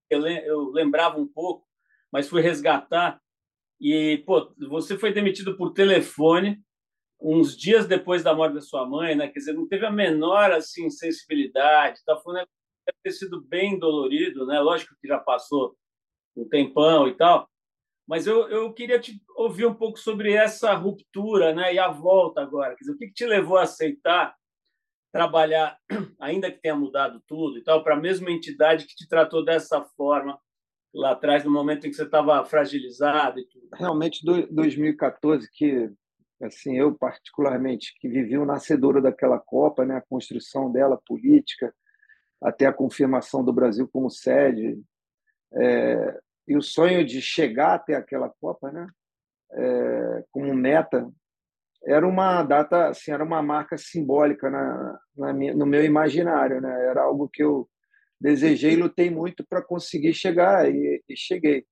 eu, 0.10 0.26
eu 0.26 0.72
lembrava 0.72 1.20
um 1.20 1.28
pouco, 1.28 1.68
mas 2.10 2.30
fui 2.30 2.42
resgatar. 2.42 3.20
E, 3.80 4.24
pô, 4.26 4.54
você 4.70 4.98
foi 4.98 5.12
demitido 5.12 5.58
por 5.58 5.74
telefone 5.74 6.64
uns 7.20 7.58
dias 7.58 7.86
depois 7.86 8.24
da 8.24 8.34
morte 8.34 8.54
da 8.54 8.62
sua 8.62 8.88
mãe, 8.88 9.14
né? 9.14 9.28
Quer 9.28 9.40
dizer, 9.40 9.54
não 9.54 9.68
teve 9.68 9.86
a 9.86 9.92
menor, 9.92 10.52
assim, 10.52 10.90
sensibilidade. 10.90 12.00
Tá? 12.06 12.16
Foi 12.18 12.34
um 12.34 12.38
deve 12.86 12.98
ter 13.04 13.12
sido 13.12 13.42
bem 13.42 13.78
dolorido, 13.78 14.46
né? 14.46 14.60
Lógico 14.60 14.96
que 15.02 15.08
já 15.08 15.20
passou 15.20 15.76
um 16.36 16.48
tempão 16.48 17.08
e 17.08 17.16
tal, 17.16 17.50
mas 18.08 18.28
eu, 18.28 18.48
eu 18.50 18.74
queria 18.74 19.00
te 19.00 19.22
ouvir 19.36 19.66
um 19.66 19.74
pouco 19.74 20.00
sobre 20.00 20.34
essa 20.34 20.74
ruptura 20.74 21.54
né, 21.54 21.74
e 21.74 21.80
a 21.80 21.90
volta 21.90 22.42
agora. 22.42 22.76
Quer 22.76 22.82
dizer, 22.82 22.92
o 22.94 22.98
que, 22.98 23.08
que 23.08 23.14
te 23.14 23.26
levou 23.26 23.58
a 23.58 23.64
aceitar 23.64 24.36
trabalhar, 25.12 25.78
ainda 26.20 26.52
que 26.52 26.62
tenha 26.62 26.76
mudado 26.76 27.22
tudo 27.28 27.58
e 27.58 27.64
tal, 27.64 27.84
para 27.84 27.96
a 27.96 28.00
mesma 28.00 28.32
entidade 28.32 28.86
que 28.86 28.96
te 28.96 29.08
tratou 29.08 29.44
dessa 29.44 29.84
forma 29.98 30.40
lá 30.94 31.12
atrás, 31.12 31.44
no 31.44 31.52
momento 31.52 31.86
em 31.86 31.90
que 31.90 31.96
você 31.96 32.04
estava 32.04 32.44
fragilizado 32.46 33.40
e 33.40 33.48
tudo? 33.48 33.68
Realmente, 33.74 34.26
2014, 34.26 35.50
que 35.52 35.90
assim 36.42 36.78
eu 36.78 36.96
particularmente 36.96 37.94
que 38.00 38.10
vivi 38.10 38.38
o 38.38 38.46
nascedor 38.46 39.02
daquela 39.02 39.40
Copa, 39.40 39.86
né, 39.86 39.98
a 39.98 40.02
construção 40.02 40.72
dela 40.72 41.00
política, 41.06 41.74
até 42.42 42.66
a 42.66 42.74
confirmação 42.74 43.44
do 43.44 43.54
Brasil 43.54 43.88
como 43.92 44.10
sede, 44.10 44.82
é, 45.54 46.20
e 46.48 46.58
o 46.58 46.62
sonho 46.62 47.06
de 47.06 47.22
chegar 47.22 47.76
até 47.76 47.96
aquela 47.96 48.30
Copa, 48.30 48.72
né, 48.72 48.88
é, 49.54 50.24
como 50.32 50.54
meta, 50.54 51.12
era 51.84 52.08
uma 52.08 52.44
data, 52.44 52.90
assim, 52.90 53.12
era 53.12 53.24
uma 53.24 53.42
marca 53.42 53.78
simbólica 53.78 54.50
na, 54.50 55.00
na 55.16 55.34
minha, 55.34 55.54
no 55.54 55.66
meu 55.66 55.84
imaginário, 55.84 56.62
né? 56.62 56.70
Era 56.86 57.02
algo 57.02 57.28
que 57.28 57.42
eu 57.42 57.68
desejei 58.20 58.76
lutei 58.76 59.10
muito 59.10 59.44
para 59.48 59.64
conseguir 59.64 60.14
chegar 60.14 60.70
e, 60.70 61.04
e, 61.10 61.18
cheguei. 61.18 61.66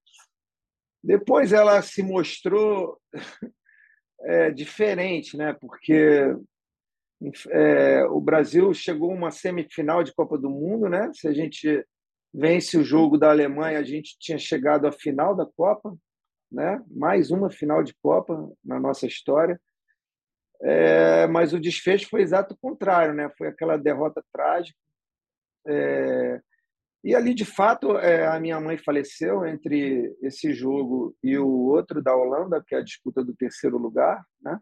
Depois 1.03 1.53
ela 1.53 1.81
se 1.81 2.01
mostrou 2.01 2.99
é, 4.21 4.49
diferente, 4.49 5.37
né? 5.37 5.53
Porque 5.53 6.35
é, 7.49 8.03
o 8.05 8.21
Brasil 8.21 8.73
chegou 8.73 9.11
a 9.11 9.15
uma 9.15 9.31
semifinal 9.31 10.03
de 10.03 10.13
Copa 10.13 10.37
do 10.37 10.49
Mundo, 10.49 10.87
né? 10.87 11.11
Se 11.13 11.27
a 11.27 11.33
gente 11.33 11.85
vence 12.33 12.77
o 12.77 12.83
jogo 12.83 13.17
da 13.17 13.29
Alemanha, 13.29 13.79
a 13.79 13.83
gente 13.83 14.17
tinha 14.19 14.37
chegado 14.37 14.87
à 14.87 14.91
final 14.91 15.35
da 15.35 15.45
Copa, 15.45 15.95
né? 16.51 16.81
Mais 16.89 17.31
uma 17.31 17.49
final 17.49 17.83
de 17.83 17.93
Copa 18.01 18.49
na 18.63 18.79
nossa 18.79 19.05
história. 19.05 19.59
É, 20.61 21.27
mas 21.27 21.53
o 21.53 21.59
desfecho 21.59 22.09
foi 22.09 22.21
exato 22.21 22.57
contrário, 22.61 23.13
né? 23.13 23.29
Foi 23.37 23.47
aquela 23.47 23.77
derrota 23.77 24.23
trágica. 24.31 24.77
É, 25.67 26.41
e 27.03 27.15
ali, 27.15 27.33
de 27.33 27.45
fato, 27.45 27.97
é, 27.97 28.27
a 28.27 28.39
minha 28.39 28.59
mãe 28.59 28.77
faleceu 28.77 29.45
entre 29.45 30.15
esse 30.21 30.53
jogo 30.53 31.15
e 31.23 31.37
o 31.37 31.47
outro 31.47 32.01
da 32.01 32.15
Holanda, 32.15 32.63
que 32.65 32.75
é 32.75 32.79
a 32.79 32.83
disputa 32.83 33.23
do 33.23 33.33
terceiro 33.33 33.77
lugar, 33.77 34.21
né? 34.41 34.59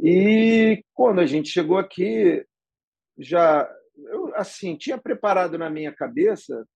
E 0.00 0.84
quando 0.92 1.20
a 1.20 1.26
gente 1.26 1.48
chegou 1.48 1.78
aqui, 1.78 2.44
já 3.18 3.68
eu 3.96 4.34
assim 4.34 4.76
tinha 4.76 4.98
preparado 4.98 5.56
na 5.56 5.70
minha 5.70 5.94
cabeça 5.94 6.66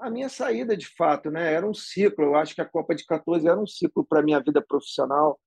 a 0.00 0.08
minha 0.10 0.28
saída 0.28 0.76
de 0.76 0.86
fato, 0.96 1.30
né? 1.30 1.52
Era 1.52 1.66
um 1.66 1.74
ciclo. 1.74 2.24
Eu 2.24 2.36
acho 2.36 2.54
que 2.54 2.60
a 2.60 2.68
Copa 2.68 2.94
de 2.94 3.04
14 3.04 3.46
era 3.48 3.60
um 3.60 3.66
ciclo 3.66 4.04
para 4.04 4.22
minha 4.22 4.40
vida 4.40 4.62
profissional. 4.62 5.38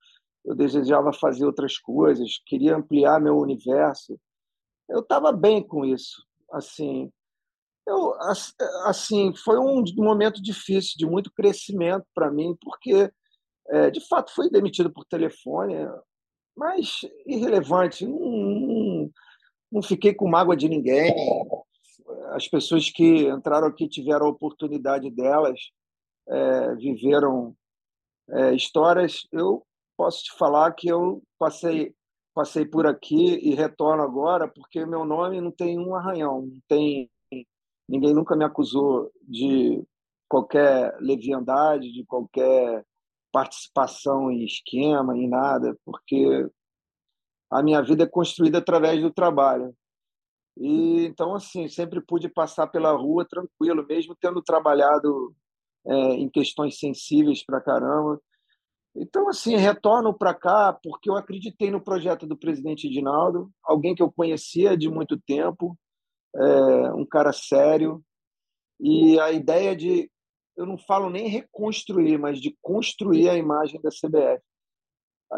Eu 0.43 0.55
desejava 0.55 1.13
fazer 1.13 1.45
outras 1.45 1.77
coisas, 1.77 2.41
queria 2.45 2.75
ampliar 2.75 3.21
meu 3.21 3.37
universo. 3.37 4.19
Eu 4.89 4.99
estava 4.99 5.31
bem 5.31 5.65
com 5.65 5.85
isso. 5.85 6.25
Assim, 6.51 7.09
eu 7.87 8.13
assim 8.85 9.33
foi 9.35 9.57
um 9.57 9.83
momento 9.97 10.41
difícil, 10.41 10.95
de 10.97 11.05
muito 11.05 11.31
crescimento 11.31 12.05
para 12.13 12.31
mim, 12.31 12.55
porque 12.61 13.09
é, 13.69 13.89
de 13.89 14.05
fato 14.07 14.33
fui 14.33 14.49
demitido 14.49 14.91
por 14.91 15.05
telefone, 15.05 15.75
mas 16.55 17.01
irrelevante. 17.25 18.05
Não, 18.05 18.19
não, 18.19 19.11
não 19.71 19.81
fiquei 19.81 20.13
com 20.13 20.27
mágoa 20.27 20.55
de 20.55 20.67
ninguém. 20.67 21.13
As 22.31 22.47
pessoas 22.47 22.89
que 22.89 23.27
entraram 23.27 23.67
aqui 23.67 23.87
tiveram 23.87 24.25
a 24.25 24.29
oportunidade 24.29 25.09
delas, 25.09 25.59
é, 26.27 26.75
viveram 26.75 27.55
é, 28.29 28.53
histórias. 28.53 29.27
Eu 29.31 29.65
posso 29.97 30.23
te 30.23 30.37
falar 30.37 30.71
que 30.73 30.87
eu 30.87 31.21
passei 31.37 31.93
passei 32.33 32.65
por 32.65 32.87
aqui 32.87 33.39
e 33.43 33.53
retorno 33.53 34.01
agora 34.01 34.47
porque 34.47 34.85
meu 34.85 35.03
nome 35.03 35.41
não 35.41 35.51
tem 35.51 35.77
um 35.77 35.93
arranhão, 35.93 36.43
não 36.43 36.61
tem 36.65 37.11
ninguém 37.87 38.13
nunca 38.13 38.37
me 38.37 38.45
acusou 38.45 39.11
de 39.21 39.83
qualquer 40.29 40.95
leviandade, 41.01 41.91
de 41.91 42.05
qualquer 42.05 42.85
participação 43.31 44.31
em 44.31 44.43
esquema, 44.43 45.17
em 45.17 45.27
nada, 45.27 45.77
porque 45.85 46.47
a 47.49 47.61
minha 47.61 47.81
vida 47.81 48.03
é 48.03 48.07
construída 48.07 48.59
através 48.59 49.01
do 49.01 49.11
trabalho. 49.11 49.75
E 50.57 51.05
então 51.05 51.33
assim 51.33 51.67
sempre 51.67 52.01
pude 52.01 52.29
passar 52.29 52.67
pela 52.67 52.91
rua 52.91 53.25
tranquilo, 53.25 53.85
mesmo 53.87 54.15
tendo 54.19 54.41
trabalhado 54.41 55.33
é, 55.85 55.95
em 56.15 56.29
questões 56.29 56.77
sensíveis 56.79 57.43
para 57.45 57.61
caramba. 57.61 58.21
Então 58.95 59.29
assim 59.29 59.55
retorno 59.55 60.13
para 60.13 60.33
cá 60.33 60.77
porque 60.83 61.09
eu 61.09 61.15
acreditei 61.15 61.71
no 61.71 61.81
projeto 61.81 62.27
do 62.27 62.37
presidente 62.37 62.87
Edinaldo, 62.87 63.49
alguém 63.63 63.95
que 63.95 64.03
eu 64.03 64.11
conhecia 64.11 64.77
de 64.77 64.89
muito 64.89 65.19
tempo, 65.19 65.77
é, 66.35 66.93
um 66.93 67.05
cara 67.05 67.31
sério 67.31 68.03
e 68.79 69.19
a 69.19 69.31
ideia 69.31 69.75
de 69.75 70.09
eu 70.57 70.65
não 70.65 70.77
falo 70.77 71.09
nem 71.09 71.27
reconstruir, 71.27 72.17
mas 72.17 72.39
de 72.39 72.55
construir 72.61 73.29
a 73.29 73.37
imagem 73.37 73.81
da 73.81 73.89
CBF. 73.89 74.41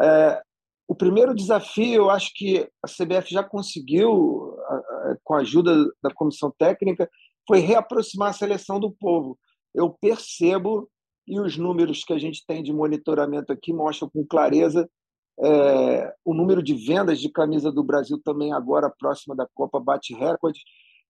É, 0.00 0.42
o 0.86 0.94
primeiro 0.94 1.34
desafio, 1.34 1.94
eu 1.94 2.10
acho 2.10 2.30
que 2.34 2.68
a 2.82 2.88
CBF 2.88 3.32
já 3.32 3.42
conseguiu, 3.42 4.56
com 5.22 5.34
a 5.34 5.38
ajuda 5.38 5.74
da 6.02 6.12
comissão 6.12 6.52
técnica, 6.58 7.08
foi 7.46 7.58
reaproximar 7.58 8.30
a 8.30 8.34
seleção 8.34 8.78
do 8.78 8.90
povo. 8.90 9.38
Eu 9.74 9.90
percebo, 9.90 10.90
e 11.26 11.40
os 11.40 11.56
números 11.56 12.04
que 12.04 12.12
a 12.12 12.18
gente 12.18 12.44
tem 12.46 12.62
de 12.62 12.72
monitoramento 12.72 13.52
aqui 13.52 13.72
mostram 13.72 14.10
com 14.10 14.26
clareza 14.26 14.88
é, 15.42 16.14
o 16.24 16.34
número 16.34 16.62
de 16.62 16.74
vendas 16.74 17.20
de 17.20 17.28
camisa 17.28 17.72
do 17.72 17.82
Brasil 17.82 18.20
também 18.22 18.52
agora 18.52 18.90
próxima 18.90 19.34
da 19.34 19.46
Copa 19.54 19.80
bate 19.80 20.14
recorde, 20.14 20.60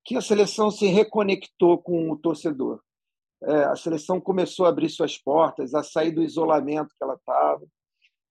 que 0.04 0.16
a 0.16 0.20
seleção 0.20 0.70
se 0.70 0.86
reconectou 0.86 1.78
com 1.78 2.10
o 2.10 2.16
torcedor 2.16 2.80
a 3.46 3.76
seleção 3.76 4.20
começou 4.20 4.66
a 4.66 4.70
abrir 4.70 4.88
suas 4.88 5.18
portas, 5.18 5.74
a 5.74 5.82
sair 5.82 6.12
do 6.12 6.22
isolamento 6.22 6.94
que 6.96 7.04
ela 7.04 7.14
estava. 7.14 7.64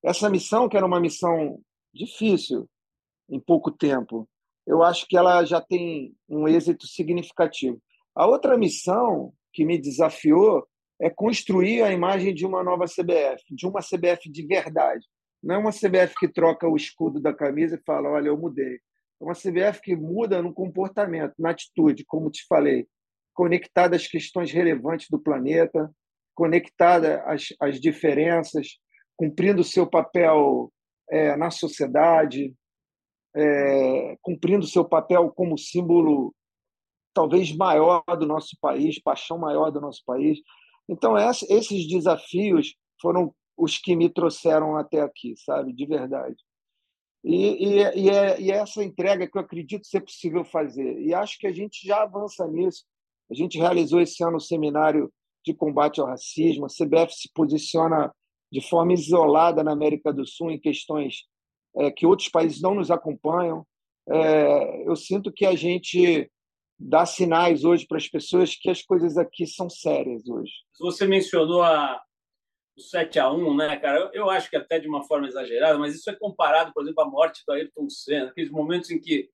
Essa 0.03 0.29
missão, 0.29 0.67
que 0.67 0.75
era 0.75 0.85
uma 0.85 0.99
missão 0.99 1.59
difícil 1.93 2.67
em 3.29 3.39
pouco 3.39 3.71
tempo, 3.71 4.27
eu 4.65 4.81
acho 4.81 5.05
que 5.07 5.17
ela 5.17 5.43
já 5.45 5.61
tem 5.61 6.15
um 6.27 6.47
êxito 6.47 6.87
significativo. 6.87 7.81
A 8.15 8.25
outra 8.25 8.57
missão 8.57 9.33
que 9.51 9.65
me 9.65 9.77
desafiou 9.77 10.67
é 10.99 11.09
construir 11.09 11.81
a 11.81 11.91
imagem 11.91 12.33
de 12.33 12.45
uma 12.45 12.63
nova 12.63 12.85
CBF, 12.85 13.43
de 13.51 13.67
uma 13.67 13.81
CBF 13.81 14.29
de 14.29 14.45
verdade. 14.45 15.05
Não 15.41 15.55
é 15.55 15.57
uma 15.57 15.71
CBF 15.71 16.15
que 16.17 16.27
troca 16.27 16.67
o 16.67 16.77
escudo 16.77 17.19
da 17.19 17.33
camisa 17.33 17.75
e 17.75 17.83
fala: 17.85 18.09
olha, 18.09 18.27
eu 18.27 18.37
mudei. 18.37 18.75
É 18.75 19.23
uma 19.23 19.33
CBF 19.33 19.81
que 19.81 19.95
muda 19.95 20.41
no 20.41 20.53
comportamento, 20.53 21.33
na 21.37 21.51
atitude, 21.51 22.05
como 22.05 22.31
te 22.31 22.45
falei 22.47 22.87
conectada 23.33 23.95
às 23.95 24.07
questões 24.07 24.51
relevantes 24.51 25.07
do 25.09 25.19
planeta, 25.19 25.91
conectada 26.35 27.21
às, 27.25 27.47
às 27.59 27.79
diferenças, 27.79 28.79
cumprindo 29.15 29.61
o 29.61 29.65
seu 29.65 29.87
papel 29.87 30.71
é, 31.09 31.35
na 31.35 31.51
sociedade, 31.51 32.53
é, 33.35 34.17
cumprindo 34.21 34.65
o 34.65 34.69
seu 34.69 34.85
papel 34.85 35.31
como 35.31 35.57
símbolo 35.57 36.33
talvez 37.13 37.55
maior 37.55 38.03
do 38.17 38.25
nosso 38.25 38.57
país, 38.59 38.99
paixão 39.01 39.37
maior 39.37 39.69
do 39.71 39.79
nosso 39.79 40.01
país. 40.05 40.39
Então, 40.89 41.15
esses 41.17 41.87
desafios 41.87 42.75
foram 42.99 43.33
os 43.55 43.77
que 43.77 43.95
me 43.95 44.09
trouxeram 44.09 44.75
até 44.75 45.01
aqui, 45.01 45.35
sabe? 45.37 45.71
De 45.73 45.85
verdade. 45.85 46.35
E, 47.23 47.35
e, 47.35 48.05
e, 48.05 48.09
é, 48.09 48.41
e 48.41 48.51
é 48.51 48.55
essa 48.55 48.83
entrega 48.83 49.27
que 49.27 49.37
eu 49.37 49.41
acredito 49.41 49.87
ser 49.87 50.01
possível 50.01 50.43
fazer. 50.43 50.99
E 50.99 51.13
acho 51.13 51.37
que 51.37 51.47
a 51.47 51.53
gente 51.53 51.87
já 51.87 52.01
avança 52.01 52.45
nisso. 52.47 52.83
A 53.31 53.33
gente 53.33 53.57
realizou 53.57 54.01
esse 54.01 54.23
ano 54.23 54.37
o 54.37 54.41
seminário 54.41 55.11
de 55.45 55.53
combate 55.53 55.99
ao 55.99 56.07
racismo. 56.07 56.65
A 56.65 56.69
CBF 56.69 57.13
se 57.13 57.29
posiciona 57.33 58.13
de 58.51 58.61
forma 58.61 58.93
isolada 58.93 59.63
na 59.63 59.71
América 59.71 60.13
do 60.13 60.25
Sul 60.25 60.51
em 60.51 60.59
questões 60.59 61.23
é, 61.75 61.91
que 61.91 62.05
outros 62.05 62.29
países 62.29 62.61
não 62.61 62.75
nos 62.75 62.91
acompanham. 62.91 63.65
É, 64.09 64.87
eu 64.87 64.95
sinto 64.95 65.31
que 65.31 65.45
a 65.45 65.55
gente 65.55 66.29
dá 66.77 67.05
sinais 67.05 67.63
hoje 67.63 67.85
para 67.87 67.97
as 67.97 68.07
pessoas 68.07 68.55
que 68.55 68.69
as 68.69 68.81
coisas 68.81 69.17
aqui 69.17 69.47
são 69.47 69.69
sérias 69.69 70.27
hoje. 70.27 70.51
Você 70.79 71.07
mencionou 71.07 71.63
a, 71.63 72.01
o 72.77 72.81
7 72.81 73.19
a 73.19 73.31
1 73.31 73.55
né, 73.55 73.77
cara? 73.77 73.99
Eu, 73.99 74.11
eu, 74.13 74.29
acho 74.29 74.49
que 74.49 74.57
até 74.57 74.79
de 74.79 74.87
uma 74.87 75.03
forma 75.03 75.27
exagerada, 75.27 75.77
mas 75.77 75.95
isso 75.95 76.09
é 76.09 76.15
comparado, 76.15 76.73
por 76.73 76.83
exemplo, 76.83 77.03
à 77.03 77.09
morte 77.09 77.43
do 77.47 77.53
Ayrton 77.53 77.89
Senna, 77.89 78.29
aqueles 78.29 78.51
momentos 78.51 78.91
em 78.91 78.99
que 78.99 79.29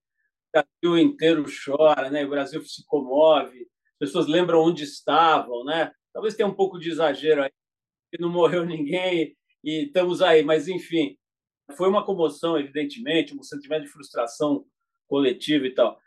o 0.53 0.63
Brasil 0.81 0.97
inteiro 0.97 1.45
chora, 1.65 2.09
né? 2.09 2.25
o 2.25 2.29
Brasil 2.29 2.61
se 2.63 2.85
comove, 2.85 3.67
pessoas 3.99 4.27
lembram 4.27 4.61
onde 4.61 4.83
estavam, 4.83 5.63
né? 5.63 5.91
Talvez 6.13 6.35
tenha 6.35 6.47
um 6.47 6.53
pouco 6.53 6.79
de 6.79 6.89
exagero 6.89 7.43
aí, 7.43 7.51
que 8.11 8.21
não 8.21 8.29
morreu 8.29 8.65
ninguém 8.65 9.35
e 9.63 9.85
estamos 9.85 10.21
aí, 10.21 10.43
mas 10.43 10.67
enfim, 10.67 11.17
foi 11.75 11.89
uma 11.89 12.05
comoção, 12.05 12.57
evidentemente, 12.57 13.37
um 13.37 13.43
sentimento 13.43 13.83
de 13.83 13.91
frustração 13.91 14.65
coletiva 15.07 15.67
e 15.67 15.73
tal. 15.73 15.99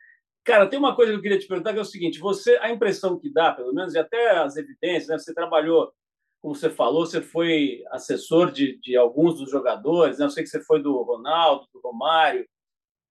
Cara, 0.45 0.67
tem 0.67 0.79
uma 0.79 0.97
coisa 0.97 1.13
que 1.13 1.19
eu 1.19 1.23
queria 1.23 1.39
te 1.39 1.47
perguntar 1.47 1.73
que 1.73 1.79
é 1.79 1.83
o 1.83 1.85
seguinte: 1.85 2.19
você, 2.19 2.57
a 2.61 2.71
impressão 2.71 3.19
que 3.19 3.33
dá, 3.33 3.53
pelo 3.53 3.73
menos, 3.73 3.95
e 3.95 3.99
até 3.99 4.31
as 4.39 4.57
evidências, 4.57 5.09
né? 5.09 5.19
Você 5.19 5.33
trabalhou, 5.33 5.93
como 6.41 6.55
você 6.55 6.69
falou, 6.69 7.07
você 7.07 7.21
foi 7.23 7.85
assessor 7.91 8.51
de, 8.51 8.79
de 8.81 8.97
alguns 8.97 9.39
dos 9.39 9.51
jogadores, 9.51 10.19
né? 10.19 10.25
Eu 10.25 10.31
sei 10.31 10.43
que 10.43 10.51
você 10.51 10.61
foi 10.65 10.83
do 10.83 11.01
Ronaldo, 11.03 11.69
do 11.73 11.81
Romário. 11.81 12.47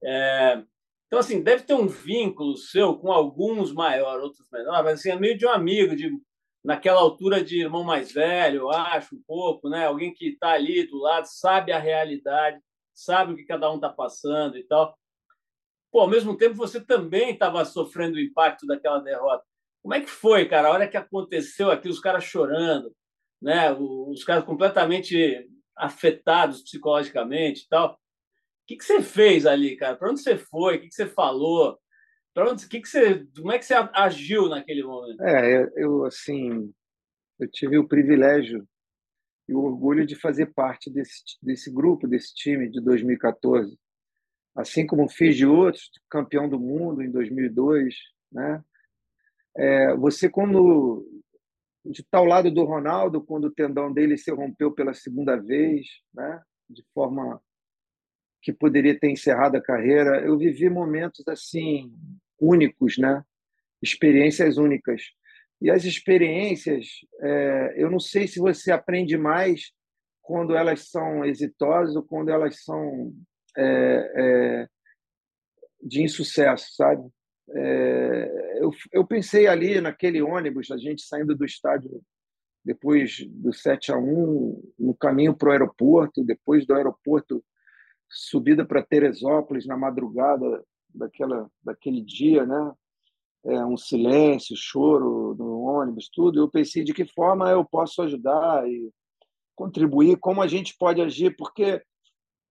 É, 0.04 0.64
então, 1.12 1.20
assim, 1.20 1.44
deve 1.44 1.64
ter 1.64 1.74
um 1.74 1.88
vínculo 1.88 2.56
seu 2.56 2.98
com 2.98 3.12
alguns 3.12 3.74
maior, 3.74 4.22
outros 4.22 4.50
menor, 4.50 4.82
mas 4.82 5.02
assim, 5.02 5.10
é 5.10 5.20
meio 5.20 5.38
de 5.38 5.46
um 5.46 5.50
amigo, 5.50 5.94
de 5.94 6.10
naquela 6.64 7.02
altura 7.02 7.44
de 7.44 7.60
irmão 7.60 7.84
mais 7.84 8.14
velho, 8.14 8.70
acho, 8.70 9.18
um 9.18 9.22
pouco, 9.28 9.68
né? 9.68 9.86
Alguém 9.86 10.14
que 10.14 10.30
está 10.30 10.52
ali 10.52 10.88
do 10.88 10.98
lado, 11.00 11.26
sabe 11.26 11.74
a 11.74 11.80
realidade, 11.80 12.62
sabe 12.94 13.34
o 13.34 13.36
que 13.36 13.44
cada 13.44 13.70
um 13.70 13.76
está 13.76 13.90
passando 13.90 14.58
e 14.58 14.64
tal. 14.64 14.98
Pô, 15.92 16.00
ao 16.00 16.08
mesmo 16.08 16.38
tempo, 16.38 16.56
você 16.56 16.80
também 16.80 17.32
estava 17.32 17.66
sofrendo 17.66 18.16
o 18.16 18.22
impacto 18.22 18.66
daquela 18.66 19.00
derrota. 19.00 19.44
Como 19.82 19.94
é 19.94 20.00
que 20.00 20.10
foi, 20.10 20.48
cara? 20.48 20.70
A 20.70 20.72
hora 20.72 20.88
que 20.88 20.96
aconteceu 20.96 21.70
aqui, 21.72 21.90
os 21.90 22.00
caras 22.00 22.24
chorando, 22.24 22.96
né? 23.42 23.74
Os 23.74 24.24
caras 24.24 24.46
completamente 24.46 25.46
afetados 25.76 26.62
psicologicamente 26.62 27.66
e 27.66 27.68
tal 27.68 28.01
que, 28.68 28.78
que 28.78 28.86
você 28.86 29.02
fez 29.02 29.46
ali, 29.46 29.76
cara? 29.76 29.96
Para 29.96 30.10
onde 30.10 30.22
você 30.22 30.38
foi? 30.38 30.78
O 30.78 30.82
que, 30.82 30.88
que 30.88 30.96
você 30.96 31.08
falou? 31.08 31.80
Para 32.34 32.52
onde, 32.52 32.68
que 32.68 32.80
que 32.80 32.88
você, 32.88 33.26
como 33.36 33.52
é 33.52 33.60
que 33.60 33.66
você 33.66 33.74
agiu 33.94 34.48
naquele 34.48 34.84
momento? 34.84 35.22
É, 35.22 35.70
eu 35.76 36.06
assim, 36.06 36.74
eu 37.40 37.48
tive 37.50 37.78
o 37.78 37.88
privilégio 37.88 38.66
e 39.50 39.54
o 39.54 39.64
orgulho 39.64 40.06
de 40.06 40.16
fazer 40.16 40.54
parte 40.54 40.90
desse 40.90 41.22
desse 41.42 41.70
grupo, 41.70 42.08
desse 42.08 42.34
time 42.34 42.70
de 42.70 42.80
2014, 42.80 43.78
assim 44.56 44.88
como 44.88 45.10
fiz 45.10 45.36
de 45.36 45.46
outros, 45.46 45.90
campeão 46.10 46.48
do 46.48 46.60
mundo 46.60 47.02
em 47.02 47.12
2002, 47.12 47.96
né? 48.32 48.64
É, 49.58 49.94
você 49.96 50.30
quando 50.30 51.06
de 51.84 52.04
tal 52.04 52.26
lado 52.26 52.52
do 52.52 52.64
Ronaldo, 52.64 53.22
quando 53.22 53.46
o 53.46 53.52
tendão 53.52 53.92
dele 53.92 54.18
se 54.18 54.32
rompeu 54.32 54.72
pela 54.72 54.94
segunda 54.94 55.36
vez, 55.36 55.88
né? 56.14 56.42
De 56.70 56.86
forma 56.94 57.42
que 58.42 58.52
poderia 58.52 58.98
ter 58.98 59.10
encerrado 59.10 59.56
a 59.56 59.62
carreira. 59.62 60.22
Eu 60.22 60.38
vivi 60.38 60.70
momentos 60.70 61.28
assim 61.28 61.94
únicos, 62.40 62.98
né? 62.98 63.24
Experiências 63.82 64.58
únicas. 64.58 65.02
E 65.62 65.70
as 65.70 65.86
experiências, 65.86 66.88
é, 67.22 67.76
eu 67.78 67.90
não 67.92 68.00
sei 68.00 68.28
se 68.28 68.40
você 68.40 68.72
aprende 68.72 69.16
mais 69.16 69.72
quando 70.22 70.56
elas 70.56 70.90
são 70.90 71.24
exitosas 71.24 71.96
ou 71.96 72.04
quando 72.04 72.30
elas 72.30 72.64
são 72.64 73.14
é, 73.56 74.12
é, 74.16 74.68
de 75.84 76.02
insucesso, 76.02 76.74
sabe? 76.76 77.08
É, 77.54 78.58
eu, 78.60 78.72
eu 78.92 79.06
pensei 79.06 79.46
ali 79.46 79.80
naquele 79.82 80.22
ônibus, 80.22 80.72
a 80.72 80.78
gente 80.78 81.04
saindo 81.04 81.36
do 81.36 81.46
estádio 81.46 82.02
depois 82.64 83.18
do 83.28 83.52
7 83.52 83.92
a 83.92 83.98
1 83.98 84.74
no 84.80 84.96
caminho 84.96 85.36
para 85.36 85.50
o 85.50 85.52
aeroporto, 85.52 86.24
depois 86.24 86.66
do 86.66 86.76
aeroporto 86.76 87.44
subida 88.12 88.66
para 88.66 88.84
Teresópolis 88.84 89.66
na 89.66 89.78
madrugada 89.78 90.64
daquela 90.94 91.50
daquele 91.64 92.02
dia, 92.02 92.46
né? 92.46 92.74
É, 93.44 93.66
um 93.66 93.78
silêncio, 93.78 94.56
choro 94.56 95.34
no 95.36 95.62
ônibus, 95.62 96.10
tudo. 96.14 96.40
Eu 96.40 96.50
pensei 96.50 96.84
de 96.84 96.94
que 96.94 97.06
forma 97.06 97.50
eu 97.50 97.66
posso 97.66 98.02
ajudar 98.04 98.70
e 98.70 98.92
contribuir, 99.56 100.18
como 100.18 100.42
a 100.42 100.48
gente 100.48 100.76
pode 100.78 101.02
agir, 101.02 101.36
porque 101.36 101.82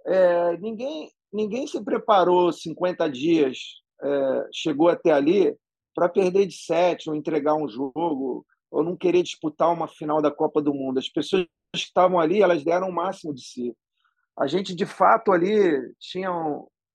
é, 0.07 0.57
ninguém 0.57 1.11
ninguém 1.33 1.67
se 1.67 1.83
preparou 1.85 2.53
50 2.53 3.09
dias, 3.09 3.59
é, 4.03 4.49
chegou 4.53 4.89
até 4.89 5.13
ali 5.13 5.55
para 5.95 6.09
perder 6.09 6.47
de 6.47 6.55
sete 6.55 7.09
ou 7.09 7.15
entregar 7.15 7.55
um 7.55 7.69
jogo 7.69 8.45
ou 8.71 8.83
não 8.83 8.97
querer 8.97 9.23
disputar 9.23 9.73
uma 9.73 9.87
final 9.87 10.23
da 10.23 10.31
Copa 10.31 10.63
do 10.63 10.73
Mundo. 10.73 10.99
As 10.99 11.09
pessoas 11.09 11.45
que 11.73 11.79
estavam 11.79 12.19
ali, 12.19 12.43
elas 12.43 12.65
deram 12.65 12.89
o 12.89 12.93
máximo 12.93 13.35
de 13.35 13.43
si 13.43 13.77
a 14.41 14.47
gente 14.47 14.75
de 14.75 14.87
fato 14.87 15.33
ali 15.33 15.95
tinha 15.99 16.31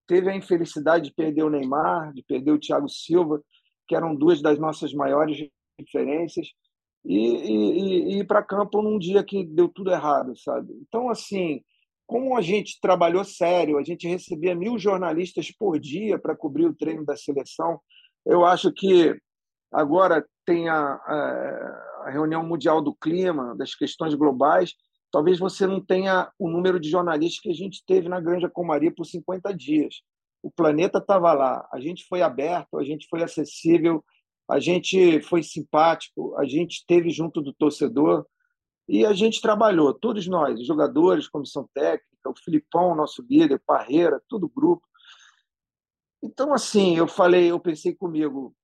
teve 0.08 0.30
a 0.30 0.36
infelicidade 0.36 1.10
de 1.10 1.16
perder 1.16 1.44
o 1.44 1.50
Neymar, 1.50 2.14
de 2.14 2.24
perder 2.24 2.52
o 2.52 2.60
Thiago 2.60 2.88
Silva, 2.90 3.42
que 3.88 3.96
eram 3.96 4.16
duas 4.16 4.42
das 4.42 4.60
nossas 4.60 4.94
maiores 4.94 5.48
referências, 5.80 6.48
e, 7.04 7.18
e, 7.18 8.16
e 8.16 8.20
ir 8.20 8.28
para 8.28 8.44
campo 8.44 8.82
num 8.82 8.98
dia 8.98 9.24
que 9.24 9.44
deu 9.44 9.68
tudo 9.68 9.92
errado, 9.92 10.38
sabe? 10.40 10.74
Então, 10.88 11.10
assim, 11.10 11.62
como 12.08 12.36
a 12.38 12.42
gente 12.42 12.80
trabalhou 12.82 13.24
sério, 13.24 13.78
a 13.78 13.84
gente 13.84 14.08
recebia 14.08 14.56
mil 14.56 14.78
jornalistas 14.78 15.52
por 15.52 15.80
dia 15.80 16.18
para 16.18 16.36
cobrir 16.36 16.66
o 16.66 16.76
treino 16.76 17.06
da 17.06 17.16
seleção, 17.16 17.80
eu 18.26 18.44
acho 18.44 18.72
que 18.72 19.16
agora 19.72 20.26
tem 20.46 20.68
a, 20.70 20.78
a, 20.78 22.04
a 22.06 22.10
reunião 22.12 22.44
mundial 22.44 22.82
do 22.82 22.96
clima, 22.96 23.56
das 23.56 23.76
questões 23.76 24.16
globais, 24.16 24.74
talvez 25.12 25.40
você 25.40 25.66
não 25.66 25.80
tenha 25.80 26.32
o 26.38 26.50
número 26.50 26.80
de 26.80 26.90
jornalistas 26.90 27.40
que 27.40 27.50
a 27.50 27.54
gente 27.54 27.84
teve 27.86 28.10
na 28.10 28.20
Granja 28.20 28.50
Comaria 28.50 28.94
por 28.94 29.06
50 29.06 29.54
dias. 29.54 30.02
O 30.44 30.52
planeta 30.52 31.00
estava 31.00 31.34
lá, 31.34 31.68
a 31.72 31.80
gente 31.80 32.06
foi 32.06 32.22
aberto, 32.22 32.78
a 32.78 32.84
gente 32.84 33.08
foi 33.10 33.24
acessível, 33.24 34.04
a 34.48 34.60
gente 34.60 35.22
foi 35.22 35.42
simpático, 35.42 36.36
a 36.38 36.46
gente 36.46 36.78
esteve 36.78 37.10
junto 37.10 37.42
do 37.42 37.54
torcedor 37.54 38.26
e 38.88 39.06
a 39.06 39.14
gente 39.14 39.42
trabalhou, 39.42 39.94
todos 39.94 40.28
nós, 40.28 40.64
jogadores, 40.66 41.28
comissão 41.28 41.68
técnica, 41.74 42.30
o 42.30 42.36
Filipão, 42.36 42.96
nosso 42.96 43.24
líder, 43.28 43.62
Parreira, 43.66 44.22
todo 44.30 44.46
o 44.46 44.50
grupo. 44.50 44.86
Então, 46.22 46.54
assim, 46.54 46.96
eu 46.96 47.08
falei, 47.08 47.50
eu 47.52 47.60
pensei 47.60 47.96
comigo, 47.96 48.56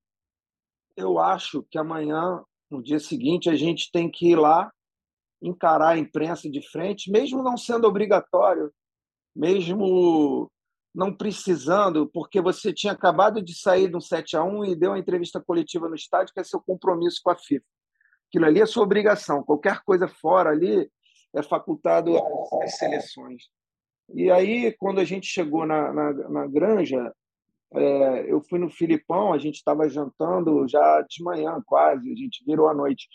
eu 0.96 1.18
acho 1.18 1.64
que 1.64 1.78
amanhã, 1.78 2.44
no 2.70 2.82
dia 2.84 3.00
seguinte, 3.00 3.50
a 3.50 3.56
gente 3.56 3.92
tem 3.92 4.10
que 4.10 4.32
ir 4.32 4.36
lá 4.36 4.72
encarar 5.42 5.89
a 5.89 5.98
imprensa 5.98 6.50
de 6.50 6.62
frente, 6.70 7.12
mesmo 7.12 7.42
não 7.42 7.58
sendo 7.58 7.88
obrigatório, 7.88 8.72
mesmo 9.36 10.50
não 10.94 11.14
precisando, 11.14 12.08
porque 12.08 12.42
você 12.42 12.74
tinha 12.74 12.94
acabado 12.94 13.42
de 13.42 13.58
sair 13.58 13.88
do 13.88 14.02
7 14.02 14.36
a 14.36 14.44
1 14.44 14.66
e 14.66 14.76
deu 14.76 14.92
uma 14.92 15.00
entrevista 15.00 15.39
coletiva 15.39 15.88
no 15.88 15.96
estádio, 15.96 16.34
que 16.34 16.39
é 16.39 16.44
seu 16.44 16.60
compromisso 16.62 17.22
com 17.24 17.32
a 17.32 17.36
FIFA. 17.36 17.66
Aquilo 18.28 18.46
ali 18.46 18.62
é 18.62 18.66
sua 18.66 18.84
obrigação. 18.84 19.44
Qualquer 19.44 19.82
coisa 19.84 20.08
fora 20.08 20.52
ali 20.52 20.89
é 21.34 21.42
facultado 21.42 22.14
às 22.62 22.78
seleções. 22.78 23.44
E 24.14 24.30
aí, 24.30 24.74
quando 24.78 25.00
a 25.00 25.06
gente 25.06 25.26
chegou 25.28 25.66
na, 25.66 25.94
na, 25.94 26.14
na 26.30 26.48
granja, 26.48 27.14
é, 27.74 28.32
eu 28.32 28.42
fui 28.42 28.60
no 28.60 28.70
Filipão, 28.70 29.32
a 29.32 29.38
gente 29.38 29.56
estava 29.56 29.88
jantando 29.88 30.68
já 30.68 31.02
de 31.10 31.24
manhã, 31.24 31.62
quase, 31.66 32.12
a 32.12 32.16
gente 32.16 32.44
virou 32.46 32.68
à 32.68 32.74
noite 32.74 33.08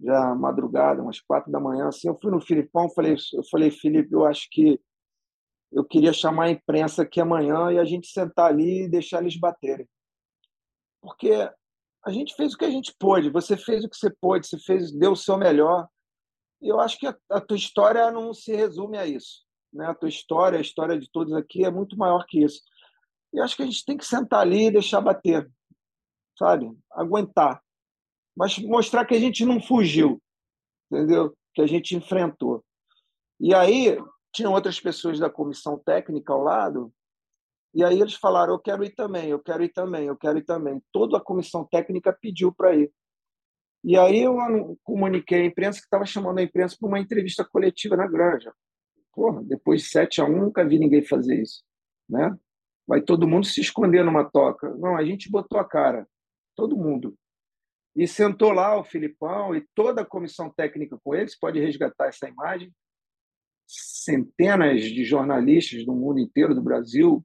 já 0.00 0.34
madrugada, 0.34 1.02
umas 1.02 1.20
quatro 1.20 1.50
da 1.50 1.58
manhã, 1.58 1.88
assim, 1.88 2.08
eu 2.08 2.18
fui 2.20 2.30
no 2.30 2.40
Filipão, 2.40 2.90
falei, 2.90 3.16
eu 3.32 3.44
falei, 3.44 3.70
Felipe, 3.70 4.12
eu 4.12 4.24
acho 4.26 4.48
que 4.50 4.80
eu 5.72 5.84
queria 5.84 6.12
chamar 6.12 6.44
a 6.44 6.50
imprensa 6.50 7.02
aqui 7.02 7.20
amanhã 7.20 7.72
e 7.72 7.78
a 7.78 7.84
gente 7.84 8.08
sentar 8.08 8.50
ali 8.50 8.84
e 8.84 8.88
deixar 8.88 9.20
eles 9.20 9.38
baterem. 9.38 9.88
Porque 11.00 11.32
a 12.04 12.10
gente 12.10 12.34
fez 12.34 12.54
o 12.54 12.58
que 12.58 12.64
a 12.64 12.70
gente 12.70 12.94
pôde, 12.98 13.30
você 13.30 13.56
fez 13.56 13.84
o 13.84 13.88
que 13.88 13.96
você 13.96 14.10
pôde, 14.20 14.46
você 14.46 14.58
fez, 14.58 14.92
deu 14.92 15.12
o 15.12 15.16
seu 15.16 15.36
melhor. 15.36 15.88
E 16.60 16.68
eu 16.68 16.80
acho 16.80 16.98
que 16.98 17.06
a, 17.06 17.16
a 17.30 17.40
tua 17.40 17.56
história 17.56 18.10
não 18.10 18.32
se 18.32 18.54
resume 18.54 18.96
a 18.96 19.06
isso. 19.06 19.44
Né? 19.72 19.86
A 19.86 19.94
tua 19.94 20.08
história, 20.08 20.58
a 20.58 20.62
história 20.62 20.98
de 20.98 21.10
todos 21.10 21.32
aqui 21.34 21.64
é 21.64 21.70
muito 21.70 21.96
maior 21.96 22.24
que 22.26 22.42
isso. 22.42 22.62
E 23.32 23.40
acho 23.40 23.56
que 23.56 23.62
a 23.62 23.66
gente 23.66 23.84
tem 23.84 23.96
que 23.96 24.06
sentar 24.06 24.40
ali 24.40 24.66
e 24.66 24.70
deixar 24.70 25.00
bater, 25.00 25.50
sabe? 26.38 26.70
Aguentar 26.92 27.60
mas 28.36 28.58
mostrar 28.58 29.04
que 29.04 29.14
a 29.14 29.18
gente 29.18 29.44
não 29.44 29.60
fugiu, 29.60 30.20
entendeu? 30.90 31.34
Que 31.54 31.62
a 31.62 31.66
gente 31.66 31.96
enfrentou. 31.96 32.64
E 33.40 33.54
aí 33.54 33.98
tinham 34.32 34.52
outras 34.52 34.78
pessoas 34.78 35.18
da 35.18 35.30
comissão 35.30 35.78
técnica 35.78 36.32
ao 36.32 36.42
lado, 36.42 36.92
e 37.76 37.84
aí 37.84 38.00
eles 38.00 38.14
falaram: 38.14 38.54
eu 38.54 38.58
quero 38.58 38.82
ir 38.84 38.94
também, 38.94 39.28
eu 39.28 39.38
quero 39.38 39.62
ir 39.62 39.68
também, 39.68 40.06
eu 40.06 40.16
quero 40.16 40.38
ir 40.38 40.44
também. 40.44 40.82
Toda 40.90 41.18
a 41.18 41.20
comissão 41.20 41.62
técnica 41.64 42.10
pediu 42.10 42.50
para 42.50 42.74
ir. 42.74 42.90
E 43.84 43.98
aí 43.98 44.22
eu 44.22 44.34
comuniquei 44.82 45.42
à 45.42 45.44
imprensa 45.44 45.78
que 45.78 45.84
estava 45.84 46.06
chamando 46.06 46.38
a 46.38 46.42
imprensa 46.42 46.74
para 46.78 46.88
uma 46.88 46.98
entrevista 46.98 47.44
coletiva 47.44 47.94
na 47.94 48.06
granja. 48.06 48.52
Porra, 49.12 49.42
depois 49.44 49.82
de 49.82 49.88
7 49.88 50.22
a 50.22 50.24
1, 50.24 50.28
nunca 50.28 50.66
vi 50.66 50.78
ninguém 50.78 51.04
fazer 51.04 51.40
isso. 51.40 51.62
Né? 52.08 52.34
Vai 52.86 53.02
todo 53.02 53.28
mundo 53.28 53.46
se 53.46 53.60
esconder 53.60 54.02
numa 54.04 54.24
toca. 54.24 54.74
Não, 54.76 54.96
a 54.96 55.04
gente 55.04 55.30
botou 55.30 55.60
a 55.60 55.64
cara. 55.64 56.08
Todo 56.56 56.76
mundo. 56.76 57.14
E 57.96 58.06
sentou 58.06 58.52
lá 58.52 58.78
o 58.78 58.84
Filipão 58.84 59.56
e 59.56 59.66
toda 59.74 60.02
a 60.02 60.06
comissão 60.06 60.50
técnica 60.50 60.98
com 61.02 61.14
eles, 61.14 61.38
pode 61.38 61.58
resgatar 61.58 62.08
essa 62.08 62.28
imagem. 62.28 62.70
Centenas 63.66 64.82
de 64.82 65.02
jornalistas 65.02 65.84
do 65.84 65.94
mundo 65.94 66.20
inteiro, 66.20 66.54
do 66.54 66.62
Brasil, 66.62 67.24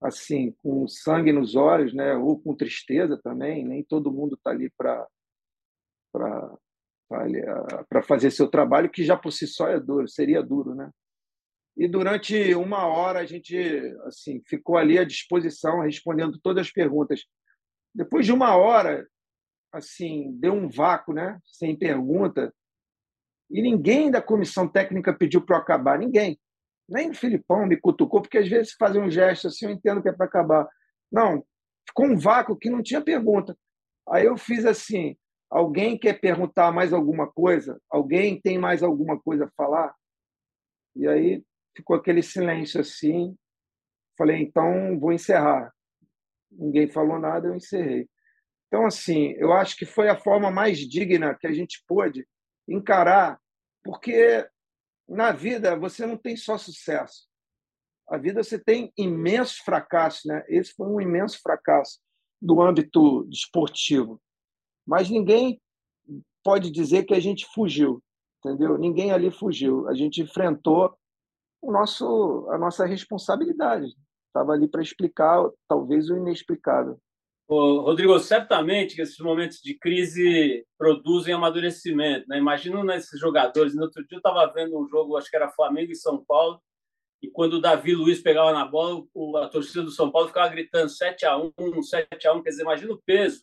assim, 0.00 0.52
com 0.62 0.86
sangue 0.86 1.32
nos 1.32 1.56
olhos, 1.56 1.92
né? 1.92 2.14
ou 2.14 2.40
com 2.40 2.54
tristeza 2.54 3.20
também. 3.20 3.64
Nem 3.64 3.82
todo 3.82 4.12
mundo 4.12 4.36
está 4.36 4.50
ali 4.50 4.70
para 4.78 5.06
para 7.88 8.02
fazer 8.02 8.30
seu 8.30 8.48
trabalho, 8.48 8.90
que 8.90 9.04
já 9.04 9.16
por 9.16 9.30
si 9.30 9.46
só 9.46 9.68
é 9.68 9.78
duro, 9.78 10.08
seria 10.08 10.42
duro, 10.42 10.74
né? 10.74 10.90
E 11.76 11.88
durante 11.88 12.54
uma 12.54 12.86
hora 12.86 13.20
a 13.20 13.26
gente 13.26 13.56
assim 14.04 14.40
ficou 14.46 14.76
ali 14.76 14.98
à 14.98 15.04
disposição, 15.04 15.80
respondendo 15.80 16.38
todas 16.40 16.66
as 16.66 16.72
perguntas. 16.72 17.24
Depois 17.94 18.24
de 18.24 18.32
uma 18.32 18.56
hora, 18.56 19.06
assim, 19.74 20.32
deu 20.38 20.52
um 20.52 20.68
vácuo, 20.68 21.12
né? 21.12 21.38
Sem 21.44 21.76
pergunta. 21.76 22.54
E 23.50 23.60
ninguém 23.60 24.10
da 24.10 24.22
comissão 24.22 24.68
técnica 24.68 25.12
pediu 25.12 25.44
para 25.44 25.58
acabar, 25.58 25.98
ninguém. 25.98 26.38
Nem 26.88 27.10
o 27.10 27.14
Filipão 27.14 27.66
me 27.66 27.76
cutucou, 27.76 28.20
porque 28.20 28.38
às 28.38 28.48
vezes 28.48 28.72
fazem 28.72 29.02
um 29.02 29.10
gesto 29.10 29.48
assim, 29.48 29.66
eu 29.66 29.70
entendo 29.72 30.02
que 30.02 30.08
é 30.08 30.12
para 30.12 30.26
acabar. 30.26 30.68
Não, 31.10 31.44
ficou 31.86 32.06
um 32.06 32.16
vácuo 32.16 32.56
que 32.56 32.70
não 32.70 32.82
tinha 32.82 33.00
pergunta. 33.00 33.56
Aí 34.08 34.24
eu 34.26 34.36
fiz 34.36 34.64
assim: 34.64 35.16
alguém 35.50 35.98
quer 35.98 36.20
perguntar 36.20 36.72
mais 36.72 36.92
alguma 36.92 37.30
coisa? 37.30 37.80
Alguém 37.90 38.40
tem 38.40 38.58
mais 38.58 38.82
alguma 38.82 39.18
coisa 39.20 39.46
a 39.46 39.50
falar? 39.56 39.94
E 40.94 41.08
aí 41.08 41.42
ficou 41.76 41.96
aquele 41.96 42.22
silêncio 42.22 42.80
assim. 42.80 43.36
Falei, 44.16 44.42
então 44.42 44.98
vou 44.98 45.12
encerrar. 45.12 45.72
Ninguém 46.50 46.88
falou 46.88 47.18
nada, 47.18 47.48
eu 47.48 47.54
encerrei. 47.54 48.08
Então, 48.66 48.86
assim, 48.86 49.32
eu 49.38 49.52
acho 49.52 49.76
que 49.76 49.86
foi 49.86 50.08
a 50.08 50.18
forma 50.18 50.50
mais 50.50 50.78
digna 50.78 51.34
que 51.34 51.46
a 51.46 51.52
gente 51.52 51.82
pôde 51.86 52.26
encarar, 52.68 53.40
porque 53.82 54.48
na 55.08 55.32
vida 55.32 55.76
você 55.76 56.06
não 56.06 56.16
tem 56.16 56.36
só 56.36 56.56
sucesso. 56.58 57.28
A 58.08 58.18
vida 58.18 58.42
você 58.42 58.58
tem 58.58 58.92
imensos 58.96 59.58
fracassos, 59.58 60.24
né? 60.24 60.44
Esse 60.48 60.74
foi 60.74 60.86
um 60.86 61.00
imenso 61.00 61.40
fracasso 61.40 62.00
do 62.40 62.60
âmbito 62.60 63.26
esportivo. 63.30 64.20
Mas 64.86 65.08
ninguém 65.08 65.60
pode 66.42 66.70
dizer 66.70 67.04
que 67.04 67.14
a 67.14 67.20
gente 67.20 67.46
fugiu, 67.54 68.02
entendeu? 68.38 68.76
Ninguém 68.76 69.12
ali 69.12 69.30
fugiu. 69.30 69.88
A 69.88 69.94
gente 69.94 70.20
enfrentou 70.20 70.94
o 71.62 71.72
nosso, 71.72 72.46
a 72.50 72.58
nossa 72.58 72.84
responsabilidade. 72.84 73.86
Estava 74.26 74.52
ali 74.52 74.68
para 74.68 74.82
explicar, 74.82 75.48
talvez, 75.66 76.10
o 76.10 76.16
inexplicável. 76.16 77.00
Rodrigo, 77.82 78.18
certamente 78.18 78.94
que 78.94 79.02
esses 79.02 79.18
momentos 79.18 79.58
de 79.60 79.78
crise 79.78 80.64
produzem 80.78 81.34
amadurecimento. 81.34 82.26
Né? 82.28 82.38
Imagina 82.38 82.82
nesses 82.84 83.20
jogadores. 83.20 83.74
No 83.74 83.82
outro 83.82 84.06
dia 84.06 84.16
eu 84.16 84.18
estava 84.18 84.50
vendo 84.52 84.78
um 84.78 84.86
jogo, 84.88 85.16
acho 85.16 85.30
que 85.30 85.36
era 85.36 85.50
Flamengo 85.50 85.92
e 85.92 85.96
São 85.96 86.24
Paulo, 86.24 86.60
e 87.24 87.30
quando 87.30 87.54
o 87.54 87.60
Davi 87.60 87.94
Luiz 87.94 88.20
pegava 88.20 88.52
na 88.52 88.66
bola, 88.66 89.02
a 89.42 89.48
torcida 89.48 89.82
do 89.82 89.90
São 89.90 90.10
Paulo 90.10 90.28
ficava 90.28 90.50
gritando 90.50 90.90
7 90.90 91.24
a 91.24 91.38
1 91.38 91.82
7 91.82 92.28
a 92.28 92.34
1 92.34 92.42
Quer 92.42 92.50
dizer, 92.50 92.62
imagina 92.62 92.92
o 92.92 93.02
peso 93.02 93.42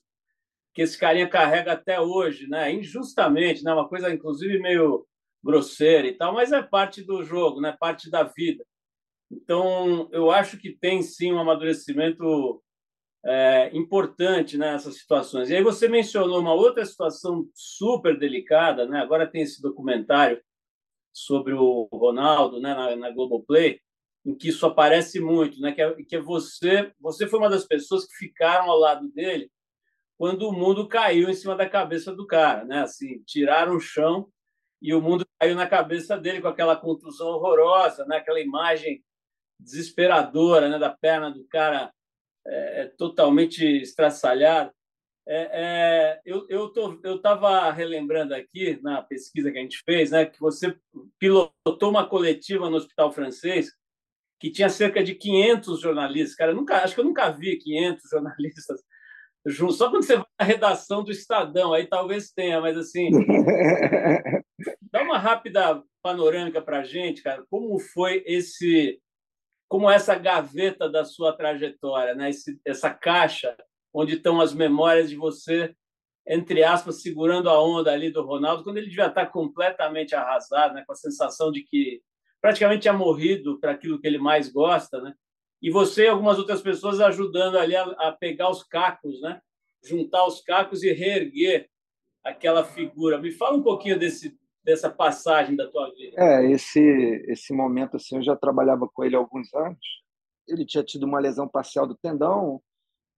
que 0.74 0.84
esse 0.84 0.98
carinha 0.98 1.28
carrega 1.28 1.74
até 1.74 2.00
hoje, 2.00 2.48
né? 2.48 2.72
injustamente, 2.72 3.64
né? 3.64 3.74
uma 3.74 3.90
coisa, 3.90 4.14
inclusive, 4.14 4.60
meio 4.60 5.06
grosseira 5.44 6.08
e 6.08 6.14
tal, 6.14 6.34
mas 6.34 6.52
é 6.52 6.62
parte 6.62 7.04
do 7.04 7.24
jogo, 7.24 7.60
né? 7.60 7.76
parte 7.80 8.10
da 8.10 8.24
vida. 8.24 8.64
Então, 9.32 10.08
eu 10.12 10.30
acho 10.30 10.58
que 10.58 10.78
tem 10.78 11.02
sim 11.02 11.34
um 11.34 11.40
amadurecimento 11.40 12.62
é, 13.24 13.70
importante 13.76 14.58
nessas 14.58 14.98
situações. 14.98 15.50
E 15.50 15.56
aí 15.56 15.64
você 15.64 15.88
mencionou 15.88 16.40
uma 16.40 16.54
outra 16.54 16.86
situação 16.86 17.48
super 17.54 18.18
delicada, 18.18 18.88
né? 18.88 19.00
Agora 19.00 19.30
tem 19.30 19.42
esse 19.42 19.62
documentário 19.62 20.42
sobre 21.14 21.54
o 21.54 21.88
Ronaldo, 21.92 22.60
né, 22.60 22.74
na, 22.74 22.96
na 22.96 23.12
Globoplay, 23.12 23.80
em 24.26 24.36
que 24.36 24.50
isso 24.50 24.66
aparece 24.66 25.20
muito, 25.20 25.60
né? 25.60 25.72
Que 25.72 25.82
é, 25.82 25.94
que 26.04 26.16
é 26.16 26.22
você, 26.22 26.92
você 27.00 27.28
foi 27.28 27.40
uma 27.40 27.50
das 27.50 27.66
pessoas 27.66 28.06
que 28.06 28.16
ficaram 28.16 28.70
ao 28.72 28.78
lado 28.78 29.08
dele 29.12 29.52
quando 30.18 30.48
o 30.48 30.54
mundo 30.54 30.88
caiu 30.88 31.30
em 31.30 31.34
cima 31.34 31.56
da 31.56 31.68
cabeça 31.68 32.16
do 32.16 32.28
cara, 32.28 32.64
né? 32.66 32.82
Assim, 32.82 33.24
tiraram 33.26 33.76
o 33.76 33.80
chão 33.80 34.30
e 34.82 34.94
o 34.94 35.02
mundo 35.02 35.26
caiu 35.40 35.56
na 35.56 35.68
cabeça 35.68 36.18
dele 36.18 36.42
com 36.42 36.48
aquela 36.48 36.76
contusão 36.76 37.28
horrorosa, 37.30 38.06
né? 38.06 38.18
Aquela 38.18 38.40
imagem 38.40 39.04
desesperadora, 39.60 40.70
né? 40.70 40.78
Da 40.80 40.90
perna 40.90 41.32
do 41.32 41.44
cara 41.48 41.92
é, 42.46 42.82
é, 42.82 42.86
totalmente 42.98 43.64
estraçalhado. 43.66 44.72
É, 45.28 45.50
é, 45.54 46.22
eu 46.26 46.48
eu 46.50 46.72
eu 47.04 47.16
estava 47.16 47.72
relembrando 47.72 48.34
aqui 48.34 48.80
na 48.82 49.02
pesquisa 49.02 49.52
que 49.52 49.58
a 49.58 49.62
gente 49.62 49.82
fez, 49.86 50.12
né, 50.12 50.26
que 50.26 50.40
você 50.40 50.76
pilotou 51.20 51.90
uma 51.90 52.08
coletiva 52.08 52.70
no 52.70 52.78
Hospital 52.78 53.12
Francês 53.12 53.72
que 54.42 54.50
tinha 54.50 54.70
cerca 54.70 55.04
de 55.04 55.14
500 55.14 55.80
jornalistas. 55.80 56.36
Cara, 56.36 56.52
nunca, 56.52 56.84
acho 56.84 56.96
que 56.96 57.00
eu 57.00 57.06
nunca 57.06 57.30
vi 57.30 57.58
500 57.58 58.04
jornalistas 58.10 58.82
juntos. 59.46 59.78
Só 59.78 59.92
quando 59.92 60.04
você 60.04 60.16
vai 60.16 60.26
na 60.40 60.46
redação 60.46 61.04
do 61.04 61.12
Estadão, 61.12 61.74
aí 61.74 61.86
talvez 61.86 62.32
tenha, 62.32 62.60
mas 62.60 62.76
assim, 62.76 63.12
dá 64.92 65.04
uma 65.04 65.20
rápida 65.20 65.84
panorâmica 66.02 66.60
para 66.60 66.80
a 66.80 66.84
gente, 66.84 67.22
cara. 67.22 67.46
Como 67.52 67.78
foi 67.80 68.24
esse 68.26 69.00
como 69.72 69.90
essa 69.90 70.16
gaveta 70.16 70.90
da 70.90 71.06
sua 71.06 71.32
trajetória, 71.32 72.14
né? 72.14 72.30
Esse, 72.30 72.60
essa 72.66 72.90
caixa 72.90 73.56
onde 73.94 74.16
estão 74.16 74.42
as 74.42 74.54
memórias 74.54 75.10
de 75.10 75.16
você, 75.16 75.74
entre 76.28 76.62
aspas, 76.62 77.02
segurando 77.02 77.50
a 77.50 77.58
onda 77.64 77.90
ali 77.90 78.12
do 78.12 78.22
Ronaldo, 78.22 78.66
quando 78.66 78.80
ele 78.80 78.90
devia 78.90 79.08
estar 79.08 79.28
completamente 79.28 80.14
arrasado, 80.14 80.74
né? 80.74 80.84
com 80.86 80.92
a 80.92 80.96
sensação 80.96 81.54
de 81.54 81.64
que 81.64 82.02
praticamente 82.42 82.82
tinha 82.82 82.94
morrido 82.94 83.62
para 83.62 83.72
aquilo 83.72 83.98
que 83.98 84.06
ele 84.06 84.18
mais 84.18 84.52
gosta, 84.52 85.00
né? 85.00 85.14
E 85.62 85.72
você 85.72 86.04
e 86.04 86.10
algumas 86.10 86.38
outras 86.38 86.62
pessoas 86.62 87.00
ajudando 87.00 87.58
ali 87.58 87.74
a, 87.74 87.84
a 87.84 88.12
pegar 88.12 88.50
os 88.50 88.64
cacos, 88.64 89.22
né? 89.22 89.40
Juntar 89.82 90.26
os 90.26 90.42
cacos 90.42 90.84
e 90.84 90.92
reerguer 90.92 91.70
aquela 92.26 92.66
figura. 92.66 93.18
Me 93.18 93.32
fala 93.32 93.56
um 93.56 93.64
pouquinho 93.64 93.98
desse 93.98 94.38
dessa 94.64 94.90
passagem 94.90 95.56
da 95.56 95.68
tua 95.68 95.90
vida? 95.92 96.16
É, 96.18 96.52
esse 96.52 96.80
esse 97.28 97.54
momento 97.54 97.98
assim, 97.98 98.18
eu 98.18 98.24
já 98.24 98.36
trabalhava 98.36 98.88
com 98.88 99.04
ele 99.04 99.16
há 99.16 99.20
alguns 99.20 99.54
anos. 99.54 99.80
Ele 100.48 100.66
tinha 100.66 100.84
tido 100.84 101.04
uma 101.04 101.20
lesão 101.20 101.48
parcial 101.48 101.88
do 101.88 101.96
tendão. 101.96 102.62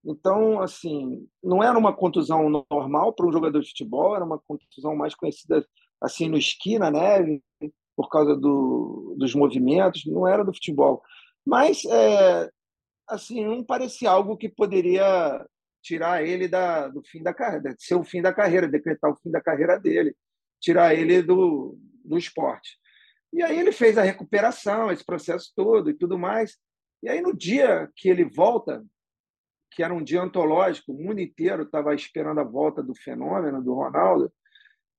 Então, 0.04 0.60
assim, 0.60 1.26
não 1.42 1.62
era 1.62 1.78
uma 1.78 1.92
contusão 1.94 2.50
normal 2.70 3.12
para 3.14 3.26
um 3.26 3.32
jogador 3.32 3.60
de 3.60 3.68
futebol, 3.68 4.14
era 4.14 4.24
uma 4.24 4.38
contusão 4.38 4.94
mais 4.94 5.14
conhecida 5.14 5.66
assim 6.00 6.28
no 6.28 6.36
esqui, 6.36 6.78
na 6.78 6.90
neve, 6.90 7.42
por 7.96 8.10
causa 8.10 8.36
do, 8.36 9.14
dos 9.18 9.34
movimentos, 9.34 10.04
não 10.04 10.28
era 10.28 10.44
do 10.44 10.52
futebol. 10.52 11.02
Mas, 11.46 11.84
é, 11.86 12.50
assim, 13.08 13.44
não 13.46 13.64
parecia 13.64 14.10
algo 14.10 14.36
que 14.36 14.48
poderia 14.48 15.46
tirar 15.82 16.22
ele 16.22 16.48
da, 16.48 16.88
do 16.88 17.02
fim 17.02 17.22
da 17.22 17.32
carreira, 17.32 17.74
ser 17.78 17.94
o 17.94 18.04
fim 18.04 18.20
da 18.20 18.32
carreira, 18.32 18.68
decretar 18.68 19.10
o 19.10 19.16
fim 19.22 19.30
da 19.30 19.40
carreira 19.40 19.78
dele 19.78 20.14
tirar 20.64 20.94
ele 20.94 21.22
do, 21.22 21.78
do 22.02 22.16
esporte. 22.16 22.78
E 23.32 23.42
aí 23.42 23.58
ele 23.58 23.72
fez 23.72 23.98
a 23.98 24.02
recuperação, 24.02 24.90
esse 24.90 25.04
processo 25.04 25.52
todo 25.54 25.90
e 25.90 25.94
tudo 25.94 26.18
mais. 26.18 26.56
E 27.02 27.08
aí 27.08 27.20
no 27.20 27.36
dia 27.36 27.90
que 27.94 28.08
ele 28.08 28.24
volta, 28.24 28.82
que 29.70 29.82
era 29.82 29.92
um 29.92 30.02
dia 30.02 30.22
antológico, 30.22 30.92
o 30.92 31.02
mundo 31.02 31.20
inteiro 31.20 31.64
estava 31.64 31.94
esperando 31.94 32.40
a 32.40 32.44
volta 32.44 32.82
do 32.82 32.94
fenômeno 32.94 33.62
do 33.62 33.74
Ronaldo. 33.74 34.32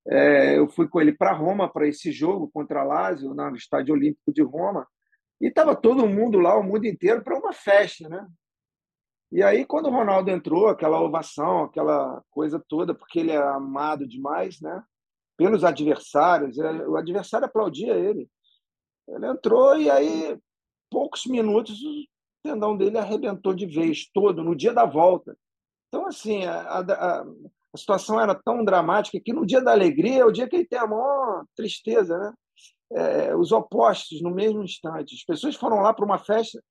É, 0.07 0.57
eu 0.59 0.68
fui 0.68 0.88
com 0.88 1.01
ele 1.01 1.13
para 1.13 1.34
Roma 1.34 1.72
para 1.72 1.88
esse 1.88 2.11
jogo 2.11 2.47
contra 2.53 2.82
a 2.82 2.84
Lazio 2.84 3.34
no 3.34 3.55
Estádio 3.55 3.95
Olímpico 3.95 4.32
de 4.32 4.43
Roma 4.43 4.88
e 5.41 5.47
estava 5.47 5.76
todo 5.76 6.07
mundo 6.07 6.38
lá, 6.38 6.55
o 6.57 6.63
mundo 6.63 6.86
inteiro, 6.86 7.24
para 7.24 7.38
uma 7.38 7.51
festa, 7.51 8.07
né? 8.07 8.28
E 9.32 9.41
aí 9.41 9.66
quando 9.66 9.88
o 9.88 9.91
Ronaldo 9.91 10.30
entrou, 10.30 10.68
aquela 10.68 11.01
ovação, 11.01 11.63
aquela 11.63 12.22
coisa 12.30 12.63
toda, 12.70 12.93
porque 12.93 13.20
ele 13.20 13.32
é 13.32 13.38
amado 13.38 14.07
demais, 14.07 14.61
né? 14.61 14.84
Pelos 15.38 15.63
adversários. 15.63 16.57
É, 16.57 16.88
o 16.88 16.97
adversário 16.97 17.45
aplaudia 17.45 17.93
ele. 17.93 18.29
Ele 19.07 19.27
entrou 19.27 19.77
e 19.77 19.89
aí, 19.89 20.38
poucos 20.89 21.25
minutos, 21.25 21.81
o 21.81 22.05
tendão 22.43 22.75
dele 22.75 22.97
arrebentou 22.97 23.53
de 23.53 23.65
vez, 23.65 24.09
todo, 24.13 24.43
no 24.43 24.55
dia 24.55 24.73
da 24.73 24.86
volta. 24.86 25.38
Então, 25.88 26.07
assim, 26.07 26.45
a, 26.45 26.79
a, 26.79 27.25
a 27.73 27.77
situação 27.77 28.19
era 28.19 28.36
tão 28.36 28.63
dramática 28.63 29.19
que 29.23 29.33
no 29.33 29.45
dia 29.45 29.61
da 29.61 29.71
alegria 29.71 30.21
é 30.21 30.25
o 30.25 30.31
dia 30.31 30.47
que 30.47 30.55
ele 30.55 30.65
tem 30.65 30.79
a 30.79 30.88
maior 30.88 31.45
tristeza, 31.55 32.17
né? 32.17 32.33
É, 32.91 33.36
os 33.36 33.51
opostos 33.51 34.21
no 34.21 34.29
mesmo 34.29 34.63
instante. 34.63 35.15
As 35.15 35.23
pessoas 35.23 35.55
foram 35.55 35.81
lá 35.81 35.91
para 35.91 36.05
uma 36.05 36.19
festa, 36.19 36.63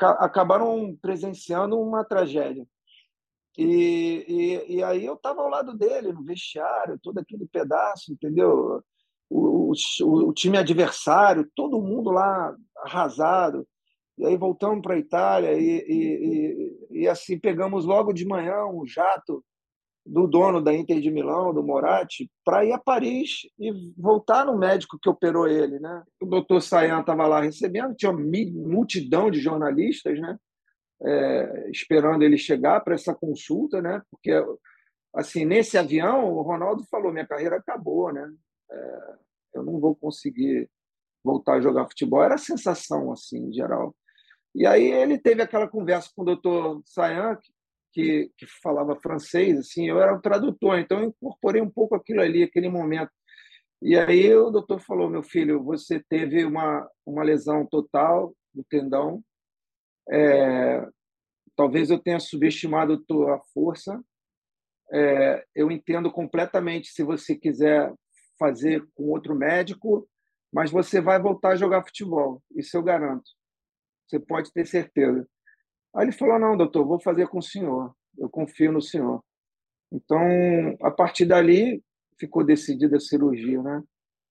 acabaram 0.00 0.96
presenciando 1.00 1.78
uma 1.78 2.04
tragédia. 2.04 2.66
E, 3.56 4.24
e, 4.28 4.76
e 4.76 4.82
aí 4.82 5.04
eu 5.04 5.14
estava 5.14 5.40
ao 5.40 5.48
lado 5.48 5.76
dele, 5.76 6.12
no 6.12 6.24
vestiário, 6.24 6.98
todo 7.02 7.18
aquele 7.18 7.46
pedaço, 7.46 8.12
entendeu? 8.12 8.82
O, 9.30 9.72
o, 9.72 10.28
o 10.28 10.32
time 10.32 10.58
adversário, 10.58 11.50
todo 11.54 11.80
mundo 11.80 12.10
lá 12.10 12.54
arrasado. 12.78 13.66
E 14.18 14.26
aí 14.26 14.36
voltamos 14.36 14.80
para 14.80 14.94
a 14.94 14.98
Itália 14.98 15.52
e, 15.54 15.84
e, 15.88 17.00
e, 17.02 17.08
assim 17.08 17.38
pegamos 17.38 17.84
logo 17.84 18.12
de 18.12 18.24
manhã 18.24 18.64
um 18.66 18.86
jato 18.86 19.44
do 20.06 20.26
dono 20.26 20.60
da 20.60 20.72
Inter 20.72 21.00
de 21.00 21.10
Milão, 21.10 21.52
do 21.52 21.62
Moratti, 21.62 22.30
para 22.44 22.64
ir 22.64 22.72
a 22.72 22.78
Paris 22.78 23.48
e 23.58 23.72
voltar 23.96 24.44
no 24.44 24.56
médico 24.56 24.98
que 25.00 25.08
operou 25.08 25.48
ele, 25.48 25.80
né? 25.80 26.02
O 26.20 26.26
doutor 26.26 26.60
Sayan 26.60 27.00
estava 27.00 27.26
lá 27.26 27.40
recebendo, 27.40 27.94
tinha 27.94 28.12
uma 28.12 28.20
multidão 28.20 29.30
de 29.30 29.40
jornalistas, 29.40 30.20
né? 30.20 30.38
É, 31.04 31.70
esperando 31.70 32.22
ele 32.22 32.38
chegar 32.38 32.80
para 32.80 32.94
essa 32.94 33.14
consulta, 33.14 33.82
né? 33.82 34.02
Porque 34.10 34.32
assim 35.14 35.44
nesse 35.44 35.76
avião 35.78 36.32
o 36.32 36.42
Ronaldo 36.42 36.84
falou 36.90 37.12
minha 37.12 37.26
carreira 37.26 37.56
acabou, 37.56 38.12
né? 38.12 38.32
É, 38.70 39.14
eu 39.54 39.62
não 39.62 39.78
vou 39.78 39.94
conseguir 39.94 40.68
voltar 41.22 41.54
a 41.54 41.60
jogar 41.60 41.88
futebol. 41.88 42.22
Era 42.22 42.34
a 42.34 42.38
sensação 42.38 43.12
assim 43.12 43.48
em 43.48 43.52
geral. 43.52 43.94
E 44.54 44.66
aí 44.66 44.86
ele 44.86 45.18
teve 45.18 45.42
aquela 45.42 45.68
conversa 45.68 46.10
com 46.14 46.22
o 46.22 46.24
doutor 46.24 46.82
Sayan, 46.86 47.36
que, 47.92 48.30
que 48.36 48.46
falava 48.62 48.96
francês, 48.96 49.58
assim, 49.58 49.88
eu 49.88 50.00
era 50.00 50.14
o 50.14 50.20
tradutor, 50.20 50.78
então 50.78 51.00
eu 51.00 51.08
incorporei 51.08 51.62
um 51.62 51.70
pouco 51.70 51.94
aquilo 51.94 52.20
ali, 52.20 52.42
aquele 52.42 52.68
momento. 52.68 53.10
E 53.80 53.96
aí 53.96 54.34
o 54.34 54.50
doutor 54.50 54.80
falou, 54.80 55.08
meu 55.08 55.22
filho, 55.22 55.62
você 55.62 56.02
teve 56.08 56.44
uma, 56.44 56.88
uma 57.06 57.22
lesão 57.22 57.66
total 57.66 58.34
do 58.52 58.64
tendão, 58.64 59.22
é, 60.10 60.86
talvez 61.56 61.90
eu 61.90 61.98
tenha 61.98 62.20
subestimado 62.20 62.94
a 62.94 63.00
tua 63.06 63.40
força. 63.52 64.02
É, 64.92 65.44
eu 65.54 65.70
entendo 65.70 66.10
completamente 66.10 66.88
se 66.88 67.02
você 67.02 67.34
quiser 67.34 67.92
fazer 68.38 68.84
com 68.94 69.04
outro 69.04 69.34
médico, 69.34 70.08
mas 70.52 70.70
você 70.70 71.00
vai 71.00 71.20
voltar 71.20 71.50
a 71.50 71.56
jogar 71.56 71.84
futebol, 71.84 72.42
isso 72.54 72.76
eu 72.76 72.82
garanto. 72.82 73.24
Você 74.06 74.20
pode 74.20 74.52
ter 74.52 74.66
certeza. 74.66 75.26
Aí 75.94 76.04
ele 76.04 76.12
falou: 76.12 76.38
Não, 76.38 76.56
doutor, 76.56 76.84
vou 76.84 77.00
fazer 77.00 77.28
com 77.28 77.38
o 77.38 77.42
senhor, 77.42 77.94
eu 78.18 78.28
confio 78.28 78.70
no 78.70 78.82
senhor. 78.82 79.22
Então, 79.92 80.20
a 80.82 80.90
partir 80.90 81.24
dali, 81.24 81.82
ficou 82.18 82.44
decidida 82.44 82.96
a 82.96 83.00
cirurgia, 83.00 83.62
né? 83.62 83.82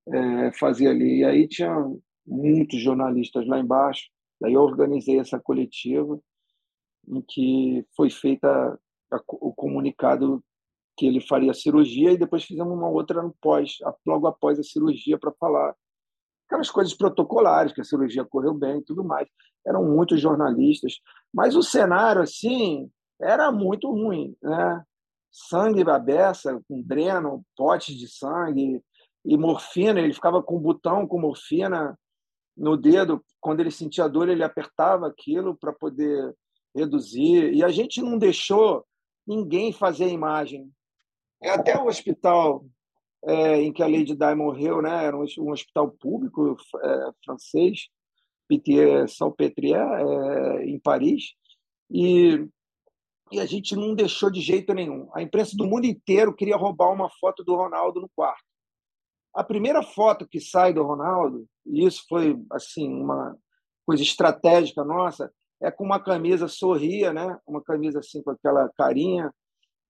É, 0.07 0.51
fazer 0.53 0.87
ali. 0.87 1.19
E 1.19 1.25
aí 1.25 1.47
tinha 1.47 1.73
muitos 2.25 2.79
jornalistas 2.81 3.47
lá 3.47 3.59
embaixo, 3.59 4.09
Daí 4.43 4.53
eu 4.53 4.61
organizei 4.61 5.17
essa 5.19 5.39
coletiva 5.39 6.19
em 7.07 7.21
que 7.21 7.85
foi 7.95 8.09
feita 8.09 8.77
a, 9.09 9.21
o 9.29 9.53
comunicado 9.53 10.43
que 10.97 11.05
ele 11.07 11.21
faria 11.21 11.53
cirurgia 11.53 12.11
e 12.11 12.17
depois 12.17 12.43
fizemos 12.43 12.73
uma 12.73 12.89
outra 12.89 13.23
no 13.23 13.33
pós, 13.41 13.77
logo 14.05 14.27
após 14.27 14.59
a 14.59 14.63
cirurgia 14.63 15.17
para 15.17 15.31
falar 15.39 15.73
aquelas 16.45 16.69
coisas 16.69 16.93
protocolares, 16.93 17.71
que 17.71 17.79
a 17.79 17.85
cirurgia 17.85 18.25
correu 18.25 18.53
bem 18.53 18.79
e 18.79 18.83
tudo 18.83 19.01
mais. 19.01 19.29
Eram 19.65 19.85
muitos 19.85 20.19
jornalistas, 20.19 20.99
mas 21.33 21.55
o 21.55 21.63
cenário 21.63 22.21
assim 22.21 22.91
era 23.21 23.49
muito 23.49 23.89
ruim, 23.89 24.35
né? 24.41 24.83
Sangue 25.31 25.85
da 25.85 25.97
com 26.67 26.81
dreno, 26.81 27.45
potes 27.55 27.95
de 27.95 28.07
sangue 28.09 28.83
e 29.25 29.37
morfina, 29.37 30.01
ele 30.01 30.13
ficava 30.13 30.43
com 30.43 30.59
botão 30.59 31.07
com 31.07 31.19
morfina 31.19 31.97
no 32.55 32.77
dedo, 32.77 33.23
quando 33.39 33.59
ele 33.59 33.71
sentia 33.71 34.07
dor, 34.07 34.29
ele 34.29 34.43
apertava 34.43 35.07
aquilo 35.07 35.55
para 35.55 35.73
poder 35.73 36.33
reduzir. 36.75 37.53
E 37.53 37.63
a 37.63 37.69
gente 37.69 38.01
não 38.01 38.17
deixou 38.17 38.85
ninguém 39.25 39.71
fazer 39.71 40.05
a 40.05 40.09
imagem. 40.09 40.71
É 41.41 41.49
até 41.49 41.77
o 41.77 41.87
hospital 41.87 42.65
é, 43.25 43.61
em 43.61 43.71
que 43.71 43.81
a 43.81 43.87
Lady 43.87 44.15
Di 44.15 44.35
morreu, 44.35 44.81
né? 44.81 45.05
Era 45.05 45.17
um, 45.17 45.51
hospital 45.51 45.91
público 45.91 46.57
é, 46.81 47.09
francês, 47.23 47.87
Pitié 48.47 49.07
Salpêtrière, 49.07 49.79
é, 49.79 50.65
em 50.65 50.79
Paris, 50.79 51.33
e, 51.89 52.45
e 53.31 53.39
a 53.39 53.45
gente 53.45 53.75
não 53.75 53.95
deixou 53.95 54.29
de 54.29 54.41
jeito 54.41 54.73
nenhum. 54.73 55.09
A 55.13 55.21
imprensa 55.21 55.55
do 55.55 55.65
mundo 55.65 55.85
inteiro 55.85 56.35
queria 56.35 56.57
roubar 56.57 56.91
uma 56.91 57.09
foto 57.09 57.43
do 57.43 57.55
Ronaldo 57.55 58.01
no 58.01 58.09
quarto. 58.15 58.43
A 59.33 59.43
primeira 59.43 59.81
foto 59.81 60.27
que 60.27 60.39
sai 60.39 60.73
do 60.73 60.83
Ronaldo, 60.83 61.47
e 61.65 61.85
isso 61.85 62.05
foi 62.07 62.39
assim 62.51 62.93
uma 62.93 63.35
coisa 63.85 64.03
estratégica 64.03 64.83
nossa, 64.83 65.31
é 65.61 65.71
com 65.71 65.83
uma 65.83 65.99
camisa 65.99 66.47
sorria, 66.47 67.11
né? 67.11 67.37
Uma 67.47 67.61
camisa 67.63 67.99
assim 67.99 68.21
com 68.21 68.31
aquela 68.31 68.69
carinha, 68.77 69.33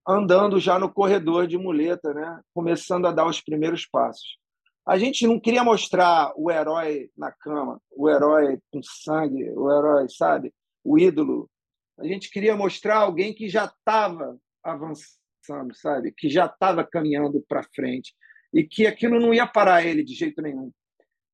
andando 0.07 0.59
já 0.59 0.79
no 0.79 0.91
corredor 0.91 1.47
de 1.47 1.57
muleta, 1.57 2.13
né? 2.13 2.41
começando 2.53 3.05
a 3.07 3.11
dar 3.11 3.25
os 3.25 3.41
primeiros 3.41 3.85
passos. 3.85 4.37
A 4.85 4.97
gente 4.97 5.25
não 5.25 5.39
queria 5.39 5.63
mostrar 5.63 6.33
o 6.35 6.51
herói 6.51 7.09
na 7.17 7.31
cama, 7.31 7.81
o 7.91 8.09
herói 8.09 8.59
com 8.71 8.81
sangue, 8.83 9.49
o 9.51 9.71
herói, 9.71 10.07
sabe? 10.09 10.53
O 10.83 10.99
ídolo. 10.99 11.49
A 11.97 12.05
gente 12.05 12.29
queria 12.29 12.55
mostrar 12.55 12.97
alguém 12.97 13.33
que 13.33 13.47
já 13.47 13.65
estava 13.65 14.37
avançando, 14.61 15.73
sabe? 15.73 16.13
Que 16.15 16.29
já 16.29 16.47
estava 16.47 16.83
caminhando 16.83 17.43
para 17.47 17.63
frente 17.73 18.13
e 18.53 18.63
que 18.63 18.85
aquilo 18.85 19.19
não 19.19 19.33
ia 19.33 19.47
parar 19.47 19.83
ele 19.83 20.03
de 20.03 20.13
jeito 20.13 20.41
nenhum. 20.41 20.71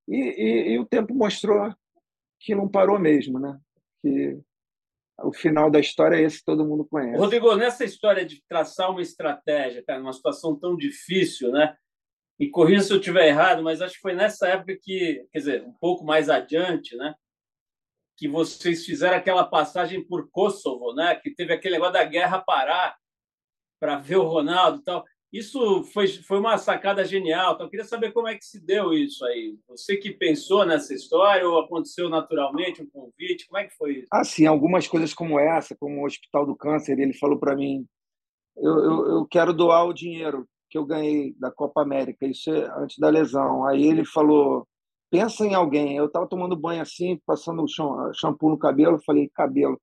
E, 0.08 0.16
e, 0.16 0.72
e 0.72 0.80
o 0.80 0.86
tempo 0.86 1.14
mostrou 1.14 1.74
que 2.40 2.56
não 2.56 2.68
parou 2.68 2.98
mesmo, 2.98 3.38
né? 3.40 3.60
Que 4.02 4.40
o 5.22 5.34
final 5.34 5.70
da 5.70 5.80
história 5.80 6.16
é 6.16 6.22
esse, 6.22 6.44
todo 6.44 6.66
mundo 6.66 6.86
conhece. 6.86 7.18
Rodrigo, 7.18 7.54
nessa 7.56 7.84
história 7.84 8.26
de 8.26 8.42
traçar 8.48 8.90
uma 8.90 9.02
estratégia, 9.02 9.84
cara, 9.86 10.00
numa 10.00 10.14
situação 10.14 10.56
tão 10.58 10.78
difícil, 10.78 11.52
né? 11.52 11.76
E 12.40 12.50
corrija 12.50 12.84
se 12.84 12.94
eu 12.94 13.00
estiver 13.00 13.28
errado, 13.28 13.62
mas 13.62 13.82
acho 13.82 13.96
que 13.96 14.02
foi 14.02 14.14
nessa 14.14 14.48
época 14.48 14.78
que, 14.82 15.26
quer 15.32 15.40
dizer, 15.40 15.64
um 15.64 15.74
pouco 15.74 16.06
mais 16.06 16.30
adiante, 16.30 16.96
né? 16.96 17.14
Que 18.18 18.30
vocês 18.30 18.86
fizeram 18.86 19.18
aquela 19.18 19.44
passagem 19.44 20.06
por 20.06 20.30
Kosovo, 20.32 20.94
né? 20.94 21.16
Que 21.16 21.36
teve 21.36 21.54
aquele 21.54 21.74
negócio 21.74 21.94
da 21.94 22.06
guerra 22.06 22.42
parar 22.42 22.98
para 23.80 23.98
ver 23.98 24.16
o 24.16 24.28
Ronaldo 24.28 24.80
e 24.80 24.84
tal. 24.84 25.06
Isso 25.32 25.84
foi, 25.84 26.08
foi 26.08 26.40
uma 26.40 26.58
sacada 26.58 27.06
genial. 27.06 27.54
Então, 27.54 27.68
eu 27.68 27.70
queria 27.70 27.86
saber 27.86 28.12
como 28.12 28.28
é 28.28 28.36
que 28.36 28.44
se 28.44 28.60
deu 28.60 28.94
isso 28.94 29.24
aí. 29.26 29.56
Você 29.68 29.96
que 29.96 30.12
pensou 30.12 30.66
nessa 30.66 30.94
história 30.94 31.48
ou 31.48 31.60
aconteceu 31.60 32.10
naturalmente 32.10 32.82
um 32.82 32.90
convite? 32.90 33.48
Como 33.48 33.60
é 33.60 33.66
que 33.66 33.76
foi 33.76 34.00
isso? 34.00 34.08
Assim, 34.12 34.48
algumas 34.48 34.88
coisas 34.88 35.14
como 35.14 35.40
essa, 35.40 35.76
como 35.76 36.02
o 36.02 36.06
Hospital 36.06 36.48
do 36.48 36.56
Câncer, 36.56 37.00
ele 37.00 37.14
falou 37.14 37.38
para 37.38 37.56
mim: 37.56 37.86
eu, 38.58 38.78
eu, 38.78 39.08
eu, 39.08 39.28
quero 39.28 39.54
doar 39.54 39.86
o 39.86 39.94
dinheiro 39.94 40.48
que 40.68 40.78
eu 40.78 40.86
ganhei 40.86 41.34
da 41.40 41.52
Copa 41.52 41.82
América, 41.82 42.26
isso 42.26 42.52
é 42.52 42.68
antes 42.82 42.98
da 42.98 43.10
lesão. 43.10 43.66
Aí 43.66 43.84
ele 43.84 44.06
falou: 44.06 44.68
pensa 45.12 45.46
em 45.46 45.54
alguém. 45.54 45.96
Eu 45.96 46.06
estava 46.06 46.28
tomando 46.28 46.60
banho 46.60 46.82
assim, 46.82 47.20
passando 47.24 47.66
shampoo 48.16 48.50
no 48.50 48.58
cabelo, 48.58 49.00
falei: 49.06 49.30
cabelo. 49.30 49.80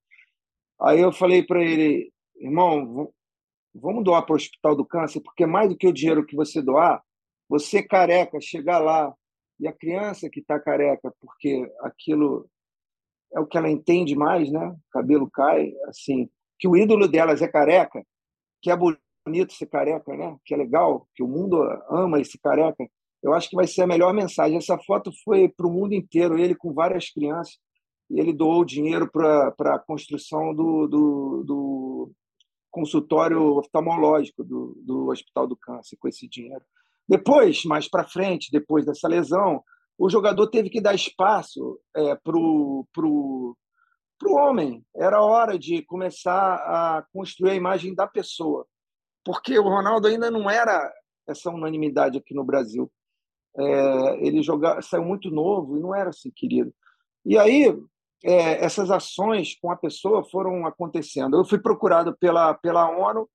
Aí 0.80 1.00
eu 1.00 1.12
falei 1.12 1.44
para 1.44 1.62
ele: 1.62 2.12
irmão, 2.36 3.12
vamos 3.80 4.04
doar 4.04 4.24
para 4.24 4.32
o 4.32 4.36
Hospital 4.36 4.74
do 4.74 4.84
Câncer, 4.84 5.20
porque 5.20 5.46
mais 5.46 5.68
do 5.68 5.76
que 5.76 5.86
o 5.86 5.92
dinheiro 5.92 6.24
que 6.24 6.36
você 6.36 6.62
doar, 6.62 7.02
você 7.48 7.82
careca, 7.82 8.40
chegar 8.40 8.78
lá, 8.78 9.14
e 9.58 9.66
a 9.66 9.72
criança 9.72 10.28
que 10.28 10.40
está 10.40 10.60
careca, 10.60 11.12
porque 11.20 11.70
aquilo 11.80 12.48
é 13.34 13.40
o 13.40 13.46
que 13.46 13.56
ela 13.56 13.70
entende 13.70 14.14
mais, 14.14 14.50
né? 14.50 14.68
O 14.68 14.78
cabelo 14.90 15.30
cai, 15.30 15.72
assim, 15.86 16.28
que 16.58 16.68
o 16.68 16.76
ídolo 16.76 17.08
delas 17.08 17.42
é 17.42 17.48
careca, 17.48 18.04
que 18.62 18.70
é 18.70 18.76
bonito 18.76 19.52
ser 19.52 19.66
careca, 19.66 20.14
né? 20.16 20.36
Que 20.44 20.54
é 20.54 20.56
legal, 20.56 21.08
que 21.14 21.22
o 21.22 21.28
mundo 21.28 21.62
ama 21.88 22.20
esse 22.20 22.38
careca. 22.38 22.86
Eu 23.22 23.32
acho 23.32 23.48
que 23.48 23.56
vai 23.56 23.66
ser 23.66 23.82
a 23.82 23.86
melhor 23.86 24.12
mensagem. 24.12 24.58
Essa 24.58 24.78
foto 24.78 25.10
foi 25.24 25.48
para 25.48 25.66
o 25.66 25.72
mundo 25.72 25.94
inteiro, 25.94 26.38
ele 26.38 26.54
com 26.54 26.72
várias 26.72 27.10
crianças, 27.10 27.58
e 28.10 28.20
ele 28.20 28.32
doou 28.32 28.64
dinheiro 28.64 29.10
para 29.10 29.74
a 29.74 29.78
construção 29.78 30.54
do, 30.54 30.86
do, 30.86 31.44
do 31.44 32.12
consultório 32.76 33.56
oftalmológico 33.56 34.44
do, 34.44 34.76
do 34.84 35.08
Hospital 35.08 35.46
do 35.46 35.56
Câncer 35.56 35.96
com 35.96 36.08
esse 36.08 36.28
dinheiro. 36.28 36.62
Depois, 37.08 37.64
mais 37.64 37.88
para 37.88 38.06
frente, 38.06 38.52
depois 38.52 38.84
dessa 38.84 39.08
lesão, 39.08 39.64
o 39.96 40.10
jogador 40.10 40.46
teve 40.48 40.68
que 40.68 40.78
dar 40.78 40.94
espaço 40.94 41.80
é, 41.96 42.14
para 42.16 42.36
o 42.36 42.86
pro, 42.92 43.56
pro 44.18 44.34
homem. 44.34 44.84
Era 44.94 45.22
hora 45.22 45.58
de 45.58 45.82
começar 45.84 46.56
a 46.56 47.06
construir 47.14 47.52
a 47.52 47.54
imagem 47.54 47.94
da 47.94 48.06
pessoa. 48.06 48.66
Porque 49.24 49.58
o 49.58 49.62
Ronaldo 49.62 50.06
ainda 50.06 50.30
não 50.30 50.50
era 50.50 50.92
essa 51.26 51.50
unanimidade 51.50 52.18
aqui 52.18 52.34
no 52.34 52.44
Brasil. 52.44 52.92
É, 53.56 54.26
ele 54.26 54.42
joga, 54.42 54.82
saiu 54.82 55.02
muito 55.02 55.30
novo 55.30 55.78
e 55.78 55.80
não 55.80 55.94
era 55.94 56.10
assim 56.10 56.30
querido. 56.30 56.74
E 57.24 57.38
aí 57.38 57.74
é, 58.24 58.64
essas 58.64 58.90
ações 58.90 59.58
com 59.60 59.70
a 59.70 59.76
pessoa 59.76 60.24
foram 60.28 60.66
acontecendo. 60.66 61.36
Eu 61.36 61.44
fui 61.44 61.58
procurado 61.58 62.16
pela, 62.18 62.54
pela 62.54 62.88
ONU, 62.90 63.28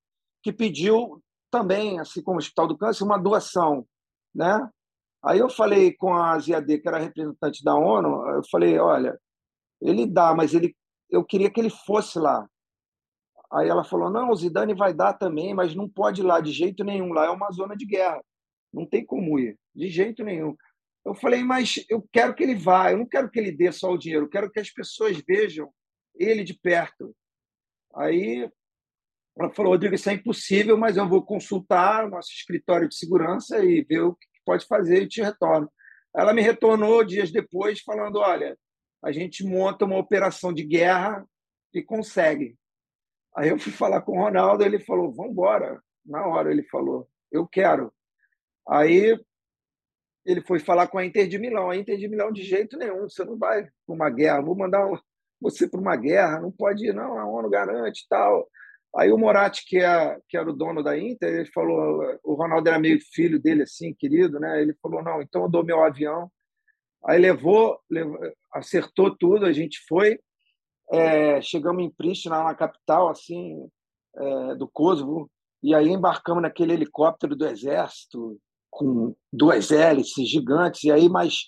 que 0.43 0.51
pediu 0.51 1.21
também, 1.49 1.99
assim 1.99 2.21
como 2.23 2.37
o 2.37 2.39
Hospital 2.39 2.67
do 2.67 2.77
Câncer, 2.77 3.03
uma 3.03 3.17
doação. 3.17 3.85
Né? 4.33 4.69
Aí 5.23 5.39
eu 5.39 5.49
falei 5.49 5.93
com 5.93 6.13
a 6.13 6.37
Ziadê, 6.39 6.79
que 6.79 6.87
era 6.87 6.97
representante 6.97 7.63
da 7.63 7.75
ONU, 7.75 8.27
eu 8.29 8.41
falei, 8.49 8.79
olha, 8.79 9.19
ele 9.81 10.05
dá, 10.05 10.33
mas 10.33 10.53
ele, 10.53 10.75
eu 11.09 11.23
queria 11.23 11.51
que 11.51 11.59
ele 11.59 11.69
fosse 11.69 12.17
lá. 12.17 12.47
Aí 13.51 13.67
ela 13.67 13.83
falou, 13.83 14.09
não, 14.09 14.29
o 14.29 14.35
Zidane 14.35 14.73
vai 14.73 14.93
dar 14.93 15.13
também, 15.13 15.53
mas 15.53 15.75
não 15.75 15.87
pode 15.87 16.21
ir 16.21 16.23
lá 16.23 16.39
de 16.39 16.51
jeito 16.51 16.83
nenhum, 16.83 17.11
lá 17.11 17.25
é 17.25 17.29
uma 17.29 17.51
zona 17.51 17.75
de 17.75 17.85
guerra, 17.85 18.23
não 18.73 18.85
tem 18.85 19.05
como 19.05 19.37
ir, 19.37 19.59
de 19.75 19.89
jeito 19.89 20.23
nenhum. 20.23 20.55
Eu 21.05 21.15
falei, 21.15 21.43
mas 21.43 21.83
eu 21.89 22.07
quero 22.11 22.35
que 22.35 22.43
ele 22.43 22.55
vá, 22.55 22.91
eu 22.91 22.97
não 22.97 23.05
quero 23.07 23.29
que 23.29 23.39
ele 23.39 23.51
dê 23.51 23.71
só 23.71 23.91
o 23.91 23.97
dinheiro, 23.97 24.25
eu 24.25 24.29
quero 24.29 24.51
que 24.51 24.59
as 24.59 24.69
pessoas 24.69 25.17
vejam 25.27 25.71
ele 26.15 26.43
de 26.43 26.53
perto. 26.53 27.15
Aí 27.95 28.49
ela 29.37 29.49
falou, 29.51 29.71
Rodrigo, 29.71 29.95
isso 29.95 30.09
é 30.09 30.13
impossível, 30.13 30.77
mas 30.77 30.97
eu 30.97 31.07
vou 31.07 31.25
consultar 31.25 32.05
o 32.05 32.09
nosso 32.09 32.31
escritório 32.31 32.87
de 32.87 32.95
segurança 32.95 33.63
e 33.63 33.83
ver 33.83 34.01
o 34.01 34.15
que 34.15 34.27
pode 34.45 34.65
fazer 34.67 35.03
e 35.03 35.07
te 35.07 35.21
retorno. 35.21 35.71
Ela 36.15 36.33
me 36.33 36.41
retornou 36.41 37.03
dias 37.03 37.31
depois 37.31 37.79
falando, 37.81 38.17
olha, 38.19 38.57
a 39.03 39.11
gente 39.11 39.43
monta 39.43 39.85
uma 39.85 39.97
operação 39.97 40.53
de 40.53 40.63
guerra 40.63 41.25
e 41.73 41.81
consegue. 41.81 42.55
Aí 43.35 43.49
eu 43.49 43.57
fui 43.57 43.71
falar 43.71 44.01
com 44.01 44.17
o 44.17 44.21
Ronaldo, 44.21 44.63
ele 44.63 44.79
falou, 44.79 45.11
vamos 45.11 45.31
embora. 45.31 45.81
Na 46.05 46.27
hora 46.27 46.51
ele 46.51 46.63
falou, 46.63 47.09
eu 47.31 47.47
quero. 47.47 47.93
Aí 48.67 49.17
ele 50.25 50.41
foi 50.41 50.59
falar 50.59 50.87
com 50.87 50.97
a 50.97 51.05
Inter 51.05 51.27
de 51.27 51.39
Milão. 51.39 51.69
A 51.69 51.75
Inter 51.75 51.97
de 51.97 52.07
Milão, 52.07 52.31
de 52.31 52.43
jeito 52.43 52.77
nenhum, 52.77 53.09
você 53.09 53.23
não 53.23 53.37
vai 53.37 53.63
para 53.63 53.95
uma 53.95 54.09
guerra, 54.09 54.41
vou 54.41 54.55
mandar 54.55 54.87
você 55.39 55.67
para 55.67 55.79
uma 55.79 55.95
guerra, 55.95 56.39
não 56.39 56.51
pode 56.51 56.87
ir, 56.87 56.93
não, 56.93 57.17
a 57.17 57.25
ONU 57.25 57.49
garante 57.49 58.05
tal. 58.07 58.47
Aí 58.95 59.11
o 59.11 59.17
Moratti, 59.17 59.65
que, 59.65 59.77
é, 59.77 60.19
que 60.27 60.37
era 60.37 60.49
o 60.49 60.53
dono 60.53 60.83
da 60.83 60.97
Inter, 60.97 61.33
ele 61.33 61.51
falou, 61.51 62.03
o 62.23 62.33
Ronaldo 62.33 62.67
era 62.67 62.77
meio 62.77 62.99
filho 63.13 63.41
dele, 63.41 63.63
assim, 63.63 63.93
querido, 63.93 64.39
né? 64.39 64.61
Ele 64.61 64.75
falou, 64.81 65.01
não, 65.01 65.21
então 65.21 65.43
eu 65.43 65.49
dou 65.49 65.63
meu 65.63 65.81
avião. 65.81 66.29
Aí 67.05 67.19
levou, 67.19 67.79
levou 67.89 68.19
acertou 68.53 69.15
tudo, 69.15 69.45
a 69.45 69.53
gente 69.53 69.79
foi, 69.87 70.19
é, 70.91 71.41
chegamos 71.41 71.83
em 71.83 71.89
Pristina, 71.89 72.43
na 72.43 72.53
capital, 72.53 73.07
assim, 73.07 73.65
é, 74.15 74.55
do 74.55 74.67
Kosovo, 74.67 75.31
e 75.63 75.73
aí 75.73 75.87
embarcamos 75.89 76.43
naquele 76.43 76.73
helicóptero 76.73 77.35
do 77.35 77.47
exército, 77.47 78.37
com 78.71 79.13
duas 79.31 79.69
hélices 79.69 80.27
gigantes, 80.27 80.83
e 80.85 80.91
aí 80.91 81.07
mais 81.09 81.43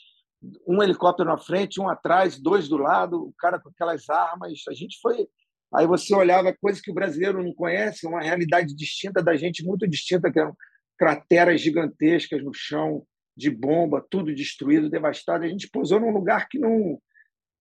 um 0.68 0.84
helicóptero 0.84 1.30
na 1.30 1.38
frente, 1.38 1.80
um 1.80 1.90
atrás, 1.90 2.38
dois 2.38 2.68
do 2.68 2.78
lado, 2.78 3.28
o 3.28 3.34
cara 3.40 3.60
com 3.60 3.70
aquelas 3.70 4.10
armas. 4.10 4.62
A 4.70 4.74
gente 4.74 5.00
foi. 5.02 5.28
Aí 5.74 5.88
você 5.88 6.14
olhava 6.14 6.56
coisas 6.62 6.82
que 6.82 6.92
o 6.92 6.94
brasileiro 6.94 7.42
não 7.42 7.54
conhece, 7.54 8.06
uma 8.06 8.22
realidade 8.22 8.76
distinta 8.76 9.24
da 9.24 9.36
gente, 9.36 9.66
muito 9.66 9.88
distinta, 9.88 10.32
que 10.32 10.40
eram 10.40 10.56
crateras 11.00 11.62
gigantescas 11.62 12.44
no 12.44 12.54
chão, 12.54 13.04
de 13.36 13.50
bomba, 13.50 14.06
tudo 14.10 14.34
destruído, 14.34 14.90
devastado. 14.90 15.44
A 15.44 15.48
gente 15.48 15.70
pousou 15.70 16.00
num 16.00 16.12
lugar 16.12 16.48
que 16.48 16.60
não, 16.60 17.00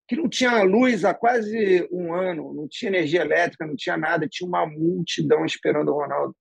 que 0.07 0.15
não 0.15 0.29
tinha 0.29 0.61
luz 0.63 1.03
há 1.03 1.13
quase 1.13 1.87
um 1.91 2.13
ano, 2.13 2.53
não 2.53 2.67
tinha 2.67 2.89
energia 2.89 3.21
elétrica, 3.21 3.65
não 3.65 3.75
tinha 3.75 3.97
nada, 3.97 4.27
tinha 4.27 4.47
uma 4.47 4.65
multidão 4.67 5.45
esperando 5.45 5.89
o 5.89 5.95
Ronaldo. 5.95 6.35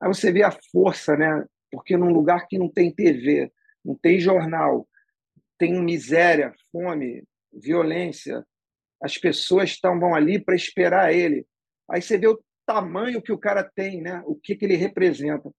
Aí 0.00 0.08
você 0.08 0.32
vê 0.32 0.42
a 0.42 0.56
força, 0.72 1.16
né? 1.16 1.44
Porque 1.72 1.96
num 1.96 2.12
lugar 2.12 2.46
que 2.46 2.58
não 2.58 2.68
tem 2.68 2.94
TV, 2.94 3.50
não 3.82 3.96
tem 3.96 4.20
jornal, 4.20 4.86
tem 5.58 5.82
miséria, 5.82 6.52
fome, 6.70 7.24
violência, 7.52 8.44
as 9.02 9.16
pessoas 9.16 9.70
estavam 9.70 10.14
ali 10.14 10.38
para 10.38 10.54
esperar 10.54 11.12
ele. 11.12 11.46
Aí 11.90 12.00
você 12.00 12.18
vê 12.18 12.28
o 12.28 12.40
tamanho 12.66 13.22
que 13.22 13.32
o 13.32 13.38
cara 13.38 13.64
tem, 13.64 14.00
né? 14.00 14.22
O 14.26 14.36
que, 14.36 14.54
que 14.54 14.64
ele 14.64 14.76
representa. 14.76 15.50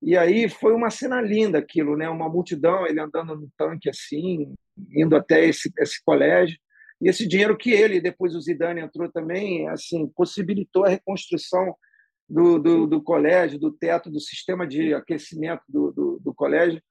E 0.00 0.16
aí 0.16 0.48
foi 0.48 0.72
uma 0.72 0.90
cena 0.90 1.20
linda 1.20 1.58
aquilo, 1.58 1.96
né? 1.96 2.08
Uma 2.08 2.28
multidão, 2.28 2.86
ele 2.86 3.00
andando 3.00 3.34
no 3.34 3.50
tanque 3.56 3.90
assim, 3.90 4.54
indo 4.92 5.16
até 5.16 5.44
esse, 5.44 5.70
esse 5.78 6.02
colégio. 6.04 6.56
E 7.00 7.08
esse 7.08 7.26
dinheiro 7.26 7.56
que 7.56 7.70
ele, 7.70 8.00
depois 8.00 8.34
o 8.34 8.40
Zidane 8.40 8.80
entrou 8.80 9.10
também, 9.10 9.68
assim, 9.68 10.08
possibilitou 10.16 10.84
a 10.84 10.88
reconstrução 10.88 11.74
do, 12.28 12.58
do, 12.58 12.86
do 12.86 13.02
colégio, 13.02 13.58
do 13.58 13.72
teto, 13.72 14.10
do 14.10 14.20
sistema 14.20 14.66
de 14.66 14.92
aquecimento 14.92 15.62
do, 15.68 15.92
do, 15.92 16.18
do 16.20 16.34
colégio, 16.34 16.82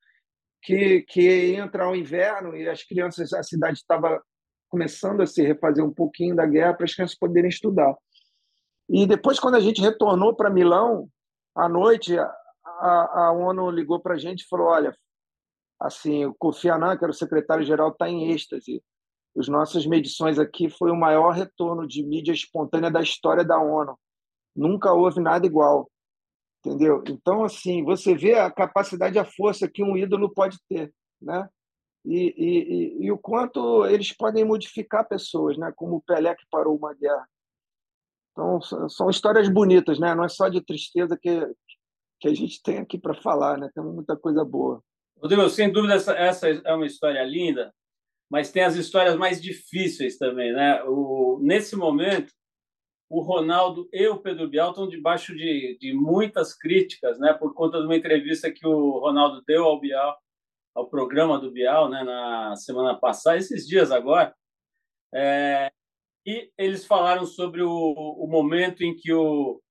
que, 0.61 1.01
que 1.03 1.53
entra 1.55 1.85
ao 1.85 1.95
inverno 1.95 2.55
e 2.55 2.67
as 2.67 2.83
crianças, 2.83 3.31
a 3.33 3.43
cidade 3.43 3.77
estava 3.77 4.21
começando 4.69 5.21
a 5.21 5.27
se 5.27 5.41
refazer 5.41 5.83
um 5.83 5.93
pouquinho 5.93 6.35
da 6.35 6.45
guerra 6.45 6.73
para 6.73 6.85
as 6.85 6.93
crianças 6.93 7.17
poderem 7.17 7.49
estudar. 7.49 7.95
E 8.89 9.05
depois, 9.05 9.39
quando 9.39 9.55
a 9.55 9.59
gente 9.59 9.81
retornou 9.81 10.35
para 10.35 10.49
Milão, 10.49 11.07
à 11.55 11.69
noite, 11.69 12.17
a, 12.17 13.27
a 13.27 13.31
ONU 13.31 13.69
ligou 13.69 13.99
para 13.99 14.15
a 14.15 14.17
gente 14.17 14.41
e 14.41 14.47
falou: 14.47 14.67
olha, 14.67 14.95
assim, 15.79 16.25
o 16.25 16.33
Kofi 16.33 16.69
Annan, 16.69 16.97
que 16.97 17.03
era 17.03 17.11
o 17.11 17.15
secretário-geral, 17.15 17.89
está 17.89 18.09
em 18.09 18.31
êxtase. 18.31 18.83
As 19.37 19.47
nossas 19.47 19.85
medições 19.85 20.39
aqui 20.39 20.69
foi 20.69 20.89
o 20.89 20.95
maior 20.95 21.31
retorno 21.31 21.87
de 21.87 22.03
mídia 22.03 22.31
espontânea 22.31 22.89
da 22.89 23.01
história 23.01 23.43
da 23.43 23.59
ONU. 23.59 23.97
Nunca 24.57 24.91
houve 24.91 25.21
nada 25.21 25.45
igual, 25.45 25.87
entendeu? 26.59 27.03
Então, 27.07 27.43
assim, 27.43 27.83
você 27.83 28.15
vê 28.15 28.33
a 28.33 28.49
capacidade, 28.49 29.19
a 29.19 29.23
força 29.23 29.69
que 29.69 29.83
um 29.83 29.95
ídolo 29.95 30.33
pode 30.33 30.57
ter, 30.67 30.91
né? 31.21 31.47
E, 32.03 32.33
e, 32.35 33.03
e, 33.03 33.05
e 33.05 33.11
o 33.11 33.17
quanto 33.19 33.85
eles 33.85 34.11
podem 34.11 34.43
modificar 34.43 35.07
pessoas, 35.07 35.57
né? 35.57 35.71
Como 35.75 35.97
o 35.97 36.01
Pelé 36.01 36.33
que 36.33 36.45
parou 36.49 36.75
uma 36.75 36.93
guerra. 36.95 37.27
Então, 38.31 38.59
são 38.89 39.09
histórias 39.09 39.47
bonitas, 39.47 39.99
né? 39.99 40.15
Não 40.15 40.23
é 40.23 40.29
só 40.29 40.47
de 40.49 40.61
tristeza 40.61 41.15
que, 41.15 41.39
que 42.19 42.27
a 42.27 42.33
gente 42.33 42.61
tem 42.63 42.79
aqui 42.79 42.97
para 42.97 43.13
falar, 43.13 43.59
né? 43.59 43.69
Tem 43.75 43.83
muita 43.83 44.17
coisa 44.17 44.43
boa. 44.43 44.81
Rodrigo, 45.21 45.47
sem 45.49 45.71
dúvida, 45.71 45.95
essa, 45.95 46.13
essa 46.13 46.47
é 46.47 46.73
uma 46.73 46.85
história 46.85 47.23
linda, 47.23 47.73
mas 48.29 48.51
tem 48.51 48.63
as 48.63 48.75
histórias 48.75 49.15
mais 49.15 49.41
difíceis 49.41 50.17
também, 50.17 50.53
né? 50.53 50.83
O, 50.85 51.39
nesse 51.41 51.75
momento, 51.75 52.31
o 53.09 53.21
Ronaldo 53.21 53.87
e 53.91 54.07
o 54.07 54.17
Pedro 54.17 54.49
Bial 54.49 54.71
estão 54.71 54.87
debaixo 54.87 55.35
de, 55.35 55.77
de 55.79 55.93
muitas 55.93 56.53
críticas, 56.53 57.19
né? 57.19 57.33
Por 57.33 57.53
conta 57.53 57.79
de 57.79 57.85
uma 57.85 57.95
entrevista 57.95 58.51
que 58.51 58.65
o 58.67 58.99
Ronaldo 58.99 59.41
deu 59.47 59.63
ao 59.63 59.79
Bial, 59.79 60.17
ao 60.75 60.89
programa 60.89 61.39
do 61.39 61.51
Bial, 61.51 61.89
né? 61.89 62.03
Na 62.03 62.55
semana 62.55 62.97
passada, 62.97 63.37
esses 63.37 63.65
dias 63.65 63.91
agora. 63.91 64.35
É, 65.13 65.71
e 66.25 66.51
eles 66.57 66.85
falaram 66.85 67.25
sobre 67.25 67.61
o, 67.61 67.71
o 67.71 68.27
momento 68.27 68.83
em 68.83 68.93
que 68.93 69.13
o, 69.13 69.61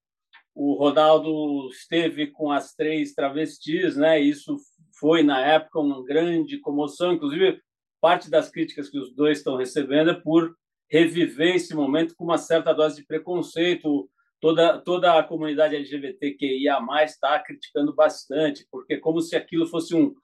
o 0.55 0.75
Ronaldo 0.75 1.69
esteve 1.71 2.29
com 2.29 2.51
as 2.51 2.75
três 2.75 3.13
travestis, 3.13 3.97
né? 3.97 4.19
Isso 4.19 4.57
foi 4.99 5.23
na 5.23 5.41
época 5.45 5.79
uma 5.79 6.03
grande 6.03 6.59
comoção, 6.59 7.13
inclusive 7.13 7.61
parte 8.01 8.31
das 8.31 8.49
críticas 8.51 8.89
que 8.89 8.99
os 8.99 9.15
dois 9.15 9.39
estão 9.39 9.57
recebendo 9.57 10.11
é 10.11 10.15
por 10.15 10.57
reviver 10.91 11.57
esse 11.57 11.75
momento 11.75 12.15
com 12.17 12.25
uma 12.25 12.39
certa 12.39 12.73
dose 12.73 12.97
de 12.97 13.07
preconceito. 13.07 14.09
Toda 14.41 14.79
toda 14.79 15.19
a 15.19 15.23
comunidade 15.23 15.75
LGBTQIA+ 15.77 16.79
está 17.05 17.39
criticando 17.39 17.95
bastante, 17.95 18.67
porque 18.71 18.99
como 18.99 19.21
se 19.21 19.35
aquilo 19.35 19.67
fosse 19.67 19.95
um, 19.95 20.15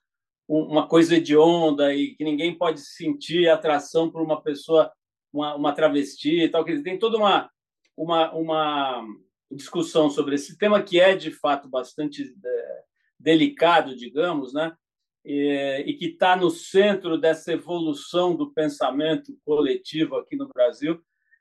uma 0.47 0.87
coisa 0.87 1.17
hedionda 1.17 1.95
e 1.95 2.15
que 2.15 2.25
ninguém 2.25 2.57
pode 2.57 2.81
sentir 2.81 3.49
atração 3.49 4.11
por 4.11 4.23
uma 4.23 4.43
pessoa 4.43 4.93
uma, 5.33 5.55
uma 5.55 5.73
travesti 5.73 6.43
e 6.43 6.49
tal, 6.49 6.65
que 6.65 6.83
tem 6.83 6.99
toda 6.99 7.17
uma, 7.17 7.51
uma, 7.97 8.33
uma 8.33 9.05
discussão 9.51 10.11
sobre 10.11 10.35
esse 10.35 10.59
tema 10.59 10.83
que 10.83 11.01
é 11.01 11.17
de 11.17 11.31
fato 11.31 11.69
bastante 11.69 12.23
é, 12.23 12.83
delicado, 13.19 13.97
digamos, 13.97 14.53
né? 14.53 14.77
E, 15.25 15.85
e 15.87 15.95
que 15.95 16.07
está 16.07 16.37
no 16.37 16.51
centro 16.51 17.17
dessa 17.17 17.53
evolução 17.53 18.35
do 18.35 18.53
pensamento 18.53 19.37
coletivo 19.45 20.17
aqui 20.17 20.37
no 20.37 20.49
Brasil. 20.49 21.01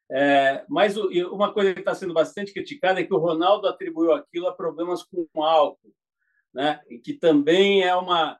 É, 0.09 0.65
mas 0.67 0.97
uma 0.97 1.53
coisa 1.53 1.73
que 1.73 1.79
está 1.79 1.95
sendo 1.95 2.13
bastante 2.13 2.53
criticada 2.53 2.99
é 2.99 3.03
que 3.03 3.13
o 3.13 3.17
Ronaldo 3.17 3.67
atribuiu 3.67 4.11
aquilo 4.11 4.47
a 4.47 4.53
problemas 4.53 5.03
com 5.03 5.43
álcool, 5.43 5.93
né? 6.53 6.82
E 6.89 6.99
que 6.99 7.13
também 7.13 7.82
é 7.84 7.95
uma 7.95 8.38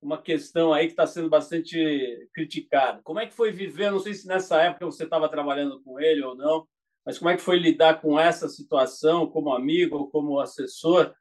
uma 0.00 0.20
questão 0.20 0.72
aí 0.72 0.86
que 0.86 0.92
está 0.92 1.06
sendo 1.06 1.28
bastante 1.28 2.28
criticada. 2.32 3.00
Como 3.02 3.18
é 3.18 3.26
que 3.26 3.34
foi 3.34 3.50
viver? 3.50 3.90
Não 3.90 3.98
sei 3.98 4.14
se 4.14 4.26
nessa 4.28 4.62
época 4.62 4.86
você 4.86 5.04
estava 5.04 5.28
trabalhando 5.28 5.82
com 5.82 5.98
ele 5.98 6.22
ou 6.22 6.36
não, 6.36 6.66
mas 7.04 7.18
como 7.18 7.30
é 7.30 7.36
que 7.36 7.42
foi 7.42 7.58
lidar 7.58 8.00
com 8.00 8.18
essa 8.18 8.48
situação 8.48 9.26
como 9.26 9.52
amigo 9.52 9.96
ou 9.96 10.10
como 10.10 10.38
assessor? 10.38 11.14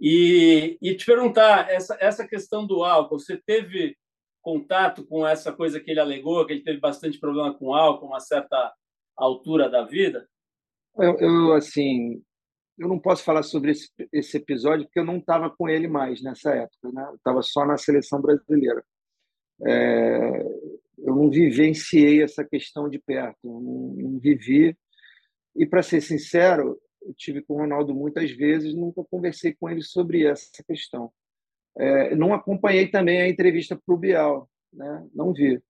E, 0.00 0.78
e 0.80 0.96
te 0.96 1.04
perguntar 1.04 1.70
essa 1.70 1.96
essa 2.00 2.26
questão 2.26 2.66
do 2.66 2.84
álcool. 2.84 3.18
Você 3.18 3.36
teve 3.36 3.96
contato 4.40 5.04
com 5.06 5.26
essa 5.26 5.52
coisa 5.52 5.80
que 5.80 5.90
ele 5.90 6.00
alegou, 6.00 6.46
que 6.46 6.52
ele 6.52 6.62
teve 6.62 6.78
bastante 6.78 7.18
problema 7.18 7.52
com 7.52 7.74
álcool, 7.74 8.06
uma 8.06 8.20
certa 8.20 8.72
altura 9.16 9.68
da 9.68 9.84
vida? 9.84 10.28
Eu, 10.96 11.18
eu 11.18 11.52
assim, 11.52 12.22
eu 12.78 12.88
não 12.88 12.98
posso 12.98 13.24
falar 13.24 13.42
sobre 13.42 13.72
esse, 13.72 13.90
esse 14.12 14.36
episódio 14.36 14.86
porque 14.86 15.00
eu 15.00 15.04
não 15.04 15.18
estava 15.18 15.50
com 15.50 15.68
ele 15.68 15.88
mais 15.88 16.22
nessa 16.22 16.54
época, 16.54 16.92
né? 16.92 17.12
estava 17.14 17.42
só 17.42 17.66
na 17.66 17.76
seleção 17.76 18.22
brasileira. 18.22 18.84
É, 19.66 20.42
eu 20.98 21.14
não 21.14 21.30
vivenciei 21.30 22.22
essa 22.22 22.44
questão 22.44 22.88
de 22.88 22.98
perto, 22.98 23.38
não, 23.44 24.10
não 24.10 24.18
vivi. 24.18 24.76
E, 25.56 25.66
para 25.66 25.82
ser 25.82 26.00
sincero, 26.00 26.80
eu 27.02 27.14
tive 27.14 27.42
com 27.42 27.54
o 27.54 27.58
Ronaldo 27.58 27.94
muitas 27.94 28.30
vezes, 28.30 28.74
nunca 28.74 29.04
conversei 29.04 29.54
com 29.54 29.68
ele 29.68 29.82
sobre 29.82 30.26
essa 30.26 30.62
questão. 30.66 31.12
É, 31.76 32.14
não 32.14 32.34
acompanhei 32.34 32.88
também 32.88 33.20
a 33.20 33.28
entrevista 33.28 33.76
para 33.76 33.94
o 33.94 33.98
Bial, 33.98 34.48
né? 34.72 35.06
não 35.14 35.32
vi. 35.32 35.62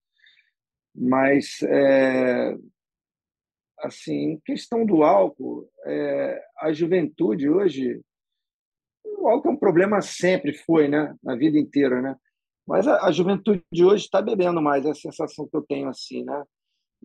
Mas 0.94 1.62
é, 1.62 2.56
assim, 3.80 4.40
questão 4.44 4.84
do 4.84 5.02
álcool, 5.02 5.70
é, 5.84 6.42
a 6.58 6.72
juventude 6.72 7.48
hoje, 7.48 8.00
o 9.04 9.28
álcool 9.28 9.48
é 9.48 9.52
um 9.52 9.56
problema 9.56 10.00
sempre 10.00 10.54
foi, 10.54 10.88
né, 10.88 11.14
na 11.22 11.36
vida 11.36 11.58
inteira, 11.58 12.00
né? 12.00 12.16
Mas 12.66 12.86
a, 12.86 13.06
a 13.06 13.12
juventude 13.12 13.64
de 13.72 13.84
hoje 13.84 14.04
está 14.04 14.20
bebendo 14.20 14.60
mais, 14.60 14.84
é 14.84 14.90
a 14.90 14.94
sensação 14.94 15.48
que 15.48 15.56
eu 15.56 15.62
tenho 15.62 15.88
assim, 15.88 16.24
né? 16.24 16.44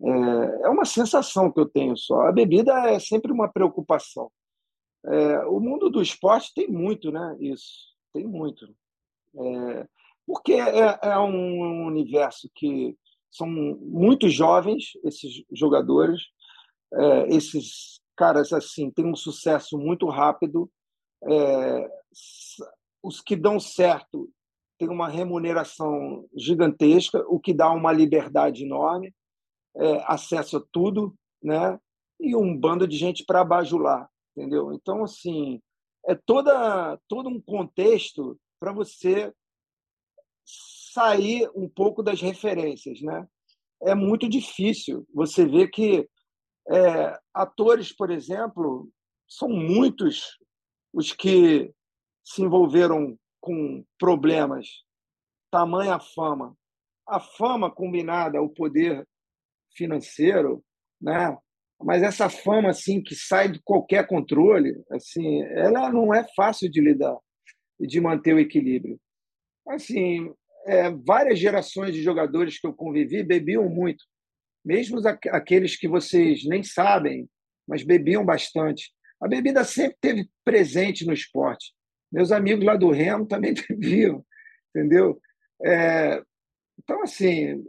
É, 0.02 0.66
é, 0.66 0.68
uma 0.68 0.84
sensação 0.84 1.50
que 1.50 1.60
eu 1.60 1.66
tenho 1.66 1.96
só. 1.96 2.22
A 2.22 2.32
bebida 2.32 2.72
é 2.90 2.98
sempre 2.98 3.32
uma 3.32 3.48
preocupação. 3.48 4.30
É, 5.06 5.38
o 5.46 5.60
mundo 5.60 5.90
do 5.90 6.02
esporte 6.02 6.52
tem 6.54 6.68
muito, 6.68 7.12
né? 7.12 7.36
Isso 7.38 7.94
tem 8.12 8.26
muito, 8.26 8.64
é, 9.36 9.88
porque 10.26 10.52
é, 10.52 10.98
é 11.02 11.18
um 11.18 11.86
universo 11.86 12.48
que 12.54 12.96
são 13.30 13.46
muito 13.46 14.28
jovens 14.28 14.92
esses 15.04 15.42
jogadores 15.52 16.22
é, 16.96 17.34
esses 17.34 18.00
caras 18.16 18.52
assim 18.52 18.90
têm 18.90 19.06
um 19.06 19.16
sucesso 19.16 19.76
muito 19.76 20.08
rápido. 20.08 20.70
É, 21.24 21.90
os 23.02 23.20
que 23.20 23.34
dão 23.34 23.58
certo 23.58 24.30
têm 24.78 24.88
uma 24.88 25.08
remuneração 25.08 26.26
gigantesca, 26.36 27.24
o 27.28 27.40
que 27.40 27.52
dá 27.52 27.70
uma 27.70 27.92
liberdade 27.92 28.64
enorme, 28.64 29.12
é, 29.76 30.04
acesso 30.06 30.56
a 30.56 30.64
tudo, 30.72 31.14
né? 31.42 31.78
E 32.20 32.34
um 32.36 32.56
bando 32.56 32.86
de 32.86 32.96
gente 32.96 33.24
para 33.24 33.44
bajular, 33.44 34.08
entendeu? 34.36 34.72
Então, 34.72 35.04
assim, 35.04 35.60
é 36.06 36.14
toda 36.14 36.98
todo 37.08 37.28
um 37.28 37.40
contexto 37.40 38.38
para 38.60 38.72
você 38.72 39.32
sair 40.44 41.50
um 41.54 41.68
pouco 41.68 42.02
das 42.02 42.20
referências, 42.20 43.00
né? 43.00 43.26
É 43.82 43.94
muito 43.94 44.28
difícil. 44.28 45.06
Você 45.12 45.44
vê 45.46 45.68
que 45.68 46.08
é, 46.70 47.18
atores, 47.32 47.92
por 47.92 48.10
exemplo, 48.10 48.88
são 49.28 49.48
muitos 49.48 50.38
os 50.92 51.12
que 51.12 51.72
se 52.24 52.42
envolveram 52.42 53.18
com 53.40 53.84
problemas, 53.98 54.84
tamanha 55.50 55.98
fama. 55.98 56.56
A 57.06 57.20
fama 57.20 57.70
combinada 57.70 58.38
ao 58.38 58.48
poder 58.48 59.06
financeiro, 59.76 60.62
né? 61.00 61.36
Mas 61.82 62.02
essa 62.02 62.28
fama 62.28 62.70
assim 62.70 63.02
que 63.02 63.14
sai 63.14 63.50
de 63.50 63.60
qualquer 63.62 64.06
controle, 64.06 64.74
assim, 64.90 65.42
ela 65.42 65.92
não 65.92 66.14
é 66.14 66.24
fácil 66.34 66.70
de 66.70 66.80
lidar 66.80 67.16
e 67.80 67.86
de 67.86 68.00
manter 68.00 68.34
o 68.34 68.38
equilíbrio. 68.38 68.98
Assim, 69.68 70.32
é, 70.66 70.90
várias 70.90 71.38
gerações 71.38 71.94
de 71.94 72.02
jogadores 72.02 72.58
que 72.58 72.66
eu 72.66 72.72
convivi 72.72 73.22
bebiam 73.22 73.68
muito 73.68 74.04
mesmo 74.64 74.98
aqueles 75.30 75.76
que 75.76 75.86
vocês 75.86 76.44
nem 76.44 76.62
sabem, 76.62 77.28
mas 77.68 77.82
bebiam 77.82 78.24
bastante. 78.24 78.90
A 79.20 79.28
bebida 79.28 79.62
sempre 79.62 79.98
teve 80.00 80.30
presente 80.44 81.04
no 81.04 81.12
esporte. 81.12 81.72
Meus 82.10 82.32
amigos 82.32 82.64
lá 82.64 82.76
do 82.76 82.90
Remo 82.90 83.26
também 83.26 83.52
bebiam, 83.68 84.24
entendeu? 84.70 85.20
É, 85.64 86.22
então, 86.78 87.02
assim, 87.02 87.62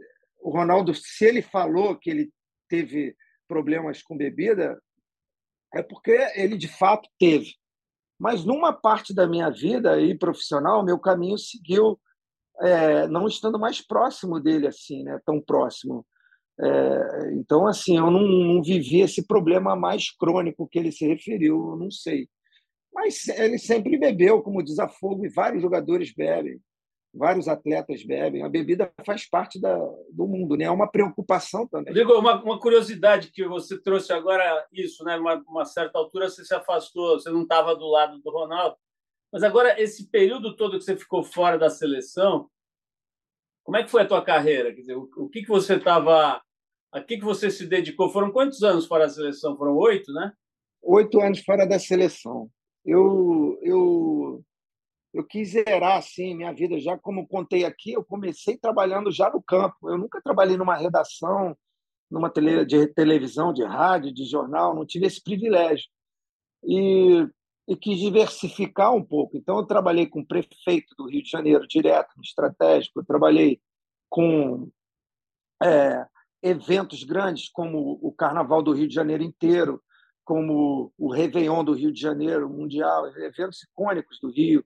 o 0.46 0.50
Ronaldo, 0.50 0.94
se 0.94 1.24
ele 1.24 1.42
falou 1.42 1.96
que 1.96 2.08
ele 2.08 2.32
teve 2.68 3.16
problemas 3.48 4.00
com 4.00 4.16
bebida, 4.16 4.80
é 5.74 5.82
porque 5.82 6.12
ele 6.36 6.56
de 6.56 6.68
fato 6.68 7.08
teve. 7.18 7.52
Mas 8.16 8.44
numa 8.44 8.72
parte 8.72 9.12
da 9.12 9.26
minha 9.26 9.50
vida 9.50 9.94
aí 9.94 10.16
profissional, 10.16 10.84
meu 10.84 11.00
caminho 11.00 11.36
seguiu 11.36 11.98
é, 12.60 13.08
não 13.08 13.26
estando 13.26 13.58
mais 13.58 13.84
próximo 13.84 14.38
dele 14.38 14.68
assim, 14.68 15.02
né? 15.02 15.20
Tão 15.26 15.40
próximo. 15.40 16.06
É, 16.60 17.32
então, 17.34 17.66
assim, 17.66 17.96
eu 17.98 18.08
não, 18.08 18.22
não, 18.22 18.62
vivi 18.62 19.00
esse 19.00 19.26
problema 19.26 19.74
mais 19.74 20.12
crônico 20.12 20.68
que 20.68 20.78
ele 20.78 20.92
se 20.92 21.04
referiu, 21.08 21.72
eu 21.72 21.76
não 21.76 21.90
sei. 21.90 22.28
Mas 22.94 23.26
ele 23.26 23.58
sempre 23.58 23.98
bebeu, 23.98 24.40
como 24.42 24.62
desafogo, 24.62 25.26
e 25.26 25.28
vários 25.28 25.60
jogadores 25.60 26.14
bebem, 26.14 26.60
vários 27.16 27.48
atletas 27.48 28.04
bebem. 28.04 28.42
A 28.42 28.48
bebida 28.48 28.92
faz 29.04 29.28
parte 29.28 29.60
da, 29.60 29.76
do 30.12 30.26
mundo, 30.26 30.56
né? 30.56 30.64
É 30.64 30.70
uma 30.70 30.90
preocupação 30.90 31.66
também. 31.66 31.92
Digo, 31.92 32.12
uma, 32.12 32.42
uma 32.42 32.60
curiosidade 32.60 33.30
que 33.32 33.46
você 33.46 33.80
trouxe 33.80 34.12
agora, 34.12 34.66
isso, 34.72 35.02
né? 35.04 35.16
Uma, 35.16 35.42
uma 35.48 35.64
certa 35.64 35.98
altura 35.98 36.28
você 36.28 36.44
se 36.44 36.54
afastou, 36.54 37.18
você 37.18 37.30
não 37.30 37.42
estava 37.42 37.74
do 37.74 37.86
lado 37.86 38.18
do 38.18 38.30
Ronaldo. 38.30 38.76
Mas 39.32 39.42
agora, 39.42 39.80
esse 39.80 40.08
período 40.10 40.54
todo 40.54 40.78
que 40.78 40.84
você 40.84 40.96
ficou 40.96 41.22
fora 41.22 41.58
da 41.58 41.70
seleção, 41.70 42.48
como 43.64 43.76
é 43.76 43.82
que 43.82 43.90
foi 43.90 44.02
a 44.02 44.06
tua 44.06 44.22
carreira? 44.22 44.72
Quer 44.72 44.80
dizer, 44.80 44.96
o, 44.96 45.10
o 45.16 45.28
que, 45.28 45.42
que 45.42 45.48
você 45.48 45.74
estava 45.74 46.40
a 46.92 47.00
que, 47.02 47.18
que 47.18 47.24
você 47.24 47.50
se 47.50 47.66
dedicou? 47.66 48.08
Foram 48.08 48.30
quantos 48.30 48.62
anos 48.62 48.86
fora 48.86 49.06
da 49.06 49.12
seleção? 49.12 49.56
Foram 49.56 49.76
oito, 49.76 50.12
né? 50.12 50.32
Oito 50.82 51.20
anos 51.20 51.40
fora 51.40 51.66
da 51.66 51.78
seleção. 51.78 52.48
Eu, 52.84 53.58
eu, 53.60 54.44
eu 55.16 55.24
quis 55.24 55.52
zerar 55.52 55.96
assim 55.96 56.34
minha 56.34 56.52
vida. 56.52 56.78
Já 56.78 56.98
como 56.98 57.26
contei 57.26 57.64
aqui, 57.64 57.92
eu 57.92 58.04
comecei 58.04 58.58
trabalhando 58.58 59.10
já 59.10 59.30
no 59.30 59.42
campo. 59.42 59.88
Eu 59.88 59.96
nunca 59.96 60.20
trabalhei 60.20 60.58
numa 60.58 60.76
redação, 60.76 61.56
numa 62.10 62.28
tele, 62.28 62.66
de 62.66 62.86
televisão, 62.88 63.50
de 63.50 63.64
rádio, 63.64 64.12
de 64.12 64.26
jornal. 64.26 64.74
Não 64.74 64.84
tive 64.84 65.06
esse 65.06 65.22
privilégio. 65.22 65.86
E, 66.62 67.26
e 67.66 67.74
quis 67.74 67.98
diversificar 67.98 68.94
um 68.94 69.02
pouco. 69.02 69.38
Então, 69.38 69.56
eu 69.56 69.64
trabalhei 69.64 70.06
com 70.06 70.20
o 70.20 70.26
prefeito 70.26 70.94
do 70.98 71.08
Rio 71.08 71.22
de 71.22 71.30
Janeiro, 71.30 71.66
direto, 71.66 72.12
no 72.14 72.22
estratégico. 72.22 73.00
Eu 73.00 73.06
trabalhei 73.06 73.58
com 74.10 74.70
é, 75.62 76.04
eventos 76.42 77.04
grandes 77.04 77.48
como 77.48 77.98
o 78.02 78.12
Carnaval 78.12 78.62
do 78.62 78.72
Rio 78.72 78.86
de 78.86 78.94
Janeiro 78.94 79.22
inteiro, 79.22 79.82
como 80.26 80.92
o 80.98 81.10
Réveillon 81.10 81.64
do 81.64 81.72
Rio 81.72 81.90
de 81.90 82.00
Janeiro, 82.02 82.50
Mundial, 82.50 83.06
eventos 83.16 83.62
icônicos 83.62 84.20
do 84.20 84.30
Rio. 84.30 84.62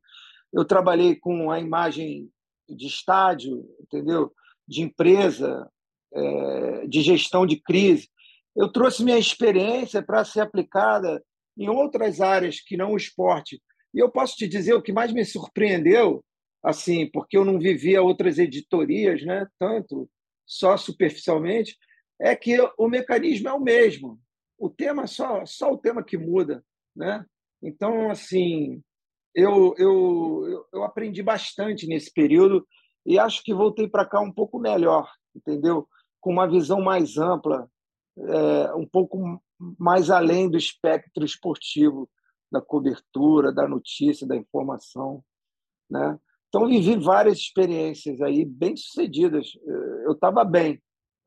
Eu 0.52 0.64
trabalhei 0.64 1.16
com 1.16 1.50
a 1.50 1.60
imagem 1.60 2.30
de 2.68 2.86
estádio, 2.86 3.64
entendeu? 3.80 4.32
De 4.66 4.82
empresa, 4.82 5.68
é, 6.12 6.86
de 6.86 7.02
gestão 7.02 7.46
de 7.46 7.56
crise. 7.60 8.08
Eu 8.56 8.70
trouxe 8.70 9.04
minha 9.04 9.18
experiência 9.18 10.02
para 10.02 10.24
ser 10.24 10.40
aplicada 10.40 11.22
em 11.56 11.68
outras 11.68 12.20
áreas 12.20 12.60
que 12.60 12.76
não 12.76 12.92
o 12.92 12.96
esporte. 12.96 13.62
E 13.94 13.98
eu 13.98 14.10
posso 14.10 14.36
te 14.36 14.46
dizer 14.46 14.74
o 14.74 14.82
que 14.82 14.92
mais 14.92 15.12
me 15.12 15.24
surpreendeu, 15.24 16.24
assim, 16.62 17.10
porque 17.10 17.36
eu 17.36 17.44
não 17.44 17.58
vivia 17.58 18.02
outras 18.02 18.38
editorias, 18.38 19.24
né? 19.24 19.46
Tanto 19.58 20.08
só 20.46 20.76
superficialmente, 20.76 21.76
é 22.20 22.34
que 22.34 22.56
o 22.76 22.88
mecanismo 22.88 23.48
é 23.48 23.52
o 23.52 23.60
mesmo. 23.60 24.20
O 24.58 24.68
tema 24.68 25.06
só 25.06 25.46
só 25.46 25.72
o 25.72 25.78
tema 25.78 26.02
que 26.02 26.18
muda, 26.18 26.64
né? 26.94 27.24
Então, 27.62 28.10
assim, 28.10 28.82
eu, 29.34 29.74
eu, 29.78 30.66
eu 30.72 30.84
aprendi 30.84 31.22
bastante 31.22 31.86
nesse 31.86 32.12
período 32.12 32.66
e 33.04 33.18
acho 33.18 33.42
que 33.42 33.54
voltei 33.54 33.88
para 33.88 34.06
cá 34.06 34.20
um 34.20 34.32
pouco 34.32 34.58
melhor, 34.58 35.10
entendeu? 35.34 35.88
Com 36.20 36.32
uma 36.32 36.48
visão 36.48 36.80
mais 36.80 37.16
ampla, 37.16 37.68
é, 38.18 38.74
um 38.74 38.86
pouco 38.86 39.40
mais 39.78 40.10
além 40.10 40.48
do 40.50 40.56
espectro 40.56 41.24
esportivo 41.24 42.08
da 42.50 42.60
cobertura, 42.60 43.52
da 43.52 43.68
notícia, 43.68 44.26
da 44.26 44.36
informação, 44.36 45.22
né? 45.88 46.18
Então, 46.48 46.66
vivi 46.66 46.96
várias 46.96 47.38
experiências 47.38 48.20
aí 48.20 48.44
bem 48.44 48.76
sucedidas. 48.76 49.52
Eu 50.04 50.12
estava 50.12 50.44
bem. 50.44 50.82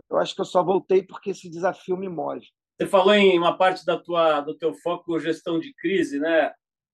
Eu 0.09 0.17
acho 0.17 0.35
que 0.35 0.41
eu 0.41 0.45
só 0.45 0.61
voltei 0.61 1.01
porque 1.01 1.29
esse 1.29 1.49
desafio 1.49 1.95
me 1.95 2.09
move. 2.09 2.45
Você 2.77 2.87
falou 2.87 3.13
em 3.13 3.37
uma 3.37 3.57
parte 3.57 3.85
da 3.85 3.97
tua, 3.97 4.41
do 4.41 4.57
teu 4.57 4.73
foco 4.73 5.17
gestão 5.19 5.59
de 5.59 5.73
crise, 5.75 6.19
né, 6.19 6.51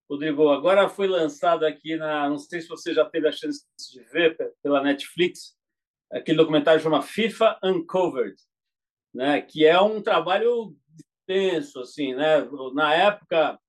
Rodrigo? 0.09 0.49
Agora 0.49 0.89
foi 0.89 1.07
lançado 1.07 1.65
aqui 1.65 1.95
na, 1.95 2.27
não 2.27 2.39
sei 2.39 2.61
se 2.61 2.67
você 2.67 2.93
já 2.93 3.05
teve 3.05 3.27
a 3.27 3.31
chance 3.31 3.63
de 3.93 4.01
ver 4.05 4.35
pela 4.63 4.81
Netflix, 4.81 5.55
aquele 6.11 6.37
documentário 6.37 6.81
chama 6.81 7.01
FIFA 7.01 7.59
Uncovered, 7.63 8.35
né, 9.13 9.41
que 9.41 9.65
é 9.65 9.79
um 9.79 10.01
trabalho 10.01 10.75
tenso, 11.27 11.79
assim, 11.79 12.15
né? 12.15 12.47
Na 12.73 12.93
época 12.95 13.59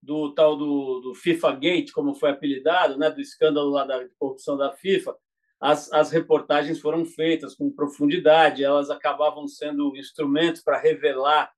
do 0.00 0.32
tal 0.32 0.56
do, 0.56 1.00
do 1.00 1.14
FIFA 1.14 1.52
Gate, 1.56 1.90
como 1.90 2.14
foi 2.14 2.30
apelidado, 2.30 2.96
né, 2.96 3.10
do 3.10 3.20
escândalo 3.20 3.70
lá 3.70 3.84
da 3.84 4.08
corrupção 4.18 4.56
da 4.56 4.70
FIFA, 4.70 5.16
as, 5.60 5.92
as 5.92 6.12
reportagens 6.12 6.78
foram 6.78 7.04
feitas 7.04 7.56
com 7.56 7.72
profundidade, 7.72 8.62
elas 8.62 8.90
acabavam 8.90 9.48
sendo 9.48 9.96
instrumentos 9.96 10.62
para 10.62 10.78
revelar 10.78 11.52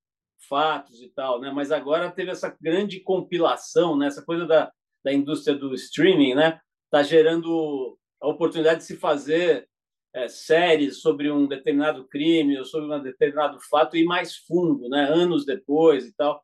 fatos 0.49 1.01
e 1.03 1.09
tal, 1.09 1.41
né? 1.41 1.51
Mas 1.51 1.73
agora 1.73 2.11
teve 2.11 2.31
essa 2.31 2.57
grande 2.61 3.01
compilação, 3.01 3.97
né? 3.97 4.07
Essa 4.07 4.25
coisa 4.25 4.47
da, 4.47 4.73
da 5.05 5.13
indústria 5.13 5.57
do 5.57 5.75
streaming, 5.75 6.35
né? 6.35 6.61
Está 6.87 7.03
gerando 7.03 7.99
a 8.21 8.29
oportunidade 8.29 8.81
de 8.81 8.87
se 8.87 8.97
fazer 8.97 9.69
é, 10.15 10.29
séries 10.29 11.01
sobre 11.01 11.31
um 11.31 11.47
determinado 11.47 12.07
crime 12.09 12.59
ou 12.59 12.65
sobre 12.65 12.95
um 12.95 13.03
determinado 13.03 13.59
fato 13.71 13.97
e 13.97 14.05
mais 14.05 14.37
fundo, 14.37 14.89
né? 14.89 15.05
Anos 15.05 15.45
depois 15.45 16.07
e 16.07 16.15
tal. 16.15 16.43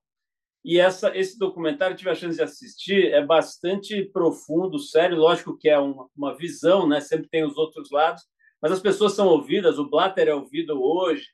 E 0.68 0.80
essa, 0.80 1.16
esse 1.16 1.38
documentário, 1.38 1.96
tive 1.96 2.10
a 2.10 2.14
chance 2.16 2.36
de 2.36 2.42
assistir, 2.42 3.12
é 3.12 3.24
bastante 3.24 4.04
profundo, 4.06 4.80
sério. 4.80 5.16
Lógico 5.16 5.56
que 5.56 5.68
é 5.68 5.78
uma, 5.78 6.08
uma 6.16 6.36
visão, 6.36 6.88
né? 6.88 7.00
sempre 7.00 7.28
tem 7.28 7.44
os 7.44 7.56
outros 7.56 7.88
lados, 7.92 8.24
mas 8.60 8.72
as 8.72 8.80
pessoas 8.80 9.12
são 9.12 9.28
ouvidas. 9.28 9.78
O 9.78 9.88
Blatter 9.88 10.26
é 10.26 10.34
ouvido 10.34 10.82
hoje, 10.82 11.24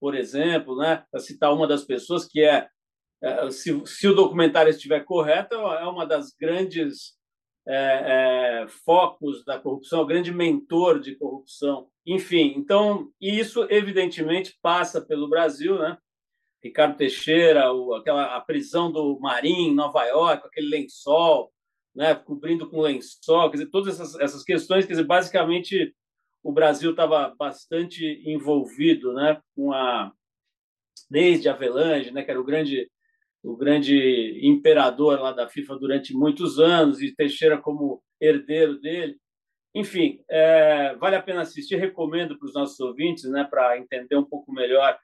por 0.00 0.14
exemplo, 0.14 0.76
né? 0.76 1.04
para 1.10 1.20
citar 1.20 1.52
uma 1.52 1.66
das 1.66 1.84
pessoas, 1.84 2.26
que 2.26 2.42
é, 2.42 2.68
é 3.22 3.50
se, 3.50 3.82
se, 3.86 4.08
o 4.08 4.14
documentário 4.14 4.70
estiver 4.70 5.04
correto, 5.04 5.54
é 5.54 5.86
uma 5.86 6.06
das 6.06 6.32
grandes 6.38 7.16
é, 7.66 8.62
é, 8.62 8.68
focos 8.84 9.44
da 9.44 9.58
corrupção, 9.58 10.02
o 10.02 10.06
grande 10.06 10.32
mentor 10.32 11.00
de 11.00 11.16
corrupção. 11.16 11.88
Enfim, 12.06 12.54
então, 12.56 13.10
isso 13.20 13.66
evidentemente 13.70 14.56
passa 14.62 15.00
pelo 15.00 15.28
Brasil, 15.28 15.78
né? 15.78 15.98
Ricardo 16.62 16.96
Teixeira, 16.96 17.72
o, 17.72 17.94
aquela 17.94 18.36
a 18.36 18.40
prisão 18.40 18.90
do 18.90 19.18
Marim 19.20 19.68
em 19.68 19.74
Nova 19.74 20.04
York, 20.04 20.46
aquele 20.46 20.68
lençol, 20.68 21.52
né, 21.94 22.14
cobrindo 22.14 22.68
com 22.68 22.80
lençol, 22.80 23.50
quer 23.50 23.58
dizer, 23.58 23.70
todas 23.70 23.94
essas, 23.94 24.20
essas 24.20 24.42
questões, 24.42 24.84
quer 24.84 24.92
dizer, 24.92 25.06
basicamente 25.06 25.94
o 26.46 26.52
Brasil 26.52 26.92
estava 26.92 27.34
bastante 27.36 28.22
envolvido, 28.24 29.12
né, 29.12 29.42
com 29.56 29.72
a 29.72 30.12
desde 31.10 31.48
Avelange, 31.48 32.12
né, 32.12 32.22
que 32.22 32.30
era 32.30 32.40
o 32.40 32.44
grande 32.44 32.88
o 33.42 33.56
grande 33.56 34.40
imperador 34.42 35.20
lá 35.20 35.32
da 35.32 35.48
FIFA 35.48 35.76
durante 35.76 36.14
muitos 36.14 36.58
anos 36.58 37.00
e 37.00 37.14
Teixeira 37.14 37.58
como 37.58 38.02
herdeiro 38.20 38.80
dele. 38.80 39.16
Enfim, 39.74 40.20
é, 40.28 40.94
vale 40.96 41.16
a 41.16 41.22
pena 41.22 41.42
assistir, 41.42 41.76
recomendo 41.76 42.38
para 42.38 42.46
os 42.46 42.54
nossos 42.54 42.78
ouvintes, 42.78 43.24
né, 43.24 43.44
para 43.44 43.78
entender 43.78 44.16
um 44.16 44.24
pouco 44.24 44.52
melhor 44.52 44.96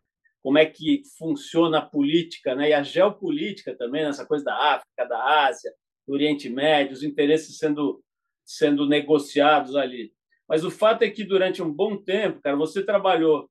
como 0.43 0.59
é 0.59 0.67
que 0.67 1.03
funciona 1.19 1.79
a 1.79 1.87
política 1.87 2.55
né? 2.55 2.71
e 2.71 2.73
a 2.73 2.85
geopolítica 2.85 3.77
também, 3.77 4.03
essa 4.03 4.27
coisa 4.27 4.45
da 4.45 4.75
África, 4.75 5.05
da 5.05 5.45
Ásia, 5.47 5.73
do 6.07 6.15
Oriente 6.15 6.49
Médio, 6.49 6.95
os 6.95 7.03
interesses 7.03 7.59
sendo, 7.59 8.03
sendo 8.45 8.89
negociados 8.89 9.75
ali. 9.77 10.13
Mas 10.53 10.65
o 10.65 10.71
fato 10.71 11.01
é 11.01 11.11
que 11.11 11.25
durante 11.25 11.63
um 11.63 11.73
bom 11.73 11.97
tempo, 11.97 12.43
cara, 12.43 12.55
você 12.55 12.85
trabalhou 12.85 13.49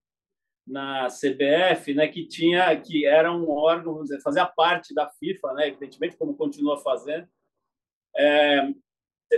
na 0.67 1.07
CBF, 1.07 1.95
né, 1.95 2.07
que 2.07 2.27
tinha, 2.27 2.79
que 2.79 3.07
era 3.07 3.33
um 3.33 3.49
órgão, 3.49 3.93
vamos 3.93 4.09
dizer, 4.09 4.21
fazia 4.21 4.45
parte 4.45 4.93
da 4.93 5.09
FIFA, 5.09 5.53
né, 5.53 5.69
evidentemente, 5.69 6.15
como 6.15 6.37
continua 6.37 6.77
fazendo. 6.77 7.27
É, 8.15 8.69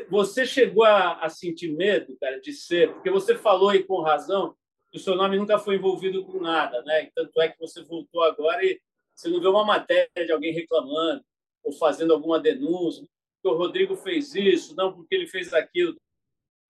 você 0.09 0.45
chegou 0.45 0.84
a, 0.84 1.24
a 1.24 1.30
sentir 1.30 1.72
medo, 1.72 2.18
cara, 2.20 2.41
de 2.41 2.51
ser, 2.51 2.91
porque 2.91 3.09
você 3.09 3.34
falou 3.34 3.70
aí 3.70 3.82
com 3.82 4.01
razão 4.01 4.53
o 4.93 4.99
seu 4.99 5.16
nome 5.16 5.38
nunca 5.38 5.57
foi 5.57 5.76
envolvido 5.76 6.24
com 6.24 6.39
nada, 6.39 6.84
né? 6.84 7.09
Tanto 7.16 7.41
é 7.41 7.49
que 7.49 7.57
você 7.57 7.82
voltou 7.82 8.22
agora 8.22 8.64
e 8.64 8.80
você 9.16 9.30
não 9.30 9.41
vê 9.41 9.47
uma 9.47 9.66
matéria 9.66 10.09
de 10.26 10.32
alguém 10.32 10.53
reclamando 10.53 11.24
ou 11.64 11.72
fazendo 11.72 12.14
alguma 12.14 12.39
denúncia. 12.39 13.07
O 13.43 13.53
Rodrigo 13.55 13.95
fez 13.95 14.36
isso, 14.36 14.76
não 14.76 14.93
porque 14.93 15.16
ele 15.16 15.26
fez 15.26 15.53
aquilo. 15.53 15.97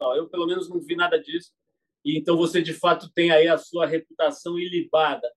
Eu, 0.02 0.28
pelo 0.30 0.46
menos, 0.46 0.70
não 0.70 0.80
vi 0.80 0.96
nada 0.96 1.20
disso. 1.20 1.52
E 2.04 2.18
então 2.18 2.36
você, 2.36 2.62
de 2.62 2.74
fato, 2.74 3.12
tem 3.14 3.32
aí 3.32 3.48
a 3.48 3.58
sua 3.58 3.86
reputação 3.86 4.60
ilibada. 4.60 5.30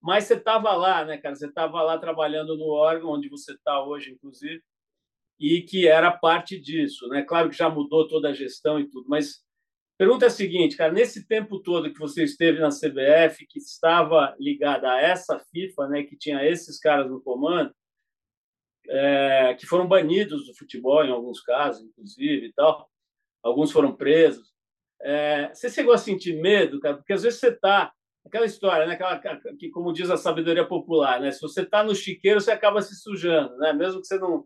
Mas 0.00 0.24
você 0.24 0.34
estava 0.34 0.72
lá, 0.74 1.04
né, 1.04 1.18
cara? 1.18 1.34
Você 1.34 1.46
estava 1.46 1.82
lá 1.82 1.98
trabalhando 1.98 2.56
no 2.56 2.68
órgão 2.68 3.10
onde 3.10 3.28
você 3.28 3.52
está 3.52 3.82
hoje, 3.84 4.12
inclusive, 4.12 4.62
e 5.38 5.62
que 5.62 5.86
era 5.88 6.10
parte 6.10 6.58
disso, 6.58 7.08
né? 7.08 7.22
Claro 7.22 7.50
que 7.50 7.56
já 7.56 7.68
mudou 7.68 8.08
toda 8.08 8.30
a 8.30 8.32
gestão 8.32 8.78
e 8.80 8.88
tudo, 8.88 9.08
mas 9.08 9.42
pergunta 9.98 10.26
é 10.26 10.28
a 10.28 10.30
seguinte, 10.30 10.76
cara, 10.76 10.92
nesse 10.92 11.26
tempo 11.26 11.60
todo 11.60 11.92
que 11.92 11.98
você 11.98 12.24
esteve 12.24 12.58
na 12.60 12.70
CBF, 12.70 13.46
que 13.46 13.58
estava 13.58 14.34
ligada 14.38 14.90
a 14.90 15.00
essa 15.00 15.38
FIFA, 15.38 15.88
né, 15.88 16.02
que 16.04 16.16
tinha 16.16 16.42
esses 16.42 16.78
caras 16.78 17.10
no 17.10 17.20
comando, 17.20 17.74
é, 18.88 19.54
que 19.58 19.66
foram 19.66 19.86
banidos 19.86 20.46
do 20.46 20.54
futebol 20.54 21.04
em 21.04 21.10
alguns 21.10 21.40
casos, 21.40 21.84
inclusive 21.84 22.46
e 22.46 22.52
tal, 22.54 22.89
alguns 23.42 23.70
foram 23.72 23.94
presos. 23.94 24.50
É, 25.02 25.50
você 25.52 25.70
chegou 25.70 25.94
a 25.94 25.98
sentir 25.98 26.40
medo, 26.40 26.80
cara? 26.80 26.96
Porque 26.96 27.12
às 27.12 27.22
vezes 27.22 27.40
você 27.40 27.48
está 27.48 27.92
aquela 28.24 28.44
história, 28.44 28.86
né? 28.86 28.94
Aquela, 28.94 29.18
que, 29.58 29.70
como 29.70 29.92
diz 29.92 30.10
a 30.10 30.16
sabedoria 30.16 30.66
popular, 30.66 31.20
né? 31.20 31.30
Se 31.30 31.40
você 31.40 31.62
está 31.62 31.82
no 31.82 31.94
chiqueiro, 31.94 32.40
você 32.40 32.50
acaba 32.50 32.82
se 32.82 32.94
sujando, 32.96 33.56
né? 33.56 33.72
Mesmo 33.72 34.00
que 34.00 34.06
você 34.06 34.18
não, 34.18 34.44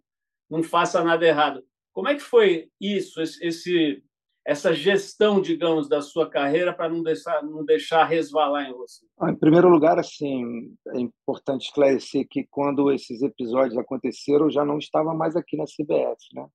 não 0.48 0.62
faça 0.62 1.02
nada 1.02 1.26
errado. 1.26 1.62
Como 1.92 2.08
é 2.08 2.14
que 2.14 2.20
foi 2.20 2.68
isso, 2.80 3.20
esse, 3.22 4.02
essa 4.44 4.74
gestão, 4.74 5.40
digamos, 5.40 5.88
da 5.88 6.02
sua 6.02 6.28
carreira 6.28 6.72
para 6.72 6.88
não 6.88 7.02
deixar, 7.02 7.42
não 7.42 7.64
deixar 7.64 8.04
resvalar 8.04 8.68
em 8.68 8.72
você? 8.74 9.06
Ah, 9.18 9.30
em 9.30 9.36
primeiro 9.36 9.68
lugar, 9.68 9.98
assim, 9.98 10.74
é 10.88 11.00
importante 11.00 11.66
esclarecer 11.66 12.26
que 12.28 12.44
quando 12.50 12.92
esses 12.92 13.22
episódios 13.22 13.78
aconteceram, 13.78 14.46
eu 14.46 14.50
já 14.50 14.64
não 14.64 14.78
estava 14.78 15.14
mais 15.14 15.36
aqui 15.36 15.56
na 15.56 15.64
CBF, 15.64 16.18
né? 16.34 16.46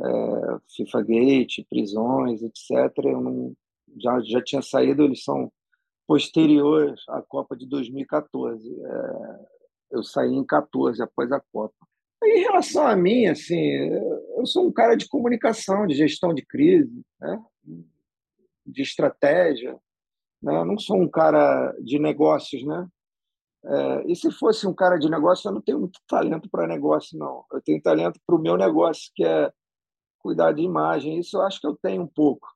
É, 0.00 0.58
FIFA 0.74 1.02
Gate, 1.02 1.66
prisões, 1.68 2.42
etc. 2.42 2.70
Eu 3.04 3.20
não, 3.20 3.52
já 3.98 4.20
já 4.20 4.42
tinha 4.42 4.62
saído. 4.62 5.04
Eles 5.04 5.22
são 5.22 5.52
posterior 6.06 6.94
à 7.08 7.22
Copa 7.22 7.56
de 7.56 7.66
2014. 7.66 8.68
É, 8.68 9.46
eu 9.92 10.02
saí 10.02 10.34
em 10.34 10.44
14 10.44 11.02
após 11.02 11.30
a 11.32 11.40
Copa. 11.52 11.74
Em 12.24 12.40
relação 12.40 12.86
a 12.86 12.94
mim, 12.94 13.26
assim, 13.26 13.58
eu 14.36 14.46
sou 14.46 14.66
um 14.66 14.72
cara 14.72 14.94
de 14.94 15.08
comunicação, 15.08 15.86
de 15.86 15.94
gestão 15.94 16.32
de 16.32 16.42
crise, 16.46 17.02
né? 17.20 17.42
de 18.64 18.82
estratégia. 18.82 19.76
Né? 20.40 20.56
Eu 20.56 20.64
não 20.64 20.78
sou 20.78 20.96
um 20.96 21.08
cara 21.08 21.72
de 21.80 21.98
negócios, 21.98 22.64
né? 22.64 22.88
É, 23.64 24.10
e 24.10 24.16
se 24.16 24.30
fosse 24.32 24.66
um 24.66 24.74
cara 24.74 24.98
de 24.98 25.08
negócio, 25.08 25.48
eu 25.48 25.52
não 25.52 25.60
tenho 25.60 25.78
muito 25.78 26.00
talento 26.08 26.48
para 26.50 26.66
negócio, 26.66 27.16
não. 27.16 27.44
Eu 27.52 27.60
tenho 27.60 27.80
talento 27.80 28.20
para 28.26 28.34
o 28.34 28.40
meu 28.40 28.56
negócio, 28.56 29.10
que 29.14 29.24
é 29.24 29.52
cuidar 30.22 30.52
de 30.52 30.62
imagem. 30.62 31.18
Isso 31.18 31.36
eu 31.36 31.42
acho 31.42 31.60
que 31.60 31.66
eu 31.66 31.76
tenho 31.76 32.02
um 32.02 32.06
pouco 32.06 32.48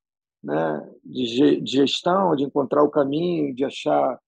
né, 0.42 0.92
de, 1.04 1.64
gestão, 1.66 2.36
de 2.36 2.44
encontrar 2.44 2.82
o 2.82 2.90
caminho, 2.90 3.54
de 3.54 3.64
achar 3.64 4.18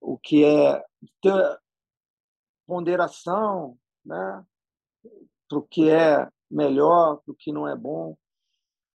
o 0.00 0.18
que 0.18 0.44
é 0.44 0.82
ter 1.20 1.58
ponderação, 2.66 3.76
né, 4.04 4.44
para 5.48 5.58
o 5.58 5.62
que 5.62 5.90
é 5.90 6.28
melhor, 6.50 7.20
para 7.24 7.32
o 7.32 7.36
que 7.36 7.52
não 7.52 7.68
é 7.68 7.76
bom. 7.76 8.16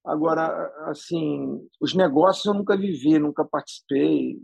Agora, 0.05 0.72
assim, 0.89 1.68
os 1.81 1.93
negócios 1.95 2.47
eu 2.47 2.55
nunca 2.55 2.77
vivi, 2.77 3.18
nunca 3.18 3.45
participei. 3.45 4.41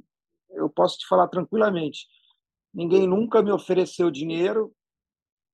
Eu 0.50 0.68
posso 0.68 0.98
te 0.98 1.06
falar 1.06 1.28
tranquilamente. 1.28 2.06
Ninguém 2.74 3.06
nunca 3.06 3.42
me 3.42 3.52
ofereceu 3.52 4.10
dinheiro 4.10 4.72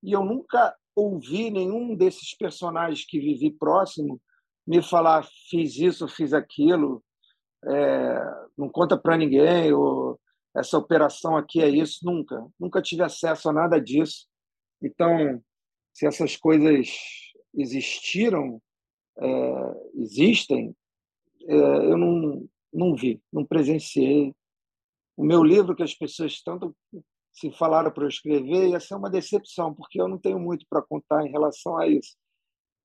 e 0.03 0.13
eu 0.13 0.25
nunca 0.25 0.75
ouvi 0.99 1.51
nenhum 1.51 1.95
desses 1.95 2.37
personagens 2.37 3.05
que 3.05 3.21
vivi 3.21 3.51
próximo 3.51 4.21
me 4.67 4.83
falar 4.83 5.27
fiz 5.49 5.77
isso, 5.77 6.07
fiz 6.07 6.35
aquilo, 6.35 7.03
é, 7.65 8.21
não 8.57 8.69
conta 8.69 8.99
para 8.99 9.17
ninguém, 9.17 9.73
ou 9.73 10.21
essa 10.55 10.77
operação 10.77 11.37
aqui 11.37 11.63
é 11.63 11.69
isso, 11.69 12.01
nunca. 12.05 12.47
Nunca 12.61 12.83
tive 12.83 13.03
acesso 13.03 13.49
a 13.49 13.53
nada 13.53 13.81
disso. 13.81 14.27
Então, 14.83 15.43
se 15.95 16.07
essas 16.07 16.37
coisas 16.37 16.87
existiram, 17.55 18.61
é, 19.19 19.91
existem, 19.95 20.77
é, 21.47 21.55
eu 21.55 21.97
não, 21.97 22.47
não 22.71 22.95
vi, 22.95 23.23
não 23.33 23.47
presenciei. 23.47 24.35
O 25.17 25.25
meu 25.25 25.43
livro, 25.43 25.75
que 25.75 25.83
as 25.83 25.95
pessoas 25.95 26.43
tanto 26.43 26.77
se 27.39 27.53
falaram 27.53 27.91
para 27.91 28.05
eu 28.05 28.09
escrever, 28.09 28.69
ia 28.69 28.81
ser 28.81 28.95
uma 28.95 29.11
decepção, 29.11 29.75
porque 29.75 30.01
eu 30.01 30.09
não 30.09 30.19
tenho 30.19 30.39
muito 30.39 30.67
para 30.69 30.83
contar 30.83 31.25
em 31.25 31.31
relação 31.31 31.77
a 31.77 31.87
isso. 31.87 32.17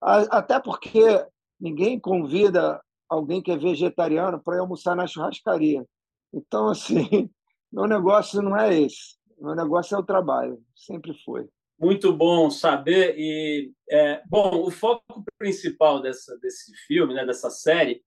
Até 0.01 0.59
porque 0.59 1.25
ninguém 1.59 1.99
convida 1.99 2.81
alguém 3.09 3.41
que 3.41 3.51
é 3.51 3.57
vegetariano 3.57 4.41
para 4.41 4.59
almoçar 4.59 4.95
na 4.95 5.07
churrascaria. 5.07 5.85
Então, 6.33 6.69
assim, 6.69 7.29
meu 7.71 7.87
negócio 7.87 8.41
não 8.41 8.57
é 8.57 8.79
esse. 8.79 9.17
Meu 9.39 9.55
negócio 9.55 9.95
é 9.95 9.99
o 9.99 10.03
trabalho, 10.03 10.61
sempre 10.75 11.13
foi. 11.23 11.47
Muito 11.79 12.13
bom 12.13 12.49
saber. 12.49 13.15
E 13.17 13.71
é, 13.89 14.21
bom, 14.27 14.63
o 14.65 14.71
foco 14.71 15.23
principal 15.37 16.01
dessa, 16.01 16.37
desse 16.37 16.73
filme, 16.87 17.13
né, 17.13 17.25
dessa 17.25 17.49
série, 17.49 18.03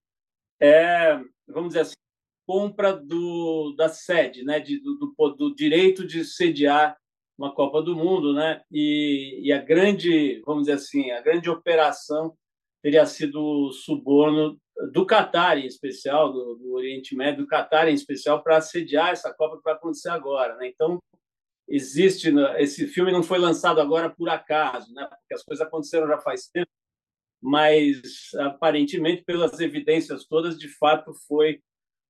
é, 0.59 1.19
vamos 1.47 1.69
dizer 1.69 1.81
assim, 1.81 1.93
compra 2.47 2.93
do, 2.93 3.75
da 3.77 3.89
sede, 3.89 4.43
né, 4.43 4.59
de, 4.61 4.79
do, 4.79 4.95
do, 4.95 5.35
do 5.35 5.53
direito 5.53 6.07
de 6.07 6.23
sediar 6.23 6.97
uma 7.37 7.53
Copa 7.53 7.81
do 7.83 7.93
Mundo, 7.93 8.33
né, 8.33 8.61
e, 8.71 9.41
e 9.43 9.51
a 9.51 9.61
grande, 9.61 10.41
vamos 10.45 10.63
dizer 10.63 10.77
assim, 10.77 11.11
a 11.11 11.21
grande 11.21 11.49
operação 11.49 12.33
teria 12.81 13.05
sido 13.05 13.69
suborno 13.73 14.57
do 14.93 15.05
Catar, 15.05 15.57
em 15.57 15.65
especial, 15.65 16.31
do, 16.31 16.55
do, 16.55 16.73
Oriente 16.73 17.15
Médio, 17.15 17.43
do 17.43 17.47
Catar, 17.47 17.89
em 17.89 17.93
especial, 17.93 18.41
para 18.41 18.57
assediar 18.57 19.09
essa 19.09 19.33
Copa 19.33 19.57
que 19.57 19.63
vai 19.63 19.73
acontecer 19.73 20.09
agora. 20.09 20.55
Né? 20.55 20.67
Então, 20.67 20.99
existe. 21.67 22.31
Né, 22.31 22.61
esse 22.61 22.87
filme 22.87 23.11
não 23.11 23.23
foi 23.23 23.39
lançado 23.39 23.81
agora 23.81 24.09
por 24.09 24.29
acaso, 24.29 24.93
né? 24.93 25.05
porque 25.09 25.33
as 25.33 25.43
coisas 25.43 25.65
aconteceram 25.65 26.07
já 26.07 26.19
faz 26.19 26.47
tempo, 26.47 26.69
mas 27.41 28.31
aparentemente, 28.39 29.23
pelas 29.23 29.59
evidências 29.59 30.25
todas, 30.25 30.57
de 30.57 30.69
fato 30.69 31.11
foi 31.27 31.59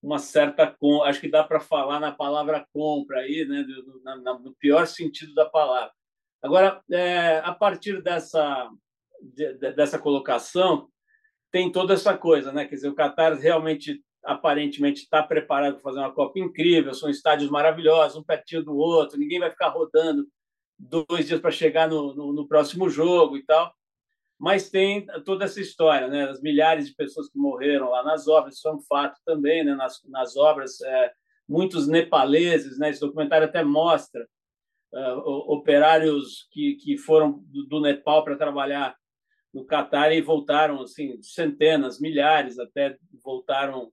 uma 0.01 0.19
certa. 0.19 0.75
Acho 1.05 1.19
que 1.19 1.29
dá 1.29 1.43
para 1.43 1.59
falar 1.59 1.99
na 1.99 2.11
palavra 2.11 2.65
compra 2.73 3.19
aí, 3.19 3.45
né? 3.45 3.65
no, 4.03 4.39
no 4.39 4.55
pior 4.55 4.87
sentido 4.87 5.33
da 5.33 5.45
palavra. 5.45 5.91
Agora, 6.41 6.81
é, 6.91 7.39
a 7.39 7.53
partir 7.53 8.01
dessa 8.01 8.69
de, 9.21 9.53
dessa 9.73 9.97
colocação 9.97 10.89
tem 11.51 11.71
toda 11.71 11.93
essa 11.93 12.15
coisa, 12.17 12.51
né? 12.51 12.65
Quer 12.65 12.75
dizer, 12.75 12.89
o 12.89 12.95
Qatar 12.95 13.35
realmente 13.37 14.03
aparentemente 14.23 15.03
está 15.03 15.23
preparado 15.23 15.75
para 15.75 15.83
fazer 15.83 15.99
uma 15.99 16.13
Copa 16.13 16.37
incrível, 16.39 16.93
são 16.93 17.09
estádios 17.09 17.49
maravilhosos, 17.49 18.17
um 18.17 18.23
pertinho 18.23 18.63
do 18.63 18.75
outro, 18.75 19.17
ninguém 19.17 19.39
vai 19.39 19.49
ficar 19.49 19.69
rodando 19.69 20.27
dois 20.77 21.27
dias 21.27 21.39
para 21.39 21.49
chegar 21.49 21.87
no, 21.87 22.13
no, 22.13 22.33
no, 22.33 22.47
próximo 22.47 22.89
jogo 22.89 23.37
e 23.37 23.43
tal. 23.43 23.73
Mas 24.39 24.69
tem 24.69 25.05
toda 25.25 25.45
essa 25.45 25.59
história, 25.59 26.07
né? 26.07 26.29
As 26.29 26.41
milhares 26.41 26.87
de 26.87 26.95
pessoas 26.95 27.29
que 27.29 27.39
morreram 27.39 27.89
lá 27.89 28.03
nas 28.03 28.27
obras, 28.27 28.55
isso 28.55 28.67
é 28.67 28.73
um 28.73 28.81
fato 28.81 29.19
também, 29.25 29.63
né? 29.63 29.73
Nas, 29.73 29.99
nas 30.05 30.35
obras, 30.35 30.79
é, 30.81 31.11
muitos 31.47 31.87
nepaleses, 31.87 32.77
né? 32.77 32.89
Esse 32.89 32.99
documentário 32.99 33.47
até 33.47 33.63
mostra 33.63 34.27
uh, 34.93 35.51
operários 35.51 36.47
que, 36.51 36.75
que 36.75 36.97
foram 36.97 37.43
do, 37.47 37.65
do 37.65 37.81
Nepal 37.81 38.23
para 38.23 38.37
trabalhar 38.37 38.95
no 39.53 39.65
Catar 39.65 40.11
e 40.11 40.21
voltaram 40.21 40.81
assim 40.81 41.19
centenas, 41.21 41.99
milhares 41.99 42.59
até 42.59 42.97
voltaram 43.23 43.91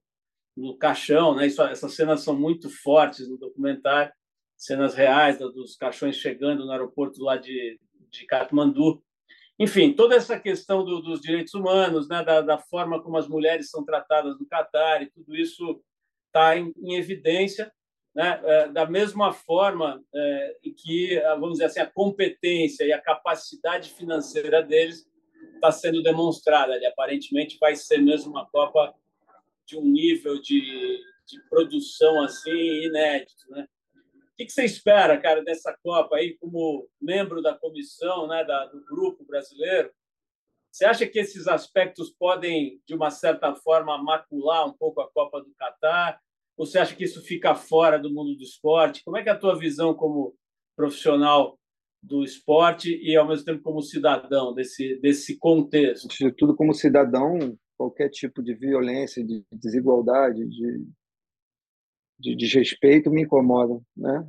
no 0.55 0.77
caixão, 0.77 1.35
né? 1.35 1.47
Isso, 1.47 1.61
essas 1.63 1.93
cenas 1.95 2.21
são 2.21 2.35
muito 2.37 2.69
fortes 2.69 3.27
no 3.29 3.37
documentário, 3.37 4.13
cenas 4.55 4.93
reais 4.95 5.37
dos 5.37 5.75
caixões 5.75 6.15
chegando 6.15 6.65
no 6.65 6.71
aeroporto 6.71 7.21
lá 7.21 7.35
de, 7.35 7.79
de 8.09 8.25
Katmandu. 8.25 9.03
Enfim, 9.57 9.93
toda 9.93 10.15
essa 10.15 10.39
questão 10.39 10.83
do, 10.83 11.01
dos 11.01 11.21
direitos 11.21 11.53
humanos, 11.53 12.09
né? 12.09 12.23
Da, 12.23 12.41
da, 12.41 12.57
forma 12.57 13.01
como 13.01 13.17
as 13.17 13.27
mulheres 13.27 13.69
são 13.69 13.85
tratadas 13.85 14.37
no 14.37 14.45
Catar 14.45 15.01
e 15.01 15.09
tudo 15.09 15.35
isso 15.35 15.81
está 16.27 16.57
em, 16.57 16.73
em, 16.77 16.95
evidência, 16.95 17.71
né? 18.13 18.41
É, 18.43 18.67
da 18.67 18.85
mesma 18.85 19.31
forma 19.31 20.03
é, 20.13 20.55
que, 20.77 21.21
vamos 21.39 21.53
dizer 21.53 21.65
assim, 21.65 21.79
a 21.79 21.89
competência 21.89 22.83
e 22.83 22.91
a 22.91 23.01
capacidade 23.01 23.91
financeira 23.91 24.61
deles 24.61 25.05
está 25.53 25.71
sendo 25.71 26.03
demonstrada. 26.03 26.77
Aparentemente 26.87 27.57
vai 27.59 27.75
ser 27.75 27.99
mesmo 27.99 28.31
uma 28.31 28.45
Copa 28.47 28.93
de 29.65 29.77
um 29.77 29.85
nível 29.85 30.39
de, 30.41 30.99
de 31.25 31.41
produção 31.49 32.21
assim 32.23 32.85
inédito, 32.85 33.49
né? 33.49 33.65
Que, 34.37 34.45
que 34.45 34.51
você 34.51 34.65
espera, 34.65 35.19
cara, 35.19 35.43
dessa 35.43 35.75
Copa 35.81 36.17
aí, 36.17 36.37
como 36.37 36.87
membro 37.01 37.41
da 37.41 37.57
comissão, 37.57 38.27
né, 38.27 38.43
da, 38.43 38.65
do 38.65 38.83
grupo 38.85 39.25
brasileiro? 39.25 39.91
Você 40.71 40.83
acha 40.83 41.07
que 41.07 41.19
esses 41.19 41.47
aspectos 41.47 42.09
podem, 42.09 42.81
de 42.85 42.93
uma 42.93 43.09
certa 43.09 43.55
forma, 43.55 43.97
macular 44.03 44.67
um 44.67 44.73
pouco 44.73 44.99
a 44.99 45.09
Copa 45.09 45.39
do 45.41 45.53
Catar? 45.57 46.19
Ou 46.57 46.65
você 46.65 46.79
acha 46.79 46.93
que 46.93 47.05
isso 47.05 47.21
fica 47.21 47.55
fora 47.55 47.97
do 47.97 48.13
mundo 48.13 48.35
do 48.35 48.43
esporte? 48.43 49.01
Como 49.03 49.17
é 49.17 49.23
que 49.23 49.29
é 49.29 49.31
a 49.31 49.39
tua 49.39 49.57
visão 49.57 49.93
como 49.93 50.35
profissional 50.75 51.57
do 52.03 52.23
esporte 52.23 52.93
e, 53.01 53.15
ao 53.15 53.25
mesmo 53.25 53.45
tempo, 53.45 53.63
como 53.63 53.81
cidadão 53.81 54.53
desse, 54.53 54.99
desse 54.99 55.37
contexto? 55.37 56.09
De 56.09 56.31
tudo, 56.33 56.53
como 56.53 56.73
cidadão, 56.73 57.57
qualquer 57.77 58.09
tipo 58.09 58.43
de 58.43 58.53
violência, 58.53 59.25
de 59.25 59.43
desigualdade, 59.53 60.45
de, 60.45 60.85
de 62.17 62.35
desrespeito 62.35 63.11
me 63.11 63.23
incomoda, 63.23 63.79
né? 63.95 64.27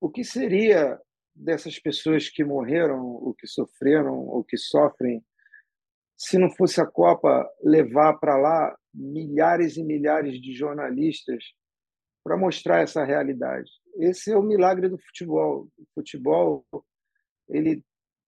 o 0.00 0.08
que 0.08 0.24
seria 0.24 0.98
dessas 1.34 1.78
pessoas 1.78 2.28
que 2.28 2.42
morreram, 2.42 3.06
ou 3.06 3.34
que 3.34 3.46
sofreram, 3.46 4.26
ou 4.26 4.42
que 4.42 4.56
sofrem, 4.56 5.22
se 6.16 6.38
não 6.38 6.50
fosse 6.50 6.80
a 6.80 6.86
Copa 6.86 7.48
levar 7.62 8.14
para 8.14 8.36
lá 8.36 8.76
milhares 8.92 9.76
e 9.76 9.84
milhares 9.84 10.40
de 10.40 10.52
jornalistas 10.52 11.44
para 12.24 12.36
mostrar 12.36 12.80
essa 12.80 13.04
realidade. 13.04 13.70
Esse 13.96 14.32
é 14.32 14.36
o 14.36 14.42
milagre 14.42 14.88
do 14.88 14.98
futebol. 14.98 15.68
O 15.78 15.84
futebol 15.94 16.64
ele 17.48 17.82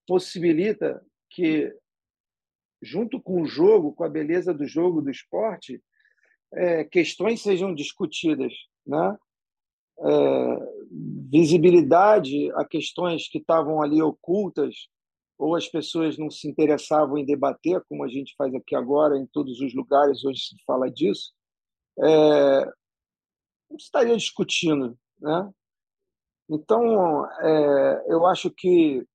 possibilita 0.07 1.03
que, 1.29 1.71
junto 2.81 3.21
com 3.21 3.41
o 3.41 3.45
jogo, 3.45 3.93
com 3.93 4.03
a 4.03 4.09
beleza 4.09 4.53
do 4.53 4.65
jogo, 4.65 5.01
do 5.01 5.11
esporte, 5.11 5.81
é, 6.53 6.83
questões 6.83 7.41
sejam 7.41 7.73
discutidas, 7.73 8.53
né? 8.85 9.17
É, 9.99 10.73
visibilidade 11.31 12.51
a 12.53 12.65
questões 12.65 13.27
que 13.27 13.37
estavam 13.37 13.81
ali 13.81 14.01
ocultas 14.01 14.87
ou 15.37 15.55
as 15.55 15.67
pessoas 15.67 16.17
não 16.17 16.29
se 16.29 16.47
interessavam 16.47 17.17
em 17.17 17.25
debater, 17.25 17.83
como 17.89 18.03
a 18.03 18.07
gente 18.07 18.35
faz 18.37 18.53
aqui 18.53 18.75
agora, 18.75 19.17
em 19.17 19.25
todos 19.25 19.59
os 19.59 19.73
lugares 19.73 20.23
hoje 20.23 20.39
se 20.39 20.55
fala 20.65 20.89
disso, 20.89 21.33
é, 21.99 22.65
não 23.69 23.77
estaria 23.77 24.15
discutindo, 24.15 24.97
né? 25.19 25.51
Então, 26.49 27.25
é, 27.41 28.05
eu 28.07 28.25
acho 28.25 28.51
que 28.51 29.05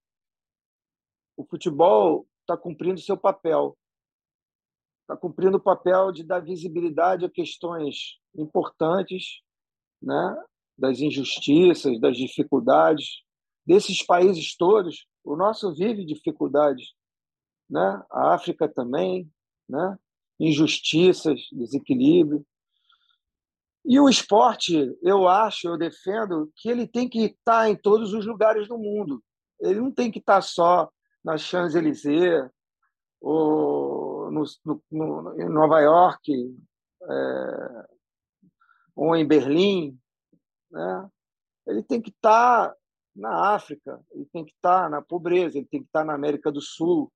o 1.37 1.45
futebol 1.45 2.27
está 2.41 2.57
cumprindo 2.57 2.99
seu 2.99 3.17
papel, 3.17 3.77
está 5.01 5.15
cumprindo 5.15 5.57
o 5.57 5.61
papel 5.61 6.11
de 6.11 6.23
dar 6.23 6.39
visibilidade 6.39 7.25
a 7.25 7.29
questões 7.29 8.19
importantes, 8.35 9.41
né? 10.01 10.43
das 10.79 11.01
injustiças, 11.01 11.99
das 11.99 12.17
dificuldades 12.17 13.21
desses 13.65 14.01
países 14.03 14.55
todos. 14.55 15.05
O 15.23 15.35
nosso 15.35 15.73
vive 15.75 16.05
dificuldades, 16.05 16.93
né? 17.69 18.01
A 18.09 18.33
África 18.33 18.67
também, 18.67 19.29
né? 19.67 19.97
Injustiças, 20.39 21.41
desequilíbrio. 21.51 22.45
E 23.85 23.99
o 23.99 24.09
esporte, 24.09 24.97
eu 25.01 25.27
acho, 25.27 25.67
eu 25.67 25.77
defendo 25.77 26.51
que 26.55 26.69
ele 26.69 26.87
tem 26.87 27.07
que 27.07 27.25
estar 27.25 27.69
em 27.69 27.75
todos 27.75 28.13
os 28.13 28.25
lugares 28.25 28.67
do 28.67 28.77
mundo. 28.77 29.21
Ele 29.59 29.79
não 29.81 29.91
tem 29.91 30.09
que 30.09 30.19
estar 30.19 30.41
só 30.41 30.89
na 31.23 31.37
Champs-Élysées 31.37 32.49
ou 33.21 34.31
no, 34.31 34.43
no, 34.65 34.83
no, 34.91 35.41
em 35.41 35.49
Nova 35.49 35.81
York 35.81 36.31
é, 37.03 37.87
ou 38.99 39.15
em 39.15 39.25
Berlim, 39.25 39.97
né? 40.69 41.09
Ele 41.65 41.81
tem 41.81 42.01
que 42.01 42.09
estar 42.09 42.75
na 43.15 43.53
África, 43.55 44.01
ele 44.11 44.25
tem 44.25 44.43
que 44.43 44.51
estar 44.51 44.89
na 44.89 45.01
pobreza, 45.01 45.57
ele 45.57 45.67
tem 45.67 45.79
que 45.79 45.87
estar 45.87 46.03
na 46.03 46.13
América 46.13 46.51
do 46.51 46.59
Sul, 46.59 47.09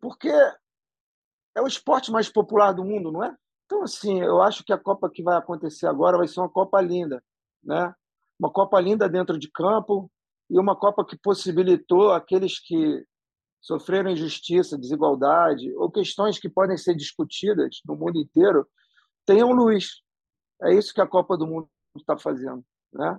porque 0.00 0.28
é 0.28 1.60
o 1.60 1.66
esporte 1.66 2.12
mais 2.12 2.28
popular 2.30 2.72
do 2.72 2.84
mundo, 2.84 3.10
não 3.10 3.24
é? 3.24 3.36
Então, 3.66 3.82
assim, 3.82 4.20
eu 4.20 4.40
acho 4.40 4.62
que 4.62 4.72
a 4.72 4.78
Copa 4.78 5.10
que 5.10 5.20
vai 5.20 5.36
acontecer 5.36 5.88
agora 5.88 6.16
vai 6.16 6.28
ser 6.28 6.38
uma 6.38 6.48
Copa 6.48 6.80
linda, 6.80 7.22
né? 7.62 7.92
Uma 8.38 8.52
Copa 8.52 8.80
linda 8.80 9.08
dentro 9.08 9.36
de 9.36 9.50
campo 9.50 10.08
e 10.48 10.60
uma 10.60 10.76
Copa 10.76 11.04
que 11.04 11.18
possibilitou 11.18 12.12
aqueles 12.12 12.60
que 12.60 13.04
sofreram 13.60 14.10
injustiça, 14.10 14.78
desigualdade 14.78 15.74
ou 15.74 15.90
questões 15.90 16.38
que 16.38 16.48
podem 16.48 16.76
ser 16.76 16.94
discutidas 16.94 17.80
no 17.84 17.96
mundo 17.96 18.18
inteiro 18.18 18.64
tenham 19.26 19.50
luz. 19.50 20.02
É 20.62 20.74
isso 20.74 20.92
que 20.92 21.00
a 21.00 21.06
Copa 21.06 21.36
do 21.36 21.46
Mundo 21.46 21.68
está 21.96 22.16
fazendo, 22.16 22.64
né? 22.92 23.18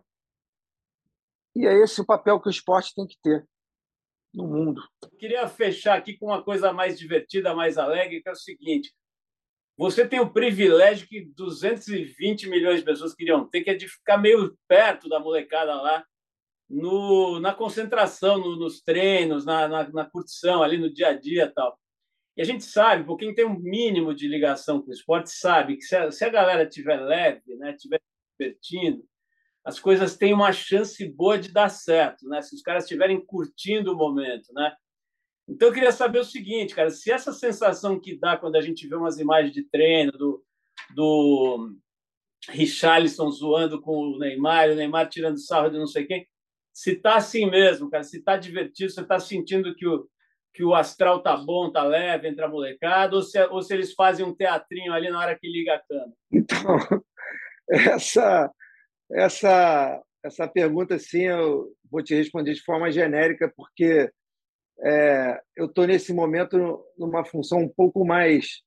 E 1.55 1.67
é 1.67 1.73
esse 1.83 1.99
o 1.99 2.05
papel 2.05 2.39
que 2.39 2.47
o 2.47 2.51
esporte 2.51 2.95
tem 2.95 3.05
que 3.05 3.17
ter 3.21 3.45
no 4.33 4.47
mundo. 4.47 4.81
queria 5.19 5.47
fechar 5.47 5.97
aqui 5.97 6.17
com 6.17 6.27
uma 6.27 6.41
coisa 6.41 6.71
mais 6.71 6.97
divertida, 6.97 7.53
mais 7.53 7.77
alegre, 7.77 8.21
que 8.21 8.29
é 8.29 8.31
o 8.31 8.35
seguinte: 8.35 8.93
você 9.77 10.07
tem 10.07 10.19
o 10.19 10.31
privilégio 10.31 11.07
que 11.07 11.25
220 11.35 12.49
milhões 12.49 12.79
de 12.79 12.85
pessoas 12.85 13.13
queriam 13.13 13.47
ter, 13.47 13.61
que 13.61 13.69
é 13.69 13.75
de 13.75 13.87
ficar 13.87 14.17
meio 14.17 14.57
perto 14.67 15.09
da 15.09 15.19
molecada 15.19 15.73
lá, 15.73 16.05
no, 16.69 17.39
na 17.39 17.53
concentração, 17.53 18.37
no, 18.37 18.55
nos 18.55 18.81
treinos, 18.81 19.45
na, 19.45 19.67
na, 19.67 19.89
na, 19.89 20.09
curtição, 20.09 20.63
ali 20.63 20.77
no 20.77 20.91
dia 20.91 21.09
a 21.09 21.13
dia 21.13 21.51
tal. 21.53 21.77
E 22.37 22.41
a 22.41 22.45
gente 22.45 22.63
sabe, 22.63 23.03
por 23.03 23.17
quem 23.17 23.35
tem 23.35 23.45
um 23.45 23.59
mínimo 23.59 24.13
de 24.13 24.27
ligação 24.27 24.81
com 24.81 24.89
o 24.89 24.93
esporte, 24.93 25.29
sabe 25.31 25.75
que 25.75 25.83
se 25.83 25.95
a, 25.95 26.11
se 26.11 26.23
a 26.23 26.29
galera 26.29 26.67
tiver 26.67 26.99
leve, 26.99 27.55
né, 27.57 27.73
tiver 27.73 27.99
divertindo, 28.39 29.03
as 29.63 29.79
coisas 29.79 30.17
têm 30.17 30.33
uma 30.33 30.51
chance 30.51 31.07
boa 31.07 31.37
de 31.37 31.51
dar 31.51 31.69
certo, 31.69 32.27
né? 32.27 32.41
Se 32.41 32.55
os 32.55 32.61
caras 32.61 32.83
estiverem 32.83 33.23
curtindo 33.23 33.93
o 33.93 33.97
momento, 33.97 34.51
né? 34.53 34.73
Então 35.47 35.67
eu 35.67 35.73
queria 35.73 35.91
saber 35.91 36.19
o 36.19 36.25
seguinte, 36.25 36.73
cara, 36.73 36.89
se 36.89 37.11
essa 37.11 37.31
sensação 37.31 37.99
que 37.99 38.17
dá 38.17 38.37
quando 38.37 38.55
a 38.55 38.61
gente 38.61 38.87
vê 38.87 38.95
umas 38.95 39.19
imagens 39.19 39.53
de 39.53 39.63
treino 39.63 40.11
do, 40.13 40.43
do 40.95 41.75
Richarlison 42.49 43.29
zoando 43.29 43.81
com 43.81 43.97
o 43.97 44.17
Neymar, 44.17 44.69
o 44.69 44.75
Neymar 44.75 45.09
tirando 45.09 45.37
sarro 45.39 45.69
de 45.69 45.77
não 45.77 45.87
sei 45.87 46.05
quem, 46.05 46.27
se 46.73 46.95
tá 46.95 47.17
assim 47.17 47.49
mesmo, 47.49 47.89
cara, 47.89 48.03
se 48.03 48.23
tá 48.23 48.37
divertido, 48.37 48.91
você 48.91 49.05
tá 49.05 49.19
sentindo 49.19 49.75
que 49.75 49.85
o 49.85 50.09
que 50.53 50.63
o 50.63 50.75
astral 50.75 51.21
tá 51.21 51.37
bom, 51.37 51.71
tá 51.71 51.83
leve 51.83 52.27
entre 52.27 52.43
a 52.43 52.47
molecada, 52.47 53.15
ou 53.15 53.21
se, 53.21 53.41
ou 53.47 53.61
se 53.61 53.73
eles 53.73 53.93
fazem 53.93 54.25
um 54.25 54.35
teatrinho 54.35 54.93
ali 54.93 55.09
na 55.09 55.19
hora 55.19 55.37
que 55.37 55.47
liga 55.47 55.75
a 55.75 55.79
câmera? 55.79 56.11
Então, 56.31 56.77
essa 57.69 58.51
essa, 59.13 60.01
essa 60.23 60.47
pergunta, 60.47 60.97
sim, 60.97 61.23
eu 61.23 61.73
vou 61.89 62.01
te 62.01 62.15
responder 62.15 62.53
de 62.53 62.63
forma 62.63 62.91
genérica, 62.91 63.51
porque 63.55 64.09
é, 64.83 65.41
eu 65.55 65.65
estou 65.65 65.85
nesse 65.85 66.13
momento 66.13 66.83
numa 66.97 67.25
função 67.25 67.59
um 67.59 67.69
pouco 67.69 68.05
mais. 68.05 68.61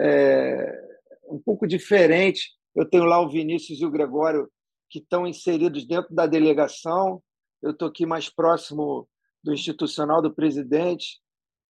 É, 0.00 0.94
um 1.28 1.38
pouco 1.38 1.66
diferente. 1.66 2.50
Eu 2.74 2.88
tenho 2.88 3.04
lá 3.04 3.20
o 3.20 3.28
Vinícius 3.28 3.80
e 3.80 3.86
o 3.86 3.90
Gregório 3.90 4.48
que 4.88 4.98
estão 4.98 5.26
inseridos 5.26 5.86
dentro 5.86 6.14
da 6.14 6.26
delegação. 6.26 7.22
Eu 7.62 7.72
estou 7.72 7.88
aqui 7.88 8.06
mais 8.06 8.28
próximo 8.28 9.08
do 9.44 9.52
institucional 9.52 10.22
do 10.22 10.34
presidente. 10.34 11.20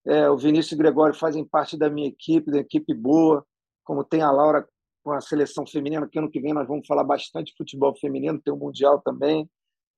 É, 0.07 0.31
o 0.31 0.37
Vinícius 0.37 0.79
Gregório 0.79 1.15
fazem 1.15 1.45
parte 1.45 1.77
da 1.77 1.91
minha 1.91 2.09
equipe, 2.09 2.51
da 2.51 2.59
equipe 2.59 2.95
boa, 2.95 3.45
como 3.83 4.05
tem 4.05 4.23
a 4.23 4.31
Laura 4.31 4.67
com 5.03 5.13
a 5.13 5.21
seleção 5.21 5.67
feminina, 5.67 6.09
que 6.09 6.19
ano 6.19 6.31
que 6.31 6.41
vem 6.41 6.55
nós 6.55 6.67
vamos 6.67 6.87
falar 6.87 7.05
bastante 7.05 7.49
de 7.49 7.57
futebol 7.59 7.95
feminino, 7.99 8.41
tem 8.41 8.55
o 8.55 8.57
Mundial 8.57 9.03
também, 9.03 9.51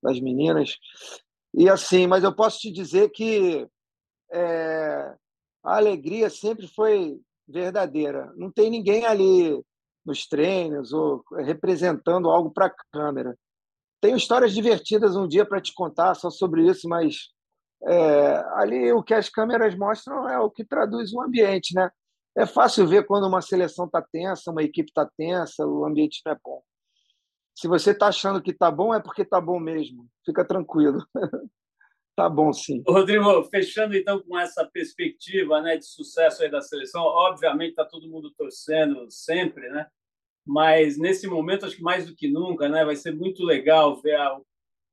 das 0.03 0.19
meninas. 0.19 0.77
E 1.55 1.69
assim, 1.69 2.07
mas 2.07 2.25
eu 2.25 2.35
posso 2.35 2.59
te 2.59 2.73
dizer 2.73 3.11
que 3.11 3.69
é, 4.33 5.15
a 5.63 5.77
alegria 5.77 6.29
sempre 6.29 6.67
foi 6.67 7.21
verdadeira. 7.47 8.33
Não 8.37 8.51
tem 8.51 8.71
ninguém 8.71 9.05
ali 9.07 9.63
nos 10.05 10.27
treinos 10.27 10.93
ou 10.93 11.23
representando 11.39 12.31
algo 12.31 12.51
para 12.51 12.67
a 12.67 12.75
câmera. 12.93 13.37
Tenho 14.01 14.17
histórias 14.17 14.53
divertidas 14.53 15.17
um 15.17 15.27
dia 15.27 15.45
para 15.45 15.61
te 15.61 15.73
contar 15.73 16.15
só 16.15 16.31
sobre 16.31 16.69
isso, 16.69 16.89
mas 16.89 17.31
é, 17.85 18.45
ali 18.55 18.93
o 18.93 19.03
que 19.03 19.15
as 19.15 19.29
câmeras 19.29 19.77
mostram 19.77 20.29
é 20.29 20.39
o 20.39 20.51
que 20.51 20.65
traduz 20.65 21.13
o 21.13 21.21
ambiente, 21.21 21.75
né? 21.75 21.91
É 22.37 22.45
fácil 22.45 22.87
ver 22.87 23.07
quando 23.07 23.27
uma 23.27 23.41
seleção 23.41 23.87
está 23.87 24.03
tensa, 24.03 24.51
uma 24.51 24.63
equipe 24.63 24.91
está 24.91 25.09
tensa, 25.17 25.67
o 25.67 25.85
ambiente 25.85 26.21
não 26.25 26.33
é 26.33 26.39
bom. 26.43 26.63
Se 27.55 27.67
você 27.67 27.93
está 27.93 28.09
achando 28.09 28.43
que 28.43 28.51
está 28.51 28.71
bom, 28.71 28.95
é 28.95 29.01
porque 29.01 29.23
está 29.23 29.41
bom 29.41 29.59
mesmo. 29.59 30.07
Fica 30.25 30.45
tranquilo. 30.45 30.99
tá 32.15 32.29
bom, 32.29 32.53
sim. 32.53 32.83
Rodrigo, 32.87 33.43
fechando 33.45 33.97
então 33.97 34.21
com 34.21 34.39
essa 34.39 34.67
perspectiva 34.67 35.63
né, 35.63 35.79
de 35.79 35.87
sucesso 35.87 36.43
aí 36.43 36.51
da 36.51 36.61
seleção, 36.61 37.03
obviamente 37.03 37.71
está 37.71 37.87
todo 37.87 38.11
mundo 38.11 38.31
torcendo 38.37 39.11
sempre, 39.11 39.71
né? 39.71 39.87
Mas 40.47 40.99
nesse 40.99 41.27
momento, 41.27 41.65
acho 41.65 41.77
que 41.77 41.83
mais 41.83 42.07
do 42.07 42.15
que 42.15 42.31
nunca, 42.31 42.69
né, 42.69 42.85
vai 42.85 42.95
ser 42.95 43.13
muito 43.13 43.43
legal 43.43 44.01
ver 44.01 44.21
o 44.21 44.45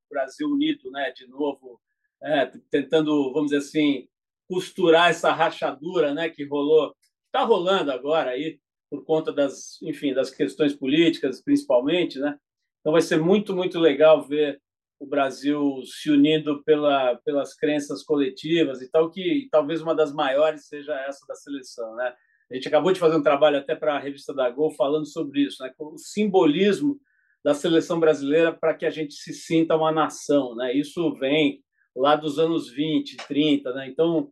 Brasil 0.09 0.47
unido, 0.47 0.89
né, 0.89 1.11
de 1.11 1.27
novo, 1.27 1.79
é, 2.23 2.51
tentando, 2.71 3.31
vamos 3.33 3.51
dizer 3.51 3.57
assim, 3.57 4.07
costurar 4.47 5.09
essa 5.09 5.31
rachadura, 5.31 6.13
né, 6.13 6.29
que 6.29 6.45
rolou 6.45 6.93
está 7.33 7.43
rolando 7.43 7.91
agora 7.91 8.31
aí 8.31 8.59
por 8.89 9.03
conta 9.03 9.33
das, 9.33 9.81
enfim, 9.81 10.13
das 10.13 10.29
questões 10.29 10.75
políticas, 10.75 11.41
principalmente, 11.41 12.19
né? 12.19 12.37
Então 12.79 12.93
vai 12.93 13.01
ser 13.01 13.17
muito, 13.17 13.55
muito 13.55 13.79
legal 13.79 14.21
ver 14.21 14.61
o 14.99 15.07
Brasil 15.07 15.81
se 15.83 16.11
unindo 16.11 16.63
pela, 16.63 17.15
pelas 17.25 17.55
crenças 17.55 18.03
coletivas 18.03 18.81
e 18.81 18.91
tal, 18.91 19.09
que 19.09 19.47
talvez 19.51 19.81
uma 19.81 19.95
das 19.95 20.13
maiores 20.13 20.67
seja 20.67 20.93
essa 21.07 21.25
da 21.27 21.33
seleção, 21.33 21.95
né? 21.95 22.13
A 22.51 22.55
gente 22.55 22.67
acabou 22.67 22.93
de 22.93 22.99
fazer 22.99 23.15
um 23.15 23.23
trabalho 23.23 23.57
até 23.57 23.75
para 23.75 23.95
a 23.95 23.99
revista 23.99 24.31
da 24.31 24.47
Gol 24.51 24.69
falando 24.75 25.07
sobre 25.07 25.41
isso, 25.41 25.63
né? 25.63 25.73
O 25.79 25.97
simbolismo 25.97 26.99
da 27.43 27.55
seleção 27.55 27.99
brasileira 27.99 28.53
para 28.53 28.75
que 28.75 28.85
a 28.85 28.91
gente 28.91 29.15
se 29.15 29.33
sinta 29.33 29.75
uma 29.75 29.91
nação, 29.91 30.55
né? 30.55 30.71
Isso 30.71 31.15
vem 31.15 31.62
lá 31.95 32.15
dos 32.15 32.39
anos 32.39 32.69
20, 32.69 33.17
30, 33.27 33.73
né? 33.73 33.87
Então, 33.87 34.31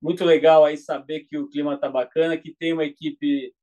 muito 0.00 0.24
legal 0.24 0.64
aí 0.64 0.76
saber 0.76 1.20
que 1.20 1.38
o 1.38 1.48
clima 1.48 1.74
está 1.74 1.88
bacana, 1.88 2.36
que 2.36 2.54
tem 2.54 2.72
uma 2.72 2.84
equipe 2.84 3.54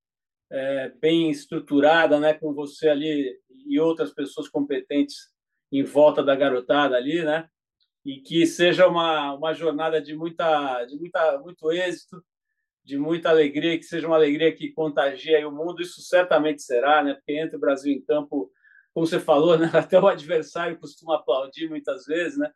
é, 0.51 0.89
bem 1.01 1.29
estruturada, 1.29 2.19
né, 2.19 2.33
com 2.33 2.53
você 2.53 2.89
ali 2.89 3.35
e 3.65 3.79
outras 3.79 4.13
pessoas 4.13 4.47
competentes 4.47 5.15
em 5.71 5.83
volta 5.83 6.23
da 6.23 6.35
garotada 6.35 6.95
ali, 6.95 7.23
né? 7.23 7.47
E 8.05 8.19
que 8.19 8.45
seja 8.45 8.87
uma, 8.87 9.33
uma 9.33 9.53
jornada 9.53 10.01
de 10.01 10.15
muita 10.15 10.85
de 10.85 10.97
muita 10.97 11.39
muito 11.39 11.71
êxito, 11.71 12.23
de 12.83 12.97
muita 12.97 13.29
alegria, 13.29 13.77
que 13.77 13.83
seja 13.85 14.05
uma 14.05 14.17
alegria 14.17 14.53
que 14.53 14.71
contagie 14.73 15.43
o 15.45 15.51
mundo. 15.51 15.81
Isso 15.81 16.01
certamente 16.01 16.61
será, 16.61 17.01
né? 17.03 17.13
Porque 17.15 17.39
entre 17.39 17.55
o 17.55 17.59
Brasil 17.59 17.91
em 17.91 18.01
campo, 18.01 18.51
como 18.93 19.07
você 19.07 19.19
falou, 19.19 19.57
né? 19.57 19.71
Até 19.73 19.99
o 19.99 20.07
adversário 20.07 20.77
costuma 20.77 21.15
aplaudir 21.15 21.69
muitas 21.69 22.05
vezes, 22.05 22.37
né? 22.37 22.51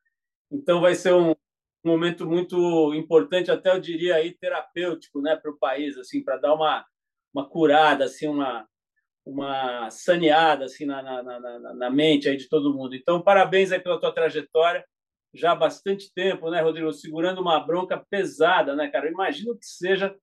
Então 0.52 0.82
vai 0.82 0.96
ser 0.96 1.14
um 1.14 1.36
momento 1.84 2.26
muito 2.26 2.94
importante, 2.94 3.52
até 3.52 3.72
eu 3.72 3.80
diria 3.80 4.16
aí 4.16 4.34
terapêutico, 4.34 5.22
né, 5.22 5.36
para 5.36 5.52
o 5.52 5.58
país, 5.58 5.98
assim, 5.98 6.24
para 6.24 6.38
dar 6.38 6.54
uma 6.54 6.86
uma 7.34 7.48
curada, 7.48 8.06
assim, 8.06 8.28
uma 8.28 8.68
uma 9.26 9.90
saneada 9.92 10.66
assim 10.66 10.86
na, 10.86 11.02
na, 11.02 11.22
na, 11.22 11.74
na, 11.74 11.90
mente 11.90 12.30
aí 12.30 12.38
de 12.38 12.48
todo 12.48 12.74
mundo. 12.74 12.96
Então, 12.96 13.22
parabéns 13.22 13.72
aí 13.72 13.80
pela 13.80 14.00
tua 14.00 14.14
trajetória. 14.14 14.86
Já 15.34 15.52
há 15.52 15.56
bastante 15.56 16.12
tempo, 16.14 16.50
né, 16.50 16.62
Rodrigo? 16.62 16.92
Segurando 16.94 17.42
uma 17.42 17.60
bronca 17.60 18.02
pesada, 18.10 18.74
né, 18.76 18.90
cara? 18.90 19.10
Imagino 19.10 19.58
que 19.58 19.66
seja 19.66 20.16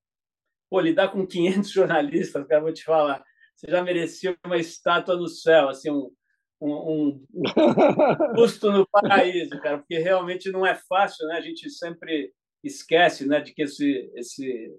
pô, 0.69 0.79
lidar 0.79 1.09
com 1.09 1.25
500 1.25 1.69
jornalistas, 1.71 2.47
cara, 2.47 2.61
vou 2.61 2.73
te 2.73 2.83
falar. 2.83 3.23
Você 3.55 3.71
já 3.71 3.83
merecia 3.83 4.35
uma 4.45 4.57
estátua 4.57 5.15
no 5.15 5.27
céu, 5.27 5.69
assim, 5.69 5.91
um, 5.91 6.11
um, 6.61 7.25
um 7.33 7.43
custo 8.35 8.71
no 8.71 8.87
paraíso, 8.87 9.59
cara, 9.61 9.77
porque 9.77 9.97
realmente 9.97 10.51
não 10.51 10.65
é 10.65 10.75
fácil, 10.75 11.27
né? 11.27 11.35
A 11.35 11.41
gente 11.41 11.69
sempre 11.69 12.31
esquece, 12.63 13.27
né, 13.27 13.39
de 13.41 13.53
que 13.53 13.63
esse 13.63 14.11
esse 14.15 14.75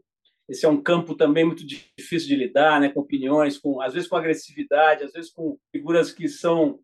esse 0.48 0.64
é 0.64 0.68
um 0.68 0.80
campo 0.80 1.16
também 1.16 1.44
muito 1.44 1.66
difícil 1.66 2.28
de 2.28 2.36
lidar, 2.36 2.80
né, 2.80 2.88
com 2.88 3.00
opiniões, 3.00 3.58
com 3.58 3.80
às 3.80 3.94
vezes 3.94 4.08
com 4.08 4.16
agressividade, 4.16 5.04
às 5.04 5.12
vezes 5.12 5.30
com 5.30 5.58
figuras 5.72 6.12
que 6.12 6.28
são, 6.28 6.80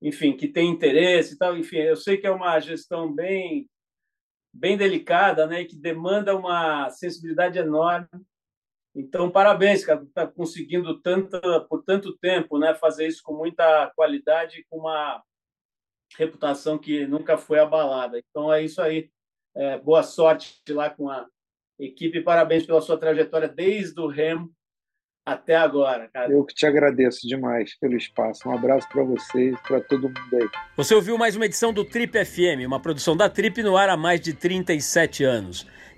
enfim, 0.00 0.36
que 0.36 0.46
têm 0.48 0.70
interesse 0.70 1.34
e 1.34 1.38
tal, 1.38 1.56
enfim, 1.56 1.78
eu 1.78 1.96
sei 1.96 2.16
que 2.18 2.26
é 2.26 2.30
uma 2.30 2.58
gestão 2.60 3.12
bem 3.12 3.68
bem 4.52 4.76
delicada, 4.76 5.46
né, 5.46 5.62
e 5.62 5.66
que 5.66 5.76
demanda 5.76 6.36
uma 6.36 6.90
sensibilidade 6.90 7.58
enorme. 7.58 8.08
Então, 9.00 9.30
parabéns, 9.30 9.84
cara, 9.84 10.04
tá 10.14 10.26
conseguindo 10.26 11.00
tanto 11.00 11.40
por 11.68 11.82
tanto 11.82 12.16
tempo, 12.18 12.58
né, 12.58 12.74
fazer 12.74 13.06
isso 13.06 13.22
com 13.22 13.34
muita 13.34 13.90
qualidade, 13.96 14.66
com 14.68 14.78
uma 14.78 15.22
reputação 16.18 16.78
que 16.78 17.06
nunca 17.06 17.38
foi 17.38 17.58
abalada. 17.58 18.18
Então 18.18 18.52
é 18.52 18.62
isso 18.62 18.82
aí. 18.82 19.10
É, 19.56 19.78
boa 19.78 20.02
sorte 20.02 20.60
lá 20.68 20.90
com 20.90 21.08
a 21.08 21.26
Equipe, 21.78 22.20
parabéns 22.20 22.66
pela 22.66 22.80
sua 22.82 22.98
trajetória 22.98 23.48
desde 23.48 23.98
o 24.00 24.06
Remo 24.06 24.52
até 25.24 25.56
agora, 25.56 26.08
cara. 26.08 26.30
Eu 26.30 26.44
que 26.44 26.54
te 26.54 26.66
agradeço 26.66 27.26
demais 27.26 27.76
pelo 27.78 27.96
espaço. 27.96 28.48
Um 28.48 28.52
abraço 28.52 28.86
para 28.88 29.02
vocês, 29.02 29.58
para 29.62 29.80
todo 29.80 30.08
mundo 30.08 30.34
aí. 30.34 30.48
Você 30.76 30.94
ouviu 30.94 31.16
mais 31.16 31.36
uma 31.36 31.46
edição 31.46 31.72
do 31.72 31.84
Trip 31.84 32.24
FM, 32.24 32.66
uma 32.66 32.80
produção 32.80 33.16
da 33.16 33.30
Trip 33.30 33.62
no 33.62 33.76
ar 33.76 33.88
há 33.88 33.96
mais 33.96 34.20
de 34.20 34.34
37 34.34 35.24
anos. 35.24 35.66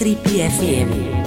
Trip 0.00 0.24
FM. 0.24 1.19